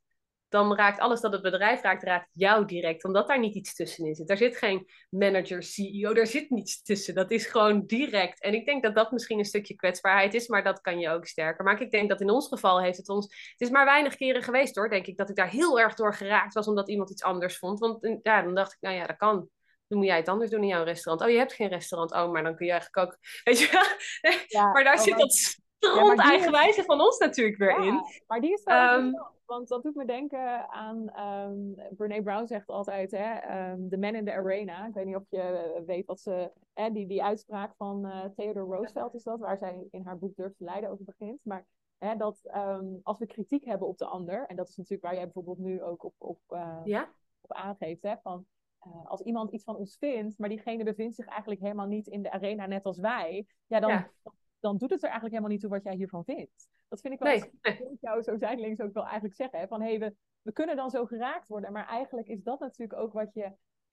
dan 0.49 0.75
raakt 0.75 0.99
alles 0.99 1.21
dat 1.21 1.33
het 1.33 1.43
bedrijf 1.43 1.83
raakt, 1.83 2.03
raakt 2.03 2.29
jou 2.33 2.65
direct. 2.65 3.05
Omdat 3.05 3.29
daar 3.29 3.39
niet 3.39 3.55
iets 3.55 3.75
tussenin 3.75 4.15
zit. 4.15 4.31
Er 4.31 4.37
zit 4.37 4.57
geen 4.57 4.89
manager, 5.11 5.63
CEO, 5.63 6.13
er 6.13 6.27
zit 6.27 6.51
niets 6.51 6.83
tussen. 6.83 7.15
Dat 7.15 7.31
is 7.31 7.47
gewoon 7.47 7.87
direct. 7.87 8.41
En 8.41 8.55
ik 8.55 8.67
denk 8.67 8.83
dat 8.83 8.95
dat 8.95 9.13
misschien 9.13 9.39
een 9.39 9.45
stukje 9.45 9.75
kwetsbaarheid 9.75 10.35
is, 10.35 10.49
maar 10.49 10.65
dat 10.65 10.81
kan 10.81 10.99
je 10.99 11.11
ook 11.11 11.27
sterker 11.27 11.65
maken. 11.65 11.85
Ik 11.85 11.91
denk 11.91 12.09
dat 12.09 12.21
in 12.21 12.31
ons 12.31 12.49
geval 12.49 12.83
heeft 12.83 12.97
het 12.97 13.09
ons... 13.09 13.25
Het 13.25 13.61
is 13.61 13.71
maar 13.71 13.85
weinig 13.85 14.17
keren 14.17 14.43
geweest 14.43 14.77
hoor, 14.77 14.89
denk 14.89 15.07
ik, 15.07 15.17
dat 15.17 15.29
ik 15.29 15.37
daar 15.37 15.51
heel 15.51 15.81
erg 15.81 15.95
door 15.95 16.15
geraakt 16.15 16.55
was, 16.55 16.69
omdat 16.69 16.89
iemand 16.89 17.11
iets 17.11 17.23
anders 17.23 17.59
vond. 17.59 17.79
Want 17.79 18.05
eh, 18.05 18.17
ja, 18.23 18.43
dan 18.43 18.55
dacht 18.55 18.73
ik, 18.73 18.79
nou 18.81 18.95
ja, 18.97 19.07
dat 19.07 19.17
kan. 19.17 19.49
Dan 19.89 19.99
moet 19.99 20.07
jij 20.07 20.17
het 20.17 20.29
anders 20.29 20.51
doen 20.51 20.63
in 20.63 20.69
jouw 20.69 20.85
restaurant. 20.85 21.29
Oh, 21.29 21.33
je 21.33 21.39
hebt 21.39 21.53
geen 21.53 21.69
restaurant. 21.69 22.13
Oh, 22.13 22.33
maar 22.33 22.43
dan 22.43 22.57
kun 22.57 22.67
je 22.67 22.73
eigenlijk 22.73 23.07
ook... 23.07 23.19
Weet 23.45 23.59
je 23.59 24.45
ja, 24.49 24.73
Maar 24.73 24.85
daar 24.85 24.97
oh, 24.97 25.03
zit 25.03 25.19
dat 25.19 25.33
stront 25.33 26.19
ja, 26.19 26.31
eigenwijze 26.31 26.83
van 26.85 27.01
ons 27.01 27.19
natuurlijk 27.19 27.57
weer 27.57 27.79
in. 27.79 28.01
Maar 28.27 28.41
die 28.41 28.53
is 28.53 28.63
wel 28.65 28.99
um, 28.99 29.35
want 29.47 29.69
dat 29.69 29.83
doet 29.83 29.95
me 29.95 30.05
denken 30.05 30.69
aan, 30.69 30.99
um, 30.99 31.79
ehm, 31.79 31.95
Brene 31.95 32.23
Brown 32.23 32.47
zegt 32.47 32.69
altijd, 32.69 33.11
hè, 33.11 33.71
um, 33.73 33.89
the 33.89 33.97
man 33.97 34.15
in 34.15 34.25
the 34.25 34.33
arena. 34.33 34.87
Ik 34.87 34.95
weet 34.95 35.07
niet 35.07 35.17
of 35.17 35.27
je 35.29 35.83
weet 35.87 36.07
wat 36.07 36.21
ze, 36.21 36.53
hè, 36.73 36.91
die, 36.91 37.07
die 37.07 37.25
uitspraak 37.25 37.75
van 37.77 38.07
uh, 38.07 38.25
Theodore 38.25 38.77
Roosevelt 38.77 39.15
is 39.15 39.23
dat, 39.23 39.41
waar 39.41 39.59
zij 39.59 39.87
in 39.91 40.05
haar 40.05 40.19
boek 40.19 40.37
Durf 40.37 40.57
te 40.57 40.65
Leiden 40.65 40.91
over 40.91 41.05
begint. 41.05 41.41
Maar 41.43 41.67
hè, 41.99 42.17
dat 42.17 42.41
um, 42.55 43.01
als 43.03 43.19
we 43.19 43.27
kritiek 43.27 43.65
hebben 43.65 43.89
op 43.89 43.99
de 43.99 44.07
ander, 44.07 44.47
en 44.47 44.57
dat 44.57 44.69
is 44.69 44.77
natuurlijk 44.77 45.05
waar 45.05 45.15
jij 45.15 45.25
bijvoorbeeld 45.25 45.59
nu 45.59 45.83
ook 45.83 46.05
op, 46.05 46.15
op, 46.19 46.39
uh, 46.49 46.81
ja? 46.85 47.09
op 47.41 47.53
aangeeft, 47.53 48.03
hè, 48.03 48.15
van 48.23 48.47
uh, 48.87 49.07
als 49.07 49.21
iemand 49.21 49.51
iets 49.51 49.65
van 49.65 49.77
ons 49.77 49.97
vindt, 49.99 50.39
maar 50.39 50.49
diegene 50.49 50.85
bevindt 50.85 51.15
zich 51.15 51.27
eigenlijk 51.27 51.61
helemaal 51.61 51.87
niet 51.87 52.07
in 52.07 52.23
de 52.23 52.31
arena 52.31 52.67
net 52.67 52.85
als 52.85 52.99
wij, 52.99 53.47
ja, 53.67 53.81
dan, 53.81 53.91
ja. 53.91 54.11
Dan 54.61 54.77
doet 54.77 54.91
het 54.91 55.03
er 55.03 55.11
eigenlijk 55.11 55.35
helemaal 55.35 55.53
niet 55.53 55.61
toe 55.61 55.71
wat 55.71 55.83
jij 55.83 55.95
hiervan 55.95 56.25
vindt. 56.25 56.69
Dat 56.89 57.01
vind 57.01 57.15
ik 57.15 57.21
wel, 57.21 57.33
nee. 57.63 57.93
ik 57.93 58.01
jou 58.01 58.23
zo 58.23 58.37
zijdelings 58.37 58.81
ook 58.81 58.93
wel 58.93 59.03
eigenlijk 59.03 59.35
zeggen. 59.35 59.59
Hè? 59.59 59.67
Van 59.67 59.81
hé, 59.81 59.89
hey, 59.89 59.99
we, 59.99 60.15
we 60.43 60.53
kunnen 60.53 60.77
dan 60.77 60.91
zo 60.91 61.05
geraakt 61.07 61.49
worden. 61.49 61.73
Maar 61.73 61.87
eigenlijk 61.87 62.29
is 62.29 62.43
dat 62.43 62.61
natuurlijk 62.61 63.01
ook 63.01 63.13
wat, 63.13 63.35
je, 63.35 63.53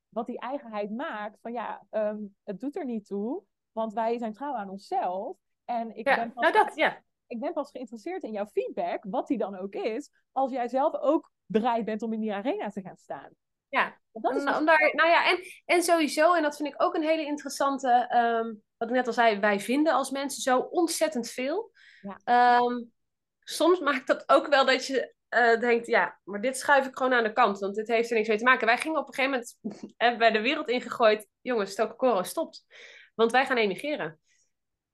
wat 0.09 0.25
die 0.25 0.39
eigenheid 0.39 0.91
maakt. 0.91 1.39
Van 1.41 1.51
ja, 1.51 1.85
um, 1.91 2.35
het 2.43 2.59
doet 2.59 2.75
er 2.75 2.85
niet 2.85 3.05
toe. 3.05 3.43
Want 3.71 3.93
wij 3.93 4.17
zijn 4.17 4.33
trouw 4.33 4.53
aan 4.53 4.69
onszelf. 4.69 5.37
En 5.65 5.95
ik, 5.95 6.07
ja, 6.07 6.15
ben 6.15 6.33
pas, 6.33 6.51
nou 6.51 6.65
dat, 6.65 6.75
ja. 6.75 7.03
ik 7.27 7.39
ben 7.39 7.53
pas 7.53 7.71
geïnteresseerd 7.71 8.23
in 8.23 8.31
jouw 8.31 8.45
feedback, 8.45 9.03
wat 9.09 9.27
die 9.27 9.37
dan 9.37 9.55
ook 9.55 9.73
is, 9.73 10.11
als 10.31 10.51
jij 10.51 10.67
zelf 10.67 10.95
ook 10.95 11.31
bereid 11.45 11.85
bent 11.85 12.01
om 12.01 12.13
in 12.13 12.19
die 12.19 12.33
arena 12.33 12.69
te 12.69 12.81
gaan 12.81 12.97
staan. 12.97 13.29
Ja, 13.73 13.99
dat 14.11 14.35
is 14.35 14.43
om 14.57 14.65
daar, 14.65 14.91
nou 14.95 15.09
ja, 15.09 15.29
en, 15.29 15.39
en 15.65 15.83
sowieso, 15.83 16.33
en 16.33 16.41
dat 16.41 16.55
vind 16.55 16.69
ik 16.69 16.83
ook 16.83 16.95
een 16.95 17.03
hele 17.03 17.25
interessante, 17.25 18.09
um, 18.15 18.63
wat 18.77 18.89
ik 18.89 18.95
net 18.95 19.07
al 19.07 19.13
zei, 19.13 19.39
wij 19.39 19.59
vinden 19.59 19.93
als 19.93 20.09
mensen 20.09 20.41
zo 20.41 20.59
ontzettend 20.59 21.29
veel. 21.29 21.71
Ja. 22.01 22.57
Um, 22.57 22.91
soms 23.39 23.79
maakt 23.79 24.07
dat 24.07 24.23
ook 24.29 24.47
wel 24.47 24.65
dat 24.65 24.87
je 24.87 25.13
uh, 25.29 25.59
denkt, 25.59 25.87
ja, 25.87 26.19
maar 26.23 26.41
dit 26.41 26.57
schuif 26.57 26.85
ik 26.85 26.97
gewoon 26.97 27.13
aan 27.13 27.23
de 27.23 27.33
kant, 27.33 27.59
want 27.59 27.75
dit 27.75 27.87
heeft 27.87 28.09
er 28.09 28.15
niks 28.15 28.27
mee 28.27 28.37
te 28.37 28.43
maken. 28.43 28.67
Wij 28.67 28.77
gingen 28.77 28.99
op 28.99 29.07
een 29.07 29.13
gegeven 29.13 29.45
moment 29.99 30.17
bij 30.19 30.31
de 30.31 30.41
wereld 30.41 30.69
ingegooid, 30.69 31.27
jongens, 31.41 31.75
Tokokoro 31.75 32.23
stopt, 32.23 32.65
want 33.15 33.31
wij 33.31 33.45
gaan 33.45 33.57
emigreren. 33.57 34.19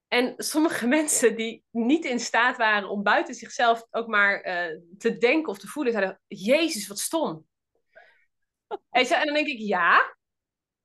En 0.08 0.34
sommige 0.38 0.88
mensen 0.98 1.36
die 1.36 1.64
niet 1.72 2.06
in 2.06 2.20
staat 2.20 2.58
waren 2.58 2.90
om 2.90 3.04
buiten 3.04 3.36
zichzelf 3.36 3.86
ook 3.90 4.08
maar 4.08 4.46
uh, 4.46 4.80
te 4.98 5.18
denken 5.18 5.50
of 5.50 5.60
te 5.60 5.68
voelen, 5.68 5.94
zeiden, 5.94 6.22
Jezus, 6.28 6.88
wat 6.88 7.00
stom. 7.00 7.48
En 8.90 9.26
dan 9.26 9.34
denk 9.34 9.48
ik, 9.48 9.60
ja, 9.60 10.16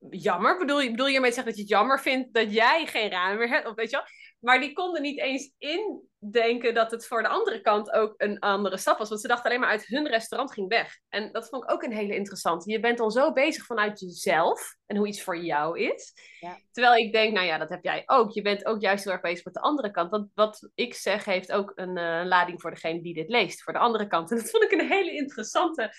jammer. 0.09 0.57
Bedoel 0.57 0.81
je, 0.81 0.91
bedoel 0.91 1.07
je 1.07 1.15
ermee 1.15 1.29
te 1.29 1.35
zeggen 1.35 1.55
dat 1.55 1.61
je 1.61 1.67
het 1.67 1.79
jammer 1.79 1.99
vindt 1.99 2.33
dat 2.33 2.53
jij 2.53 2.85
geen 2.85 3.09
raam 3.09 3.37
meer 3.37 3.49
hebt? 3.49 3.67
Of 3.67 3.75
weet 3.75 3.89
je 3.89 3.95
wel? 3.95 4.05
Maar 4.39 4.59
die 4.59 4.73
konden 4.73 5.01
niet 5.01 5.19
eens 5.19 5.53
indenken 5.57 6.73
dat 6.73 6.91
het 6.91 7.07
voor 7.07 7.21
de 7.21 7.27
andere 7.27 7.61
kant 7.61 7.91
ook 7.91 8.13
een 8.17 8.39
andere 8.39 8.77
stap 8.77 8.97
was. 8.97 9.09
Want 9.09 9.21
ze 9.21 9.27
dachten 9.27 9.45
alleen 9.45 9.59
maar 9.59 9.69
uit 9.69 9.87
hun 9.87 10.07
restaurant 10.07 10.53
ging 10.53 10.67
weg. 10.67 10.99
En 11.09 11.31
dat 11.31 11.49
vond 11.49 11.63
ik 11.63 11.71
ook 11.71 11.83
een 11.83 11.93
hele 11.93 12.15
interessante. 12.15 12.71
Je 12.71 12.79
bent 12.79 12.97
dan 12.97 13.11
zo 13.11 13.31
bezig 13.31 13.65
vanuit 13.65 13.99
jezelf 13.99 14.75
en 14.85 14.97
hoe 14.97 15.07
iets 15.07 15.23
voor 15.23 15.37
jou 15.37 15.79
is. 15.79 16.13
Ja. 16.39 16.57
Terwijl 16.71 17.05
ik 17.05 17.13
denk, 17.13 17.33
nou 17.33 17.45
ja, 17.45 17.57
dat 17.57 17.69
heb 17.69 17.83
jij 17.83 18.03
ook. 18.05 18.31
Je 18.31 18.41
bent 18.41 18.65
ook 18.65 18.81
juist 18.81 19.03
heel 19.03 19.13
erg 19.13 19.21
bezig 19.21 19.45
met 19.45 19.53
de 19.53 19.59
andere 19.59 19.91
kant. 19.91 20.09
Want 20.09 20.31
wat 20.33 20.69
ik 20.75 20.93
zeg 20.93 21.25
heeft 21.25 21.51
ook 21.51 21.71
een 21.75 21.97
uh, 21.97 22.21
lading 22.25 22.61
voor 22.61 22.71
degene 22.71 23.01
die 23.01 23.13
dit 23.13 23.29
leest. 23.29 23.63
Voor 23.63 23.73
de 23.73 23.79
andere 23.79 24.07
kant. 24.07 24.29
En 24.31 24.37
dat 24.37 24.49
vond 24.49 24.63
ik 24.63 24.71
een 24.71 24.87
hele 24.87 25.11
interessante... 25.11 25.93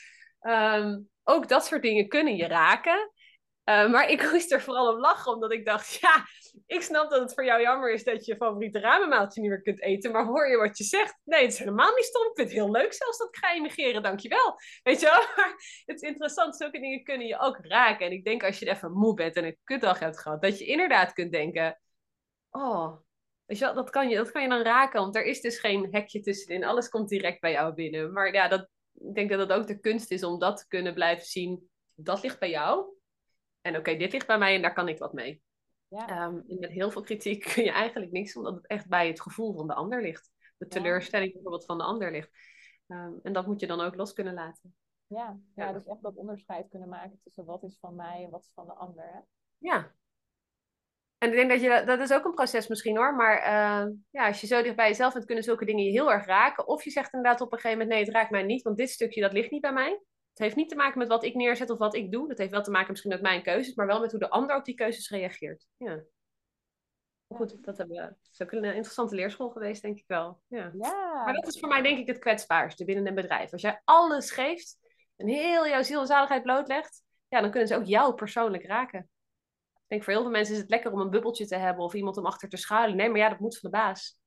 Um, 0.49 1.09
ook 1.25 1.49
dat 1.49 1.67
soort 1.67 1.83
dingen 1.83 2.09
kunnen 2.09 2.37
je 2.37 2.47
raken. 2.47 3.11
Uh, 3.65 3.91
maar 3.91 4.11
ik 4.11 4.23
moest 4.33 4.53
er 4.53 4.63
vooral 4.63 4.93
om 4.93 5.01
lachen, 5.01 5.33
omdat 5.33 5.53
ik 5.53 5.65
dacht, 5.65 5.95
ja, 6.01 6.27
ik 6.67 6.83
snap 6.83 7.11
dat 7.11 7.21
het 7.21 7.35
voor 7.35 7.45
jou 7.45 7.61
jammer 7.61 7.93
is 7.93 8.05
dat 8.05 8.25
je 8.25 8.37
favoriete 8.37 8.81
ramenmaaltje 8.81 9.41
niet 9.41 9.51
meer 9.51 9.63
kunt 9.63 9.83
eten, 9.83 10.13
maar 10.13 10.25
hoor 10.25 10.49
je 10.49 10.57
wat 10.57 10.79
je 10.79 10.85
zegt? 10.85 11.19
Nee, 11.25 11.43
het 11.43 11.53
is 11.53 11.59
helemaal 11.59 11.95
niet 11.95 12.05
stom. 12.05 12.23
Ik 12.23 12.33
vind 12.35 12.49
het 12.49 12.59
heel 12.59 12.71
leuk 12.71 12.93
zelfs 12.93 13.19
dat 13.19 13.29
ik 13.29 13.37
ga 13.37 13.55
emigreren, 13.55 14.03
dankjewel. 14.03 14.61
Weet 14.83 15.01
je 15.01 15.07
wel? 15.07 15.47
Het 15.87 16.03
is 16.03 16.09
interessant, 16.09 16.57
zulke 16.57 16.81
dingen 16.81 17.05
kunnen 17.05 17.27
je 17.27 17.39
ook 17.39 17.59
raken. 17.61 18.07
En 18.07 18.13
ik 18.13 18.25
denk 18.25 18.45
als 18.45 18.59
je 18.59 18.71
even 18.71 18.93
moe 18.93 19.15
bent 19.15 19.37
en 19.37 19.45
een 19.45 19.59
kutdag 19.65 19.99
hebt 19.99 20.21
gehad, 20.21 20.43
dat 20.43 20.59
je 20.59 20.65
inderdaad 20.65 21.13
kunt 21.13 21.33
denken, 21.33 21.81
oh, 22.51 22.97
weet 23.45 23.59
je 23.59 23.65
wel, 23.65 23.75
dat 23.75 23.91
kan 23.91 24.09
je, 24.09 24.17
dat 24.17 24.33
kan 24.33 24.43
je 24.43 24.49
dan 24.49 24.63
raken, 24.63 25.01
want 25.01 25.17
er 25.17 25.25
is 25.25 25.41
dus 25.41 25.59
geen 25.59 25.89
hekje 25.91 26.21
tussenin. 26.21 26.65
Alles 26.65 26.89
komt 26.89 27.09
direct 27.09 27.41
bij 27.41 27.53
jou 27.53 27.75
binnen. 27.75 28.13
Maar 28.13 28.33
ja, 28.33 28.49
dat, 28.49 28.69
ik 29.09 29.15
denk 29.15 29.31
dat 29.31 29.39
het 29.39 29.53
ook 29.53 29.67
de 29.67 29.81
kunst 29.81 30.11
is 30.11 30.25
om 30.25 30.39
dat 30.39 30.57
te 30.57 30.67
kunnen 30.67 30.95
blijven 30.95 31.27
zien. 31.27 31.71
Dat 31.95 32.23
ligt 32.23 32.39
bij 32.39 32.51
jou. 32.51 32.95
En 33.61 33.77
oké, 33.77 33.97
dit 33.97 34.13
ligt 34.13 34.27
bij 34.27 34.39
mij 34.39 34.55
en 34.55 34.63
daar 34.63 34.75
kan 34.75 34.89
ik 34.89 34.99
wat 34.99 35.13
mee. 35.13 35.43
Ja. 35.89 36.27
Um, 36.27 36.45
met 36.47 36.71
heel 36.71 36.91
veel 36.91 37.03
kritiek 37.03 37.45
kun 37.55 37.65
je 37.65 37.71
eigenlijk 37.71 38.13
niks, 38.13 38.37
omdat 38.37 38.55
het 38.55 38.67
echt 38.67 38.89
bij 38.89 39.07
het 39.07 39.21
gevoel 39.21 39.55
van 39.55 39.67
de 39.67 39.75
ander 39.75 40.03
ligt. 40.03 40.31
De 40.57 40.67
teleurstelling 40.67 41.33
bijvoorbeeld 41.33 41.65
van 41.65 41.79
de 41.79 41.85
ander 41.85 42.11
ligt. 42.11 42.31
Um, 42.87 43.21
en 43.23 43.33
dat 43.33 43.47
moet 43.47 43.61
je 43.61 43.67
dan 43.67 43.81
ook 43.81 43.95
los 43.95 44.13
kunnen 44.13 44.35
laten. 44.35 44.75
Ja, 45.07 45.39
ja, 45.55 45.73
dus 45.73 45.87
echt 45.87 46.03
dat 46.03 46.17
onderscheid 46.17 46.69
kunnen 46.69 46.89
maken 46.89 47.21
tussen 47.25 47.45
wat 47.45 47.63
is 47.63 47.79
van 47.81 47.95
mij 47.95 48.25
en 48.25 48.31
wat 48.31 48.45
is 48.45 48.53
van 48.55 48.67
de 48.67 48.75
ander. 48.75 49.05
Hè? 49.13 49.21
Ja. 49.59 49.95
En 51.19 51.29
ik 51.29 51.35
denk 51.35 51.51
dat 51.51 51.61
je, 51.61 51.83
dat 51.87 52.01
is 52.01 52.13
ook 52.13 52.25
een 52.25 52.35
proces 52.35 52.69
misschien 52.69 52.97
hoor, 52.97 53.15
maar 53.15 53.39
uh, 53.39 53.93
ja, 54.11 54.27
als 54.27 54.41
je 54.41 54.47
zo 54.47 54.63
dicht 54.63 54.77
bij 54.77 54.89
jezelf 54.89 55.13
bent, 55.13 55.25
kunnen 55.25 55.45
zulke 55.45 55.65
dingen 55.65 55.85
je 55.85 55.91
heel 55.91 56.13
erg 56.13 56.27
raken. 56.27 56.67
Of 56.67 56.85
je 56.85 56.91
zegt 56.91 57.13
inderdaad 57.13 57.41
op 57.41 57.53
een 57.53 57.59
gegeven 57.59 57.79
moment, 57.79 57.97
nee, 57.97 58.05
het 58.07 58.15
raakt 58.15 58.31
mij 58.31 58.43
niet, 58.43 58.63
want 58.63 58.77
dit 58.77 58.91
stukje 58.91 59.21
dat 59.21 59.33
ligt 59.33 59.51
niet 59.51 59.61
bij 59.61 59.73
mij. 59.73 59.91
Het 60.31 60.39
heeft 60.39 60.57
niet 60.57 60.69
te 60.69 60.77
maken 60.77 60.99
met 60.99 61.09
wat 61.09 61.25
ik 61.25 61.35
neerzet 61.35 61.71
of 61.71 61.79
wat 61.79 61.95
ik 61.95 62.13
doe. 62.13 62.29
Dat 62.29 62.39
heeft 62.39 62.51
wel 62.51 62.63
te 62.63 62.71
maken 62.71 62.91
misschien 62.91 63.11
met 63.11 63.23
mijn 63.23 63.43
keuzes, 63.43 63.75
maar 63.75 63.87
wel 63.87 64.01
met 64.01 64.11
hoe 64.11 64.21
de 64.21 64.31
ander 64.31 64.57
op 64.57 64.65
die 64.65 64.75
keuzes 64.75 65.11
reageert. 65.11 65.67
Ja. 65.77 66.03
Goed, 67.29 67.65
dat, 67.65 67.79
hebben 67.79 67.97
we, 67.97 68.03
dat 68.03 68.33
is 68.33 68.43
ook 68.43 68.53
een 68.53 68.65
interessante 68.65 69.15
leerschool 69.15 69.51
geweest, 69.51 69.83
denk 69.83 69.99
ik 69.99 70.05
wel. 70.07 70.41
Ja. 70.47 70.73
ja. 70.79 71.23
Maar 71.25 71.35
dat 71.35 71.47
is 71.47 71.59
voor 71.59 71.69
mij 71.69 71.83
denk 71.83 71.99
ik 71.99 72.07
het 72.07 72.19
kwetsbaarste 72.19 72.85
binnen 72.85 73.07
een 73.07 73.15
bedrijf. 73.15 73.53
Als 73.53 73.63
jij 73.63 73.81
alles 73.85 74.31
geeft 74.31 74.79
en 75.17 75.29
heel 75.29 75.69
jouw 75.69 75.83
ziel 75.83 76.01
en 76.01 76.07
zaligheid 76.07 76.43
blootlegt, 76.43 77.03
ja, 77.29 77.41
dan 77.41 77.51
kunnen 77.51 77.69
ze 77.69 77.77
ook 77.77 77.85
jou 77.85 78.15
persoonlijk 78.15 78.67
raken. 78.67 79.11
Ik 79.87 79.93
denk 79.93 80.05
voor 80.05 80.13
heel 80.13 80.23
veel 80.23 80.31
mensen 80.31 80.55
is 80.55 80.61
het 80.61 80.71
lekker 80.71 80.93
om 80.93 81.01
een 81.01 81.11
bubbeltje 81.11 81.47
te 81.47 81.57
hebben 81.57 81.85
of 81.85 81.95
iemand 81.95 82.17
om 82.17 82.27
achter 82.27 82.49
te 82.49 82.57
schuilen. 82.57 82.97
Nee, 82.97 83.09
maar 83.09 83.19
ja, 83.19 83.29
dat 83.29 83.39
moet 83.39 83.59
van 83.59 83.71
de 83.71 83.77
baas. 83.77 84.19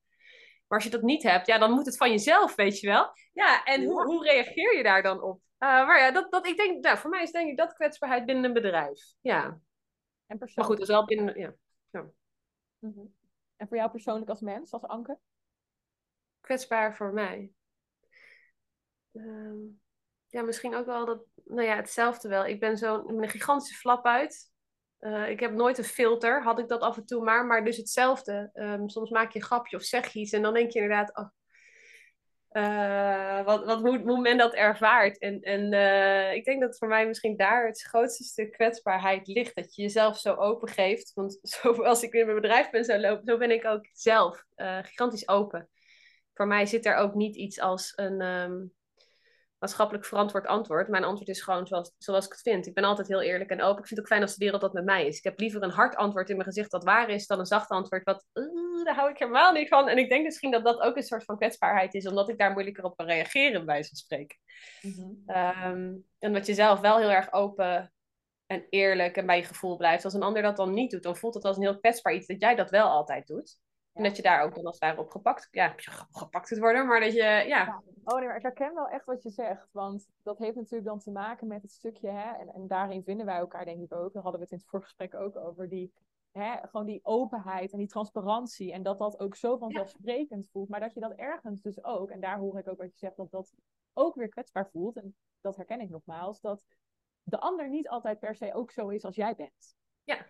Maar 0.68 0.78
als 0.78 0.84
je 0.84 0.90
dat 0.90 1.02
niet 1.02 1.24
hebt, 1.24 1.48
ja, 1.48 1.58
dan 1.58 1.72
moet 1.72 1.86
het 1.86 1.98
van 1.98 2.12
jezelf, 2.12 2.56
weet 2.56 2.80
je 2.80 2.88
wel. 2.88 3.12
Ja, 3.34 3.64
en 3.64 3.84
Hoe, 3.84 4.06
hoe 4.06 4.24
reageer 4.24 4.78
je 4.78 4.84
daar 4.84 5.04
dan 5.04 5.22
op? 5.22 5.42
Uh, 5.60 5.70
maar 5.88 6.00
ja, 6.00 6.12
dat, 6.12 6.32
dat, 6.32 6.48
ik 6.48 6.58
denk, 6.58 6.84
nou, 6.84 6.98
voor 6.98 7.10
mij 7.10 7.24
is 7.24 7.32
denk 7.32 7.50
ik 7.50 7.58
dat 7.58 7.74
kwetsbaarheid 7.74 8.26
binnen 8.26 8.44
een 8.46 8.54
bedrijf. 8.54 9.14
Ja. 9.22 9.44
En 10.26 10.38
persoonlijk. 10.38 10.56
Maar 10.56 10.66
goed, 10.66 10.78
dat 10.78 10.88
is 10.88 10.94
wel 10.94 11.06
binnen, 11.06 11.40
ja. 11.40 11.54
ja. 11.90 12.10
Mhm. 12.80 13.06
En 13.56 13.68
voor 13.68 13.78
jou 13.78 13.92
persoonlijk 13.92 14.30
als 14.30 14.42
mens, 14.42 14.72
als 14.72 14.84
Anke? 14.84 15.18
Kwetsbaar 16.42 16.96
voor 16.96 17.14
mij. 17.14 17.52
Uh, 19.12 19.70
ja, 20.28 20.42
misschien 20.42 20.76
ook 20.76 20.86
wel 20.86 21.06
dat, 21.06 21.24
nou 21.46 21.68
ja, 21.68 21.76
hetzelfde 21.76 22.28
wel. 22.28 22.46
Ik 22.46 22.60
ben 22.60 22.78
zo'n 22.78 23.10
een 23.10 23.30
gigantische 23.30 23.76
flap 23.76 24.06
uit. 24.06 24.52
Uh, 25.00 25.30
ik 25.30 25.40
heb 25.40 25.52
nooit 25.52 25.78
een 25.78 25.84
filter, 25.84 26.44
had 26.44 26.60
ik 26.60 26.68
dat 26.68 26.82
af 26.82 26.98
en 26.98 27.06
toe 27.06 27.24
maar, 27.24 27.46
maar 27.46 27.64
dus 27.64 27.78
hetzelfde. 27.78 28.50
Um, 28.54 28.90
soms 28.90 29.10
maak 29.10 29.32
je 29.32 29.40
een 29.40 29.46
grapje 29.46 29.78
of 29.78 29.84
zeg 29.84 30.08
je 30.08 30.20
iets 30.20 30.32
en 30.32 30.42
dan 30.42 30.54
denk 30.54 30.72
je 30.72 30.80
inderdaad, 30.80 31.18
oh, 31.18 31.30
uh, 32.52 33.46
wat, 33.46 33.66
wat, 33.66 33.82
hoe, 33.82 34.00
hoe 34.00 34.22
men 34.22 34.38
dat 34.38 34.54
ervaart. 34.54 35.20
En, 35.20 35.42
en 35.42 35.74
uh, 35.74 36.34
ik 36.34 36.46
denk 36.46 36.62
dat 36.62 36.78
voor 36.78 36.88
mij 36.88 37.08
misschien 37.08 37.38
daar 37.38 37.66
het 37.66 37.82
grootste 37.82 38.24
stuk 38.24 38.52
kwetsbaarheid 38.52 39.28
ligt. 39.28 39.56
Dat 39.56 39.76
je 39.76 39.82
jezelf 39.82 40.20
zo 40.20 40.34
open 40.34 40.70
geeft. 40.70 41.14
Want 41.14 41.40
zoals 41.62 42.04
ik 42.04 42.14
in 42.14 42.26
mijn 42.26 42.42
bedrijf 42.42 42.70
ben 42.70 42.86
zo 42.86 42.98
lopen, 42.98 43.26
zo 43.26 43.38
ben 43.38 43.52
ik 43.52 43.66
ook 43.66 43.88
zelf 43.94 44.44
gigantisch 44.82 45.28
open. 45.28 45.70
Voor 46.34 46.48
mij 46.48 46.66
zit 46.66 46.86
er 46.86 46.96
ook 46.96 47.14
niet 47.14 47.36
iets 47.36 47.60
als 47.60 47.94
een, 47.96 48.22
um, 48.22 48.74
maatschappelijk 49.60 50.06
verantwoord 50.06 50.48
antwoord. 50.48 50.88
Mijn 50.88 51.04
antwoord 51.04 51.30
is 51.30 51.42
gewoon 51.42 51.68
zoals, 51.68 51.92
zoals 51.98 52.26
ik 52.26 52.32
het 52.32 52.42
vind. 52.42 52.68
Ik 52.68 52.74
ben 52.74 52.84
altijd 52.84 53.08
heel 53.08 53.22
eerlijk 53.22 53.50
en 53.50 53.62
open. 53.62 53.82
Ik 53.82 53.88
vind 53.88 53.90
het 53.90 54.00
ook 54.00 54.08
fijn 54.08 54.22
als 54.22 54.36
de 54.36 54.44
wereld 54.44 54.62
dat 54.62 54.74
met 54.74 54.86
mij 54.86 55.08
is. 55.08 55.18
Ik 55.18 55.24
heb 55.24 55.40
liever 55.40 55.64
een 55.64 55.70
hard 55.70 55.96
antwoord 55.96 56.30
in 56.30 56.36
mijn 56.36 56.48
gezicht 56.48 56.72
dat 56.72 56.84
waar 56.84 57.10
is, 57.10 57.28
dan 57.28 57.40
een 57.40 57.46
zacht 57.46 57.70
antwoord 57.70 58.04
wat, 58.04 58.26
uh, 58.34 58.84
daar 58.84 58.96
hou 58.96 59.10
ik 59.10 59.18
helemaal 59.18 59.52
niet 59.52 59.68
van. 59.68 59.88
En 59.88 59.98
ik 59.98 60.10
denk 60.10 60.24
misschien 60.24 60.52
dat 60.52 60.64
dat 60.64 60.80
ook 60.80 60.96
een 60.96 61.04
soort 61.04 61.24
van 61.24 61.38
kwetsbaarheid 61.38 61.94
is, 61.94 62.08
omdat 62.08 62.30
ik 62.30 62.38
daar 62.38 62.52
moeilijker 62.52 62.84
op 62.84 62.98
kan 62.98 63.06
reageren, 63.06 63.66
bij 63.66 63.84
zo'n 63.84 63.96
spreken. 63.96 64.38
Mm 64.82 66.08
en 66.20 66.34
dat 66.34 66.46
je 66.46 66.54
zelf 66.54 66.80
wel 66.80 66.98
heel 66.98 67.12
erg 67.12 67.34
open 67.34 67.94
en 68.46 68.66
eerlijk 68.70 69.18
en 69.18 69.26
bij 69.26 69.38
je 69.38 69.44
gevoel 69.44 69.78
blijft. 69.78 70.04
Als 70.04 70.14
een 70.14 70.24
ander 70.24 70.42
dat 70.42 70.56
dan 70.56 70.74
niet 70.74 70.92
doet, 70.92 71.04
dan 71.04 71.18
voelt 71.18 71.34
het 71.34 71.46
als 71.46 71.56
een 71.58 71.64
heel 71.64 71.80
kwetsbaar 71.80 72.14
iets 72.14 72.28
dat 72.28 72.42
jij 72.42 72.56
dat 72.56 72.70
wel 72.70 72.88
altijd 72.88 73.28
doet. 73.28 73.58
En 73.94 74.04
dat 74.04 74.16
je 74.16 74.22
daar 74.22 74.44
ook 74.44 74.56
dan 74.56 74.66
als 74.66 74.80
het 74.80 74.84
ware 74.84 75.02
op 75.02 75.10
gepakt, 75.10 75.48
ja, 75.52 75.74
gepakt 76.12 76.48
kunt 76.48 76.60
worden, 76.60 76.88
maar 76.88 77.00
dat 77.00 77.14
je, 77.14 77.24
ja. 77.24 77.40
ja. 77.42 77.84
Oh 78.04 78.18
nee, 78.18 78.28
maar 78.28 78.36
ik 78.36 78.42
herken 78.42 78.74
wel 78.74 78.88
echt 78.88 79.06
wat 79.06 79.24
je 79.24 79.30
zegt. 79.30 79.70
Want 79.72 80.08
dat 80.24 80.38
heeft 80.38 80.56
natuurlijk 80.56 80.86
dan 80.86 81.00
te 81.00 81.12
maken 81.12 81.48
met 81.48 81.62
het 81.62 81.72
stukje, 81.72 82.10
hè, 82.10 82.32
en, 82.32 82.54
en 82.54 82.68
daarin 82.68 83.04
vinden 83.04 83.26
wij 83.26 83.38
elkaar 83.38 83.66
denk 83.66 83.82
ik 83.82 83.94
ook. 83.94 84.14
Daar 84.14 84.24
hadden 84.24 84.42
we 84.42 84.46
het 84.46 84.52
in 84.52 84.58
het 84.58 84.68
voorgesprek 84.68 85.16
ook 85.16 85.36
over, 85.36 85.70
die, 85.70 85.94
hè, 86.32 86.68
gewoon 86.68 86.86
die 86.86 87.00
openheid 87.04 87.72
en 87.72 87.78
die 87.78 87.88
transparantie. 87.88 88.74
En 88.74 88.84
dat 88.84 88.98
dat 88.98 89.20
ook 89.20 89.36
zo 89.36 89.58
vanzelfsprekend 89.58 90.50
voelt. 90.50 90.70
Maar 90.70 90.80
dat 90.80 90.94
je 90.94 91.00
dat 91.00 91.14
ergens 91.16 91.62
dus 91.62 91.84
ook, 91.84 92.10
en 92.10 92.20
daar 92.20 92.38
hoor 92.38 92.60
ik 92.60 92.68
ook 92.68 92.78
wat 92.78 92.92
je 92.92 92.98
zegt, 92.98 93.18
dat 93.18 93.32
dat 93.32 93.54
ook 93.94 94.16
weer 94.16 94.30
kwetsbaar 94.30 94.70
voelt. 94.70 94.98
En 94.98 95.16
dat 95.42 95.56
herken 95.56 95.82
ik 95.82 95.90
nogmaals, 95.90 96.42
dat 96.42 96.66
de 97.24 97.40
ander 97.40 97.70
niet 97.70 97.90
altijd 97.90 98.20
per 98.20 98.36
se 98.36 98.54
ook 98.54 98.72
zo 98.72 98.90
is 98.90 99.06
als 99.06 99.16
jij 99.16 99.36
bent. 99.36 99.76
Ja, 100.04 100.26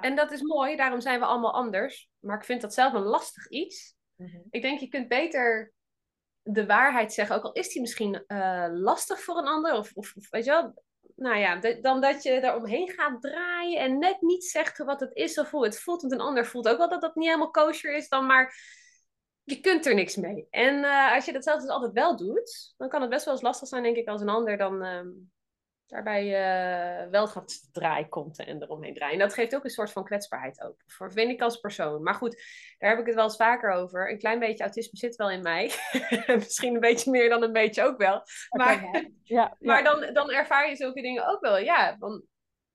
en 0.00 0.16
dat 0.16 0.32
is 0.32 0.42
mooi, 0.42 0.76
daarom 0.76 1.00
zijn 1.00 1.20
we 1.20 1.26
allemaal 1.26 1.52
anders. 1.52 2.08
Maar 2.18 2.36
ik 2.36 2.44
vind 2.44 2.60
dat 2.60 2.74
zelf 2.74 2.92
een 2.92 3.02
lastig 3.02 3.48
iets. 3.48 3.94
Mhm. 4.16 4.38
Ik 4.50 4.62
denk, 4.62 4.80
je 4.80 4.88
kunt 4.88 5.08
beter 5.08 5.72
de 6.42 6.66
waarheid 6.66 7.12
zeggen, 7.12 7.36
ook 7.36 7.42
al 7.42 7.52
is 7.52 7.68
die 7.68 7.80
misschien 7.80 8.24
uh, 8.26 8.66
lastig 8.70 9.20
voor 9.20 9.36
een 9.36 9.46
ander, 9.46 9.74
of, 9.74 9.90
of, 9.94 10.12
weet 10.30 10.44
je 10.44 10.50
wel, 10.50 10.82
nou 11.16 11.36
ja, 11.36 11.80
dan 11.80 12.00
dat 12.00 12.22
je 12.22 12.30
er 12.30 12.56
omheen 12.56 12.88
gaat 12.88 13.20
draaien 13.20 13.80
en 13.80 13.98
net 13.98 14.20
niet 14.20 14.44
zegt 14.44 14.78
wat 14.78 15.00
het 15.00 15.14
is 15.14 15.38
of 15.38 15.50
hoe 15.50 15.64
het 15.64 15.80
voelt. 15.80 16.00
Want 16.00 16.12
een 16.12 16.20
ander 16.20 16.46
voelt 16.46 16.68
ook 16.68 16.78
wel 16.78 16.88
dat 16.88 17.00
dat 17.00 17.14
niet 17.14 17.26
helemaal 17.26 17.50
kosher 17.50 17.94
is, 17.94 18.08
dan 18.08 18.26
maar 18.26 18.54
je 19.42 19.60
kunt 19.60 19.86
er 19.86 19.94
niks 19.94 20.16
mee. 20.16 20.46
En 20.50 20.74
uh, 20.74 21.14
als 21.14 21.24
je 21.24 21.32
dat 21.32 21.44
zelf 21.44 21.60
dus 21.60 21.70
altijd 21.70 21.92
wel 21.92 22.16
doet, 22.16 22.74
dan 22.76 22.88
kan 22.88 23.00
het 23.00 23.10
best 23.10 23.24
wel 23.24 23.34
eens 23.34 23.42
lastig 23.42 23.68
zijn, 23.68 23.82
denk 23.82 23.96
ik, 23.96 24.08
als 24.08 24.20
een 24.20 24.28
ander 24.28 24.56
dan 24.56 24.82
ehm, 24.82 25.08
daarbij 25.86 26.24
uh, 26.24 27.10
wel 27.10 27.26
gaat 27.26 27.68
draaien 27.72 28.08
komt 28.08 28.38
en 28.38 28.62
eromheen 28.62 28.94
draaien. 28.94 29.14
En 29.14 29.26
dat 29.26 29.34
geeft 29.34 29.54
ook 29.54 29.64
een 29.64 29.70
soort 29.70 29.92
van 29.92 30.04
kwetsbaarheid 30.04 30.62
ook. 30.62 30.82
Voor 30.86 31.12
vind 31.12 31.30
ik 31.30 31.40
als 31.40 31.56
persoon. 31.56 32.02
Maar 32.02 32.14
goed, 32.14 32.42
daar 32.78 32.90
heb 32.90 32.98
ik 32.98 33.06
het 33.06 33.14
wel 33.14 33.24
eens 33.24 33.36
vaker 33.36 33.70
over. 33.70 34.10
Een 34.10 34.18
klein 34.18 34.38
beetje 34.38 34.64
autisme 34.64 34.98
zit 34.98 35.16
wel 35.16 35.30
in 35.30 35.42
mij. 35.42 35.72
Misschien 36.26 36.74
een 36.74 36.80
beetje 36.80 37.10
meer 37.10 37.28
dan 37.28 37.42
een 37.42 37.52
beetje 37.52 37.82
ook 37.82 37.98
wel. 37.98 38.22
Maar, 38.50 39.08
ja, 39.22 39.56
maar 39.60 39.84
dan, 39.84 40.12
dan 40.12 40.30
ervaar 40.30 40.68
je 40.68 40.76
zulke 40.76 41.02
dingen 41.02 41.28
ook 41.28 41.40
wel. 41.40 41.58
Ja, 41.58 41.96
want 41.98 42.22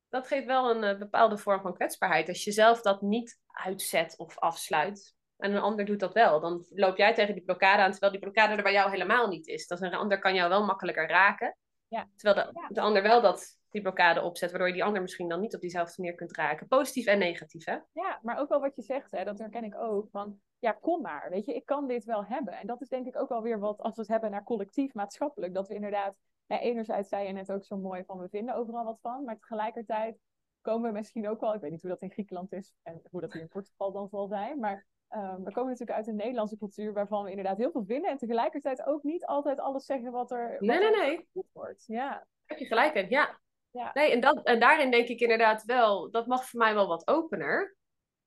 dat 0.09 0.27
geeft 0.27 0.45
wel 0.45 0.69
een 0.69 0.93
uh, 0.93 0.99
bepaalde 0.99 1.37
vorm 1.37 1.61
van 1.61 1.73
kwetsbaarheid. 1.73 2.27
Als 2.27 2.43
je 2.43 2.51
zelf 2.51 2.81
dat 2.81 3.01
niet 3.01 3.39
uitzet 3.47 4.17
of 4.17 4.39
afsluit. 4.39 5.17
En 5.37 5.53
een 5.53 5.61
ander 5.61 5.85
doet 5.85 5.99
dat 5.99 6.13
wel. 6.13 6.39
Dan 6.39 6.65
loop 6.69 6.97
jij 6.97 7.13
tegen 7.13 7.33
die 7.33 7.43
blokkade 7.43 7.81
aan, 7.81 7.91
terwijl 7.91 8.11
die 8.11 8.21
blokkade 8.21 8.55
er 8.55 8.63
bij 8.63 8.71
jou 8.71 8.89
helemaal 8.89 9.27
niet 9.27 9.47
is. 9.47 9.67
Dat 9.67 9.81
een 9.81 9.93
ander 9.93 10.19
kan 10.19 10.33
jou 10.33 10.49
wel 10.49 10.65
makkelijker 10.65 11.07
raken. 11.07 11.57
Ja. 11.89 12.09
Terwijl 12.15 12.51
de, 12.51 12.73
de 12.73 12.81
ander 12.81 13.01
wel 13.01 13.21
dat, 13.21 13.57
die 13.69 13.81
blokkade 13.81 14.21
opzet, 14.21 14.49
waardoor 14.49 14.67
je 14.67 14.73
die 14.73 14.83
ander 14.83 15.01
misschien 15.01 15.29
dan 15.29 15.39
niet 15.39 15.55
op 15.55 15.61
diezelfde 15.61 16.01
manier 16.01 16.15
kunt 16.15 16.35
raken. 16.35 16.67
Positief 16.67 17.05
en 17.05 17.19
negatief, 17.19 17.65
hè? 17.65 17.77
Ja, 17.93 18.19
maar 18.21 18.39
ook 18.39 18.49
wel 18.49 18.59
wat 18.59 18.75
je 18.75 18.81
zegt, 18.81 19.11
hè, 19.11 19.23
dat 19.23 19.39
herken 19.39 19.63
ik 19.63 19.75
ook. 19.75 20.09
Van, 20.11 20.39
ja, 20.59 20.71
kom 20.71 21.01
maar, 21.01 21.29
weet 21.29 21.45
je, 21.45 21.53
ik 21.53 21.65
kan 21.65 21.87
dit 21.87 22.03
wel 22.03 22.25
hebben. 22.25 22.53
En 22.53 22.67
dat 22.67 22.81
is 22.81 22.89
denk 22.89 23.07
ik 23.07 23.21
ook 23.21 23.29
wel 23.29 23.41
weer 23.41 23.59
wat, 23.59 23.79
als 23.79 23.95
we 23.95 24.01
het 24.01 24.11
hebben 24.11 24.31
naar 24.31 24.43
collectief, 24.43 24.93
maatschappelijk, 24.93 25.53
dat 25.53 25.67
we 25.67 25.73
inderdaad, 25.73 26.15
enerzijds 26.47 27.09
zei 27.09 27.27
je 27.27 27.33
net 27.33 27.51
ook 27.51 27.65
zo 27.65 27.77
mooi 27.77 28.03
van, 28.05 28.19
we 28.19 28.29
vinden 28.29 28.55
overal 28.55 28.83
wat 28.83 28.99
van, 29.01 29.23
maar 29.23 29.39
tegelijkertijd 29.39 30.19
komen 30.61 30.91
we 30.91 30.97
misschien 30.97 31.29
ook 31.29 31.39
wel, 31.39 31.53
ik 31.53 31.61
weet 31.61 31.71
niet 31.71 31.81
hoe 31.81 31.89
dat 31.89 32.01
in 32.01 32.11
Griekenland 32.11 32.53
is 32.53 32.73
en 32.83 33.01
hoe 33.09 33.21
dat 33.21 33.33
hier 33.33 33.41
in 33.41 33.47
Portugal 33.47 33.91
dan 33.91 34.07
zal 34.07 34.27
zijn, 34.27 34.59
maar 34.59 34.85
Um, 35.15 35.43
we 35.43 35.51
komen 35.51 35.69
natuurlijk 35.69 35.97
uit 35.97 36.07
een 36.07 36.15
Nederlandse 36.15 36.57
cultuur 36.57 36.93
waarvan 36.93 37.23
we 37.23 37.29
inderdaad 37.29 37.57
heel 37.57 37.71
veel 37.71 37.85
vinden 37.85 38.09
en 38.09 38.17
tegelijkertijd 38.17 38.85
ook 38.85 39.03
niet 39.03 39.25
altijd 39.25 39.59
alles 39.59 39.85
zeggen 39.85 40.11
wat 40.11 40.31
er, 40.31 40.55
nee, 40.59 40.79
nee, 40.79 40.91
nee. 40.91 41.27
wordt. 41.53 41.83
Ja. 41.87 42.27
Heb 42.45 42.57
je 42.57 42.65
gelijk 42.65 42.93
in, 42.93 43.09
ja. 43.09 43.39
ja. 43.71 43.91
Nee, 43.93 44.11
en, 44.11 44.19
dat, 44.19 44.43
en 44.43 44.59
daarin 44.59 44.91
denk 44.91 45.07
ik 45.07 45.19
inderdaad 45.19 45.63
wel, 45.63 46.11
dat 46.11 46.27
mag 46.27 46.45
voor 46.45 46.59
mij 46.59 46.73
wel 46.73 46.87
wat 46.87 47.07
opener. 47.07 47.75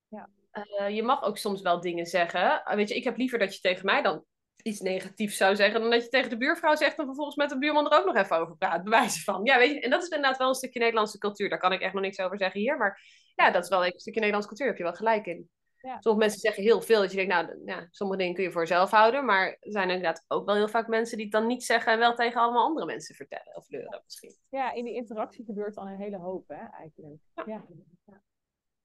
Ja. 0.09 0.28
Uh, 0.53 0.89
je 0.89 1.03
mag 1.03 1.22
ook 1.22 1.39
soms 1.39 1.62
wel 1.62 1.80
dingen 1.80 2.07
zeggen. 2.07 2.62
Uh, 2.64 2.74
weet 2.74 2.89
je, 2.89 2.95
ik 2.95 3.05
heb 3.05 3.16
liever 3.16 3.39
dat 3.39 3.55
je 3.55 3.61
tegen 3.61 3.87
mij 3.87 4.03
dan 4.03 4.24
iets 4.62 4.80
negatiefs 4.80 5.37
zou 5.37 5.57
zeggen, 5.57 5.80
dan 5.80 5.91
dat 5.91 6.03
je 6.03 6.09
tegen 6.09 6.30
de 6.30 6.37
buurvrouw 6.37 6.74
zegt 6.74 6.99
en 6.99 7.05
vervolgens 7.05 7.37
met 7.37 7.49
de 7.49 7.59
buurman 7.59 7.91
er 7.91 7.99
ook 7.99 8.07
nog 8.07 8.16
even 8.16 8.37
over 8.37 8.57
praat. 8.57 8.85
Bewijzen 8.85 9.22
van. 9.22 9.45
Ja, 9.45 9.59
weet 9.59 9.72
je, 9.72 9.80
en 9.80 9.91
dat 9.91 10.03
is 10.03 10.09
inderdaad 10.09 10.39
wel 10.39 10.49
een 10.49 10.55
stukje 10.55 10.78
Nederlandse 10.78 11.18
cultuur. 11.18 11.49
Daar 11.49 11.59
kan 11.59 11.72
ik 11.72 11.80
echt 11.80 11.93
nog 11.93 12.03
niks 12.03 12.20
over 12.20 12.39
zeggen 12.39 12.61
hier. 12.61 12.76
Maar 12.76 13.01
ja, 13.35 13.51
dat 13.51 13.62
is 13.62 13.68
wel 13.68 13.87
een 13.87 13.93
stukje 13.97 14.20
Nederlandse 14.20 14.49
cultuur. 14.49 14.66
Heb 14.66 14.76
je 14.76 14.83
wel 14.83 14.95
gelijk 14.95 15.26
in. 15.26 15.51
Ja. 15.83 16.01
Sommige 16.01 16.24
mensen 16.24 16.41
zeggen 16.41 16.62
heel 16.62 16.80
veel 16.80 17.01
dat 17.01 17.11
je 17.11 17.16
denkt, 17.16 17.33
nou, 17.33 17.62
ja, 17.64 17.87
sommige 17.91 18.18
dingen 18.18 18.35
kun 18.35 18.45
je 18.45 18.51
voor 18.51 18.61
jezelf 18.61 18.91
houden. 18.91 19.24
Maar 19.24 19.47
er 19.47 19.59
zijn 19.61 19.89
inderdaad 19.89 20.24
ook 20.28 20.47
wel 20.47 20.55
heel 20.55 20.68
vaak 20.68 20.89
mensen 20.89 21.16
die 21.16 21.26
het 21.26 21.35
dan 21.35 21.47
niet 21.47 21.64
zeggen 21.64 21.93
en 21.93 21.99
wel 21.99 22.14
tegen 22.14 22.41
allemaal 22.41 22.64
andere 22.64 22.87
mensen 22.87 23.14
vertellen 23.14 23.57
of 23.57 23.68
leuren 23.68 24.03
misschien. 24.05 24.35
Ja, 24.49 24.72
in 24.72 24.85
die 24.85 24.95
interactie 24.95 25.45
gebeurt 25.45 25.74
dan 25.74 25.87
een 25.87 25.97
hele 25.97 26.18
hoop, 26.18 26.49
hè, 26.49 26.66
eigenlijk. 26.78 27.20
Ja. 27.35 27.64
ja. 28.05 28.22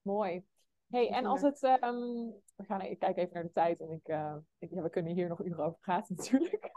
Mooi. 0.02 0.44
Hey, 0.88 1.08
en 1.10 1.26
als 1.26 1.42
het. 1.42 1.62
Um, 1.62 2.34
we 2.56 2.64
gaan 2.64 2.80
ik 2.80 2.98
kijk 2.98 3.16
even 3.16 3.34
naar 3.34 3.42
de 3.42 3.52
tijd 3.52 3.80
en 3.80 3.90
ik, 3.90 4.08
uh, 4.08 4.36
ik, 4.58 4.70
ja, 4.70 4.82
we 4.82 4.90
kunnen 4.90 5.12
hier 5.12 5.28
nog 5.28 5.44
uren 5.44 5.64
over 5.64 5.78
praten 5.78 6.14
natuurlijk. 6.16 6.70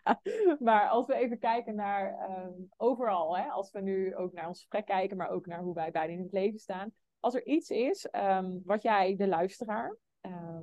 maar 0.68 0.88
als 0.88 1.06
we 1.06 1.14
even 1.14 1.38
kijken 1.38 1.74
naar 1.74 2.30
um, 2.30 2.68
overal, 2.76 3.36
hè, 3.36 3.48
als 3.48 3.70
we 3.70 3.80
nu 3.80 4.16
ook 4.16 4.32
naar 4.32 4.48
ons 4.48 4.58
gesprek 4.58 4.86
kijken, 4.86 5.16
maar 5.16 5.30
ook 5.30 5.46
naar 5.46 5.62
hoe 5.62 5.74
wij 5.74 5.90
beiden 5.90 6.16
in 6.16 6.22
het 6.22 6.32
leven 6.32 6.58
staan 6.58 6.92
als 7.24 7.34
er 7.34 7.46
iets 7.46 7.70
is 7.70 8.08
um, 8.12 8.62
wat 8.64 8.82
jij 8.82 9.16
de 9.16 9.28
luisteraar 9.28 9.96
uh, 10.22 10.58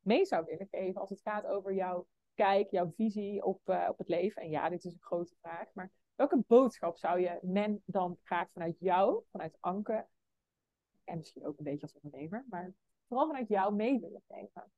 mee 0.00 0.24
zou 0.24 0.44
willen 0.44 0.68
geven 0.70 1.00
als 1.00 1.10
het 1.10 1.20
gaat 1.20 1.46
over 1.46 1.74
jouw 1.74 2.06
kijk, 2.34 2.70
jouw 2.70 2.92
visie 2.96 3.44
op, 3.44 3.60
uh, 3.64 3.86
op 3.88 3.98
het 3.98 4.08
leven. 4.08 4.42
En 4.42 4.50
ja, 4.50 4.68
dit 4.68 4.84
is 4.84 4.92
een 4.92 5.02
grote 5.02 5.34
vraag, 5.40 5.66
maar 5.72 5.90
welke 6.14 6.44
boodschap 6.46 6.98
zou 6.98 7.20
je 7.20 7.38
men 7.42 7.82
dan 7.86 8.18
graag 8.22 8.48
vanuit 8.52 8.76
jou, 8.78 9.22
vanuit 9.30 9.56
Anke, 9.60 10.06
en 11.04 11.18
misschien 11.18 11.46
ook 11.46 11.58
een 11.58 11.64
beetje 11.64 11.82
als 11.82 11.98
ondernemer, 12.00 12.44
maar 12.48 12.72
vooral 13.08 13.26
vanuit 13.26 13.48
jou 13.48 13.74
mee 13.74 14.00
willen 14.00 14.22
geven? 14.28 14.70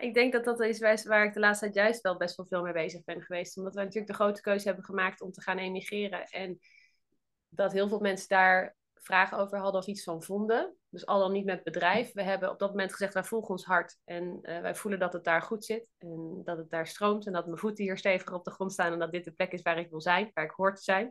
Ik 0.00 0.14
denk 0.14 0.32
dat 0.32 0.44
dat 0.44 0.60
is 0.60 1.04
waar 1.04 1.24
ik 1.24 1.32
de 1.32 1.40
laatste 1.40 1.64
tijd 1.64 1.76
juist 1.76 2.02
wel 2.02 2.16
best 2.16 2.36
wel 2.36 2.46
veel 2.46 2.62
mee 2.62 2.72
bezig 2.72 3.04
ben 3.04 3.22
geweest. 3.22 3.56
Omdat 3.56 3.74
we 3.74 3.80
natuurlijk 3.80 4.06
de 4.06 4.14
grote 4.14 4.40
keuze 4.40 4.66
hebben 4.66 4.84
gemaakt 4.84 5.20
om 5.20 5.32
te 5.32 5.40
gaan 5.40 5.58
emigreren. 5.58 6.24
En 6.24 6.58
dat 7.48 7.72
heel 7.72 7.88
veel 7.88 8.00
mensen 8.00 8.28
daar 8.28 8.76
vragen 9.04 9.38
over 9.38 9.58
hadden 9.58 9.80
of 9.80 9.86
iets 9.86 10.02
van 10.02 10.22
vonden. 10.22 10.76
Dus 10.88 11.06
al 11.06 11.18
dan 11.18 11.32
niet 11.32 11.44
met 11.44 11.62
bedrijf. 11.62 12.12
We 12.12 12.22
hebben 12.22 12.50
op 12.50 12.58
dat 12.58 12.70
moment 12.70 12.92
gezegd, 12.92 13.14
wij 13.14 13.24
volgen 13.24 13.50
ons 13.50 13.64
hart. 13.64 13.98
En 14.04 14.38
uh, 14.42 14.60
wij 14.60 14.74
voelen 14.74 15.00
dat 15.00 15.12
het 15.12 15.24
daar 15.24 15.42
goed 15.42 15.64
zit. 15.64 15.86
En 15.98 16.40
dat 16.44 16.58
het 16.58 16.70
daar 16.70 16.86
stroomt. 16.86 17.26
En 17.26 17.32
dat 17.32 17.46
mijn 17.46 17.58
voeten 17.58 17.84
hier 17.84 17.98
steviger 17.98 18.34
op 18.34 18.44
de 18.44 18.50
grond 18.50 18.72
staan. 18.72 18.92
En 18.92 18.98
dat 18.98 19.12
dit 19.12 19.24
de 19.24 19.32
plek 19.32 19.52
is 19.52 19.62
waar 19.62 19.78
ik 19.78 19.90
wil 19.90 20.00
zijn. 20.00 20.30
Waar 20.34 20.44
ik 20.44 20.50
hoort 20.50 20.76
te 20.76 20.82
zijn. 20.82 21.06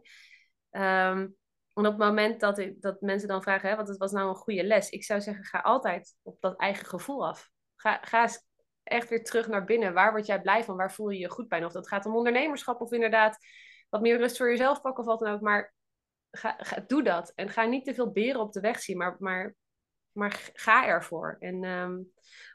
Um, 0.71 1.35
en 1.73 1.85
op 1.85 1.91
het 1.91 1.97
moment 1.97 2.39
dat, 2.39 2.57
ik, 2.57 2.81
dat 2.81 3.01
mensen 3.01 3.27
dan 3.27 3.43
vragen, 3.43 3.69
hè, 3.69 3.75
wat 3.75 3.97
was 3.97 4.11
nou 4.11 4.29
een 4.29 4.35
goede 4.35 4.63
les. 4.63 4.89
Ik 4.89 5.03
zou 5.03 5.21
zeggen, 5.21 5.43
ga 5.43 5.59
altijd 5.59 6.15
op 6.21 6.41
dat 6.41 6.59
eigen 6.59 6.85
gevoel 6.85 7.27
af. 7.27 7.49
Ga, 7.75 7.99
ga 8.01 8.21
eens 8.21 8.45
echt 8.83 9.09
weer 9.09 9.23
terug 9.23 9.47
naar 9.47 9.63
binnen. 9.63 9.93
Waar 9.93 10.11
word 10.11 10.25
jij 10.25 10.41
blij 10.41 10.63
van? 10.63 10.75
Waar 10.75 10.93
voel 10.93 11.09
je 11.09 11.19
je 11.19 11.29
goed 11.29 11.47
bij? 11.47 11.65
Of 11.65 11.71
dat 11.71 11.87
gaat 11.87 12.05
om 12.05 12.15
ondernemerschap 12.15 12.81
of 12.81 12.91
inderdaad 12.91 13.37
wat 13.89 14.01
meer 14.01 14.17
rust 14.17 14.37
voor 14.37 14.49
jezelf 14.49 14.81
pakken 14.81 15.03
of 15.03 15.09
wat 15.09 15.19
dan 15.19 15.33
ook. 15.33 15.41
Maar 15.41 15.73
ga, 16.37 16.55
ga, 16.57 16.83
doe 16.87 17.03
dat. 17.03 17.31
En 17.35 17.49
ga 17.49 17.65
niet 17.65 17.85
te 17.85 17.93
veel 17.93 18.11
beren 18.11 18.41
op 18.41 18.51
de 18.51 18.59
weg 18.59 18.79
zien, 18.79 18.97
maar, 18.97 19.15
maar 19.19 19.55
Maar 20.11 20.51
ga 20.53 20.85
ervoor. 20.87 21.37
En 21.39 21.63
ehm, 21.63 21.97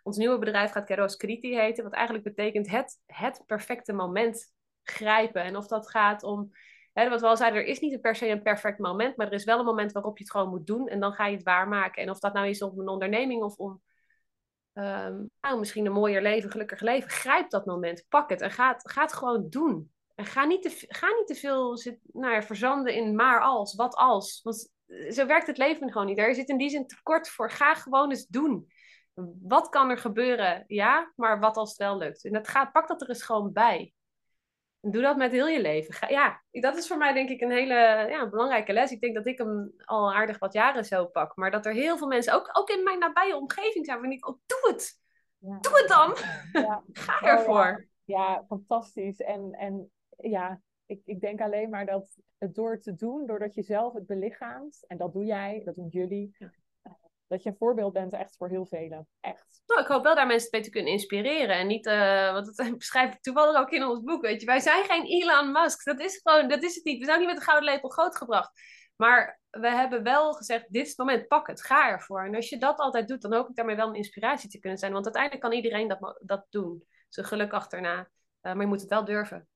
ons 0.02 0.16
nieuwe 0.16 0.38
bedrijf 0.38 0.70
gaat 0.70 0.84
Keros 0.84 1.16
Kriti 1.16 1.56
heten, 1.56 1.84
wat 1.84 1.92
eigenlijk 1.92 2.24
betekent 2.24 2.68
het, 2.70 2.98
het 3.06 3.42
perfecte 3.46 3.92
moment 3.92 4.52
grijpen. 4.82 5.42
En 5.42 5.56
of 5.56 5.66
dat 5.66 5.90
gaat 5.90 6.22
om, 6.22 6.50
hè, 6.92 7.08
wat 7.08 7.20
we 7.20 7.26
al 7.26 7.36
zeiden, 7.36 7.60
er 7.60 7.66
is 7.66 7.80
niet 7.80 8.00
per 8.00 8.16
se 8.16 8.28
een 8.28 8.42
perfect 8.42 8.78
moment, 8.78 9.16
maar 9.16 9.26
er 9.26 9.32
is 9.32 9.44
wel 9.44 9.58
een 9.58 9.64
moment 9.64 9.92
waarop 9.92 10.18
je 10.18 10.24
het 10.24 10.32
gewoon 10.32 10.48
moet 10.48 10.66
doen 10.66 10.88
en 10.88 11.00
dan 11.00 11.12
ga 11.12 11.26
je 11.26 11.36
het 11.36 11.44
waarmaken. 11.44 12.02
En 12.02 12.10
of 12.10 12.18
dat 12.18 12.32
nou 12.32 12.48
is 12.48 12.62
om 12.62 12.80
een 12.80 12.88
onderneming 12.88 13.42
of 13.42 13.56
om 13.56 13.82
ehm, 14.72 15.24
nou, 15.40 15.58
misschien 15.58 15.86
een 15.86 15.92
mooier 15.92 16.22
leven, 16.22 16.50
gelukkiger 16.50 16.86
leven, 16.86 17.10
grijp 17.10 17.50
dat 17.50 17.66
moment, 17.66 18.04
pak 18.08 18.30
het 18.30 18.40
en 18.40 18.50
ga 18.50 18.72
het, 18.72 18.90
ga 18.90 19.02
het 19.02 19.12
gewoon 19.12 19.48
doen. 19.48 19.92
En 20.18 20.26
ga 20.26 20.44
niet 20.44 20.62
te, 20.62 20.84
ga 20.88 21.06
niet 21.06 21.26
te 21.26 21.34
veel 21.34 21.76
zit, 21.76 21.98
nou 22.12 22.34
ja, 22.34 22.42
verzanden 22.42 22.94
in 22.94 23.14
maar 23.14 23.40
als, 23.40 23.74
wat 23.74 23.94
als. 23.94 24.40
Want 24.42 24.72
zo 25.10 25.26
werkt 25.26 25.46
het 25.46 25.58
leven 25.58 25.92
gewoon 25.92 26.06
niet. 26.06 26.18
Er 26.18 26.34
zit 26.34 26.48
in 26.48 26.56
die 26.56 26.70
zin 26.70 26.86
tekort 26.86 27.28
voor. 27.28 27.50
Ga 27.50 27.74
gewoon 27.74 28.10
eens 28.10 28.26
doen. 28.26 28.72
Wat 29.42 29.68
kan 29.68 29.90
er 29.90 29.98
gebeuren? 29.98 30.64
Ja, 30.66 31.12
maar 31.16 31.40
wat 31.40 31.56
als 31.56 31.68
het 31.68 31.78
wel 31.78 31.98
lukt? 31.98 32.24
En 32.24 32.32
dat 32.32 32.48
gaat, 32.48 32.72
pak 32.72 32.88
dat 32.88 33.02
er 33.02 33.08
eens 33.08 33.22
gewoon 33.22 33.52
bij. 33.52 33.94
En 34.80 34.90
doe 34.90 35.02
dat 35.02 35.16
met 35.16 35.32
heel 35.32 35.48
je 35.48 35.60
leven. 35.60 35.94
Ga, 35.94 36.08
ja, 36.08 36.42
dat 36.50 36.76
is 36.76 36.86
voor 36.86 36.98
mij 36.98 37.12
denk 37.12 37.28
ik 37.28 37.40
een 37.40 37.50
hele 37.50 38.06
ja, 38.08 38.28
belangrijke 38.28 38.72
les. 38.72 38.90
Ik 38.90 39.00
denk 39.00 39.14
dat 39.14 39.26
ik 39.26 39.38
hem 39.38 39.72
al 39.84 40.14
aardig 40.14 40.38
wat 40.38 40.52
jaren 40.52 40.84
zo 40.84 41.06
pak. 41.06 41.36
Maar 41.36 41.50
dat 41.50 41.66
er 41.66 41.72
heel 41.72 41.98
veel 41.98 42.08
mensen, 42.08 42.34
ook, 42.34 42.48
ook 42.52 42.70
in 42.70 42.82
mijn 42.82 42.98
nabije 42.98 43.36
omgeving 43.36 43.86
zijn, 43.86 44.00
van 44.00 44.12
ik, 44.12 44.28
oh, 44.28 44.38
doe 44.46 44.72
het. 44.72 45.00
Ja. 45.38 45.58
Doe 45.60 45.78
het 45.78 45.88
dan. 45.88 46.16
Ja. 46.62 46.82
Ga 46.92 47.20
ervoor. 47.20 47.88
ja. 48.04 48.18
ja, 48.18 48.44
fantastisch. 48.48 49.20
En, 49.20 49.52
en 49.52 49.90
ja, 50.18 50.60
ik, 50.86 51.00
ik 51.04 51.20
denk 51.20 51.40
alleen 51.40 51.70
maar 51.70 51.86
dat 51.86 52.16
het 52.38 52.54
door 52.54 52.80
te 52.80 52.94
doen, 52.94 53.26
doordat 53.26 53.54
je 53.54 53.62
zelf 53.62 53.92
het 53.92 54.06
belichaamt, 54.06 54.84
en 54.86 54.96
dat 54.96 55.12
doe 55.12 55.24
jij, 55.24 55.62
dat 55.64 55.74
doen 55.74 55.88
jullie, 55.88 56.36
ja. 56.38 56.52
Eh, 56.82 56.92
dat 57.26 57.42
je 57.42 57.48
een 57.48 57.56
voorbeeld 57.56 57.92
bent 57.92 58.12
echt 58.12 58.36
voor 58.36 58.48
heel 58.48 58.66
velen. 58.66 59.08
Echt. 59.20 59.62
Nou, 59.66 59.80
ik 59.80 59.86
hoop 59.86 60.02
wel 60.02 60.14
daar 60.14 60.26
mensen 60.26 60.48
mee 60.50 60.60
te 60.60 60.70
kunnen 60.70 60.92
inspireren. 60.92 61.56
En 61.56 61.66
niet, 61.66 61.86
uh, 61.86 62.32
want 62.32 62.56
dat 62.56 62.76
beschrijf 62.78 63.14
ik 63.14 63.20
toevallig 63.20 63.60
ook 63.60 63.70
in 63.70 63.84
ons 63.84 64.02
boek, 64.02 64.22
weet 64.22 64.40
je. 64.40 64.46
Wij 64.46 64.60
zijn 64.60 64.84
geen 64.84 65.04
Elon 65.04 65.52
Musk. 65.52 65.84
Dat 65.84 66.00
is 66.00 66.20
gewoon, 66.22 66.48
dat 66.48 66.62
is 66.62 66.74
het 66.74 66.84
niet. 66.84 66.98
We 66.98 67.04
zijn 67.04 67.18
niet 67.18 67.28
met 67.28 67.36
een 67.36 67.42
gouden 67.42 67.70
lepel 67.70 67.88
grootgebracht. 67.88 68.50
Maar 68.96 69.40
we 69.50 69.68
hebben 69.68 70.02
wel 70.02 70.32
gezegd, 70.32 70.72
dit 70.72 70.82
is 70.82 70.88
het 70.88 70.98
moment, 70.98 71.28
pak 71.28 71.46
het, 71.46 71.64
ga 71.64 71.90
ervoor. 71.90 72.24
En 72.24 72.34
als 72.34 72.48
je 72.48 72.58
dat 72.58 72.78
altijd 72.78 73.08
doet, 73.08 73.22
dan 73.22 73.34
hoop 73.34 73.48
ik 73.48 73.56
daarmee 73.56 73.76
wel 73.76 73.88
een 73.88 73.94
inspiratie 73.94 74.50
te 74.50 74.58
kunnen 74.58 74.78
zijn. 74.78 74.92
Want 74.92 75.04
uiteindelijk 75.04 75.42
kan 75.42 75.52
iedereen 75.52 75.88
dat, 75.88 76.20
dat 76.22 76.46
doen. 76.50 76.84
Zijn 77.08 77.26
geluk 77.26 77.52
achterna. 77.52 77.98
Uh, 77.98 78.08
maar 78.52 78.60
je 78.60 78.66
moet 78.66 78.80
het 78.80 78.90
wel 78.90 79.04
durven. 79.04 79.48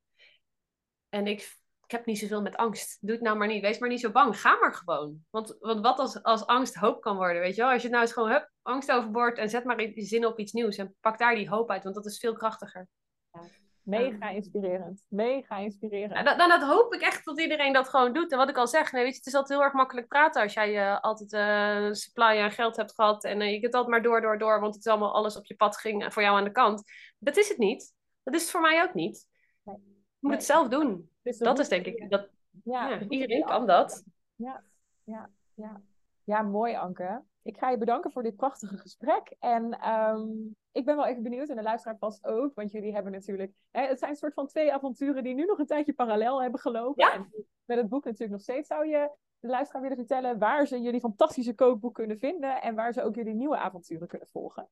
En 1.12 1.26
ik, 1.26 1.40
ik 1.84 1.90
heb 1.90 2.06
niet 2.06 2.18
zoveel 2.18 2.42
met 2.42 2.56
angst. 2.56 2.98
Doe 3.00 3.14
het 3.14 3.24
nou 3.24 3.36
maar 3.36 3.46
niet. 3.46 3.62
Wees 3.62 3.78
maar 3.78 3.88
niet 3.88 4.00
zo 4.00 4.10
bang. 4.10 4.40
Ga 4.40 4.58
maar 4.60 4.74
gewoon. 4.74 5.24
Want, 5.30 5.56
want 5.60 5.80
wat 5.80 5.98
als, 5.98 6.22
als 6.22 6.46
angst 6.46 6.74
hoop 6.74 7.00
kan 7.00 7.16
worden, 7.16 7.42
weet 7.42 7.54
je 7.54 7.62
wel? 7.62 7.70
Als 7.70 7.82
je 7.82 7.88
nou 7.88 8.02
eens 8.02 8.12
gewoon 8.12 8.30
hup, 8.30 8.50
angst 8.62 8.92
overboord 8.92 9.38
en 9.38 9.48
zet 9.48 9.64
maar 9.64 9.76
die 9.76 10.04
zin 10.04 10.26
op 10.26 10.38
iets 10.38 10.52
nieuws. 10.52 10.76
En 10.76 10.94
pak 11.00 11.18
daar 11.18 11.34
die 11.34 11.48
hoop 11.48 11.70
uit, 11.70 11.82
want 11.82 11.94
dat 11.94 12.06
is 12.06 12.18
veel 12.18 12.32
krachtiger. 12.32 12.88
Ja. 13.32 13.40
Mega 13.82 14.28
inspirerend. 14.28 15.06
Mega 15.08 15.56
inspirerend. 15.56 16.12
Ja, 16.12 16.36
dan, 16.36 16.48
dat 16.48 16.62
hoop 16.62 16.94
ik 16.94 17.00
echt 17.00 17.24
dat 17.24 17.40
iedereen 17.40 17.72
dat 17.72 17.88
gewoon 17.88 18.12
doet. 18.12 18.32
En 18.32 18.38
wat 18.38 18.48
ik 18.48 18.56
al 18.56 18.68
zeg, 18.68 18.92
nee, 18.92 19.02
weet 19.02 19.12
je, 19.12 19.18
het 19.18 19.26
is 19.26 19.34
altijd 19.34 19.58
heel 19.58 19.66
erg 19.66 19.76
makkelijk 19.76 20.08
praten 20.08 20.42
als 20.42 20.52
jij 20.52 20.74
uh, 20.74 21.00
altijd 21.00 21.32
uh, 21.32 21.92
supply 21.92 22.38
aan 22.38 22.50
geld 22.50 22.76
hebt 22.76 22.94
gehad. 22.94 23.24
En 23.24 23.40
uh, 23.40 23.52
je 23.52 23.60
kunt 23.60 23.74
altijd 23.74 23.92
maar 23.92 24.02
door, 24.02 24.20
door, 24.20 24.38
door, 24.38 24.60
want 24.60 24.74
het 24.74 24.84
is 24.84 24.90
allemaal 24.90 25.14
alles 25.14 25.36
op 25.36 25.46
je 25.46 25.56
pad 25.56 25.76
ging 25.76 26.12
voor 26.12 26.22
jou 26.22 26.36
aan 26.36 26.44
de 26.44 26.52
kant. 26.52 26.82
Dat 27.18 27.36
is 27.36 27.48
het 27.48 27.58
niet. 27.58 27.94
Dat 28.22 28.34
is 28.34 28.40
het 28.40 28.50
voor 28.50 28.60
mij 28.60 28.82
ook 28.82 28.94
niet. 28.94 29.26
Nee 29.62 29.92
moet 30.22 30.32
het 30.32 30.44
zelf 30.44 30.68
doen. 30.68 31.10
Dus 31.22 31.38
dat 31.38 31.58
is 31.58 31.68
denk 31.68 31.86
ik, 31.86 32.10
dat, 32.10 32.28
ja, 32.64 33.00
iedereen 33.00 33.44
kan 33.44 33.66
dat. 33.66 34.04
Ja, 34.34 34.62
ja, 35.04 35.30
ja. 35.54 35.80
ja, 36.24 36.42
mooi 36.42 36.74
Anke. 36.74 37.22
Ik 37.42 37.58
ga 37.58 37.70
je 37.70 37.78
bedanken 37.78 38.12
voor 38.12 38.22
dit 38.22 38.36
prachtige 38.36 38.76
gesprek. 38.76 39.34
En 39.38 39.80
ehm, 39.80 40.28
ik 40.72 40.84
ben 40.84 40.96
wel 40.96 41.06
even 41.06 41.22
benieuwd, 41.22 41.48
en 41.48 41.56
de 41.56 41.62
luisteraar 41.62 41.98
vast 41.98 42.26
ook, 42.26 42.54
want 42.54 42.70
jullie 42.70 42.92
hebben 42.92 43.12
natuurlijk... 43.12 43.52
Hè, 43.70 43.86
het 43.86 43.98
zijn 43.98 44.10
een 44.10 44.16
soort 44.16 44.34
van 44.34 44.46
twee 44.46 44.72
avonturen 44.72 45.24
die 45.24 45.34
nu 45.34 45.44
nog 45.44 45.58
een 45.58 45.66
tijdje 45.66 45.92
parallel 45.92 46.42
hebben 46.42 46.60
gelopen. 46.60 47.04
Ja. 47.04 47.12
En 47.12 47.46
met 47.64 47.76
het 47.76 47.88
boek 47.88 48.04
natuurlijk 48.04 48.32
nog 48.32 48.40
steeds. 48.40 48.68
Zou 48.68 48.86
je 48.86 49.10
de 49.40 49.48
luisteraar 49.48 49.82
willen 49.82 49.96
vertellen 49.96 50.38
waar 50.38 50.66
ze 50.66 50.80
jullie 50.80 51.00
fantastische 51.00 51.54
kookboek 51.54 51.94
kunnen 51.94 52.18
vinden 52.18 52.62
en 52.62 52.74
waar 52.74 52.92
ze 52.92 53.02
ook 53.02 53.14
jullie 53.14 53.34
nieuwe 53.34 53.56
avonturen 53.56 54.08
kunnen 54.08 54.28
volgen? 54.32 54.68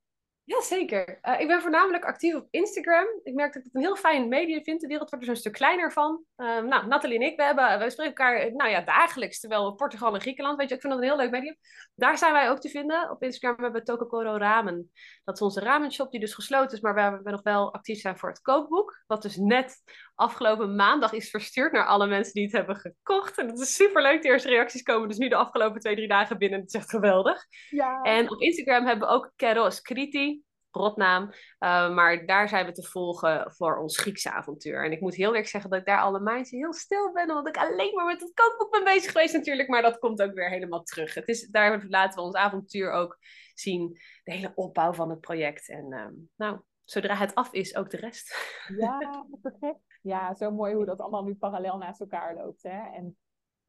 Ja, 0.50 0.62
zeker. 0.62 1.18
Uh, 1.22 1.40
ik 1.40 1.46
ben 1.46 1.60
voornamelijk 1.60 2.04
actief 2.04 2.34
op 2.34 2.46
Instagram. 2.50 3.06
Ik 3.22 3.34
merk 3.34 3.52
dat 3.52 3.62
ik 3.62 3.64
het 3.64 3.74
een 3.74 3.80
heel 3.80 3.96
fijn 3.96 4.28
medium 4.28 4.62
vind. 4.62 4.80
De 4.80 4.86
wereld 4.86 5.10
wordt 5.10 5.24
er 5.24 5.30
een 5.30 5.36
stuk 5.36 5.52
kleiner 5.52 5.92
van. 5.92 6.24
Um, 6.36 6.68
nou, 6.68 6.86
Nathalie 6.86 7.18
en 7.18 7.26
ik, 7.26 7.36
we, 7.36 7.42
hebben, 7.42 7.78
we 7.78 7.90
spreken 7.90 8.14
elkaar 8.14 8.52
nou 8.54 8.70
ja, 8.70 8.80
dagelijks, 8.80 9.40
terwijl 9.40 9.70
we 9.70 9.74
Portugal 9.74 10.14
en 10.14 10.20
Griekenland, 10.20 10.58
weet 10.58 10.68
je, 10.68 10.74
ik 10.74 10.80
vind 10.80 10.92
dat 10.92 11.02
een 11.02 11.08
heel 11.08 11.16
leuk 11.16 11.30
medium. 11.30 11.56
Daar 11.94 12.18
zijn 12.18 12.32
wij 12.32 12.50
ook 12.50 12.60
te 12.60 12.68
vinden. 12.68 13.10
Op 13.10 13.22
Instagram 13.22 13.62
hebben 13.62 13.80
we 13.80 13.86
Tokokoro 13.86 14.36
Ramen. 14.36 14.90
Dat 15.24 15.34
is 15.34 15.42
onze 15.42 15.60
ramenshop 15.60 16.10
die 16.10 16.20
dus 16.20 16.34
gesloten 16.34 16.76
is, 16.76 16.80
maar 16.80 16.94
waar 16.94 17.22
we 17.22 17.30
nog 17.30 17.42
wel 17.42 17.72
actief 17.72 18.00
zijn 18.00 18.18
voor 18.18 18.28
het 18.28 18.40
kookboek. 18.40 19.02
Wat 19.06 19.22
dus 19.22 19.36
net 19.36 19.82
afgelopen 20.20 20.74
maandag 20.74 21.12
is 21.12 21.30
verstuurd 21.30 21.72
naar 21.72 21.86
alle 21.86 22.06
mensen 22.06 22.32
die 22.32 22.42
het 22.42 22.52
hebben 22.52 22.76
gekocht. 22.76 23.38
En 23.38 23.46
dat 23.46 23.60
is 23.60 23.74
super 23.74 24.02
leuk. 24.02 24.22
De 24.22 24.28
eerste 24.28 24.48
reacties 24.48 24.82
komen 24.82 25.08
dus 25.08 25.18
nu 25.18 25.28
de 25.28 25.34
afgelopen 25.34 25.80
twee, 25.80 25.94
drie 25.94 26.08
dagen 26.08 26.38
binnen. 26.38 26.58
Dat 26.58 26.68
is 26.68 26.74
echt 26.74 26.90
geweldig. 26.90 27.44
Ja. 27.70 28.02
En 28.02 28.30
op 28.30 28.40
Instagram 28.40 28.86
hebben 28.86 29.08
we 29.08 29.14
ook 29.14 29.32
Keros 29.36 29.80
Kriti 29.80 30.42
rotnaam. 30.70 31.22
Uh, 31.24 31.94
maar 31.94 32.26
daar 32.26 32.48
zijn 32.48 32.66
we 32.66 32.72
te 32.72 32.82
volgen 32.82 33.52
voor 33.52 33.78
ons 33.78 33.98
Griekse 33.98 34.30
avontuur. 34.32 34.84
En 34.84 34.92
ik 34.92 35.00
moet 35.00 35.14
heel 35.14 35.26
eerlijk 35.26 35.46
zeggen 35.46 35.70
dat 35.70 35.80
ik 35.80 35.86
daar 35.86 36.00
alle 36.00 36.20
maandjes 36.20 36.50
heel 36.50 36.72
stil 36.72 37.12
ben. 37.12 37.30
Omdat 37.30 37.48
ik 37.48 37.56
alleen 37.56 37.94
maar 37.94 38.06
met 38.06 38.20
het 38.20 38.32
kookboek 38.34 38.70
ben 38.70 38.84
bezig 38.84 39.12
geweest 39.12 39.34
natuurlijk. 39.34 39.68
Maar 39.68 39.82
dat 39.82 39.98
komt 39.98 40.22
ook 40.22 40.34
weer 40.34 40.50
helemaal 40.50 40.82
terug. 40.82 41.14
Het 41.14 41.28
is, 41.28 41.48
daar 41.48 41.84
laten 41.88 42.18
we 42.18 42.24
ons 42.24 42.34
avontuur 42.34 42.90
ook 42.90 43.18
zien. 43.54 43.98
De 44.24 44.32
hele 44.32 44.52
opbouw 44.54 44.92
van 44.92 45.10
het 45.10 45.20
project. 45.20 45.68
En 45.68 45.86
uh, 45.92 46.06
nou, 46.36 46.60
zodra 46.90 47.14
het 47.14 47.34
af 47.34 47.52
is, 47.52 47.76
ook 47.76 47.90
de 47.90 47.96
rest. 47.96 48.34
Ja, 48.76 49.26
perfect. 49.42 49.80
Ja, 50.02 50.34
zo 50.34 50.50
mooi 50.50 50.74
hoe 50.74 50.84
dat 50.84 51.00
allemaal 51.00 51.24
nu 51.24 51.34
parallel 51.34 51.78
naast 51.78 52.00
elkaar 52.00 52.34
loopt. 52.34 52.62
Hè? 52.62 52.94
En 52.94 53.18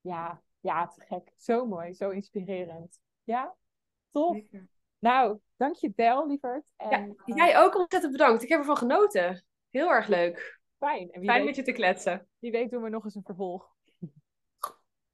ja, 0.01 0.41
ja, 0.59 0.87
te 0.87 1.01
gek. 1.01 1.31
Zo 1.37 1.65
mooi, 1.65 1.93
zo 1.93 2.09
inspirerend. 2.09 2.99
Ja, 3.23 3.55
tof. 4.11 4.37
Nou, 4.99 5.39
dankjewel, 5.57 6.27
lieverd. 6.27 6.71
En, 6.77 6.89
ja, 6.89 7.23
eh, 7.25 7.35
jij 7.35 7.57
ook 7.57 7.75
ontzettend 7.75 8.11
bedankt. 8.11 8.43
Ik 8.43 8.49
heb 8.49 8.59
ervan 8.59 8.77
genoten. 8.77 9.45
Heel 9.69 9.89
erg 9.89 10.07
leuk. 10.07 10.59
Fijn. 10.77 11.11
En 11.11 11.23
Fijn 11.23 11.45
met 11.45 11.55
je 11.55 11.61
te 11.61 11.71
kletsen. 11.71 12.27
Wie 12.39 12.51
weet 12.51 12.71
doen 12.71 12.83
we 12.83 12.89
nog 12.89 13.03
eens 13.03 13.15
een 13.15 13.23
vervolg. 13.23 13.75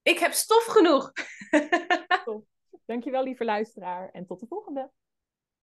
Ik 0.02 0.20
heb 0.20 0.32
stof 0.32 0.66
genoeg. 0.66 1.12
Dankjewel, 2.86 3.24
lieve 3.24 3.46
luisteraar. 3.46 4.10
En 4.12 4.26
tot 4.26 4.40
de 4.40 4.48
volgende. 4.48 4.92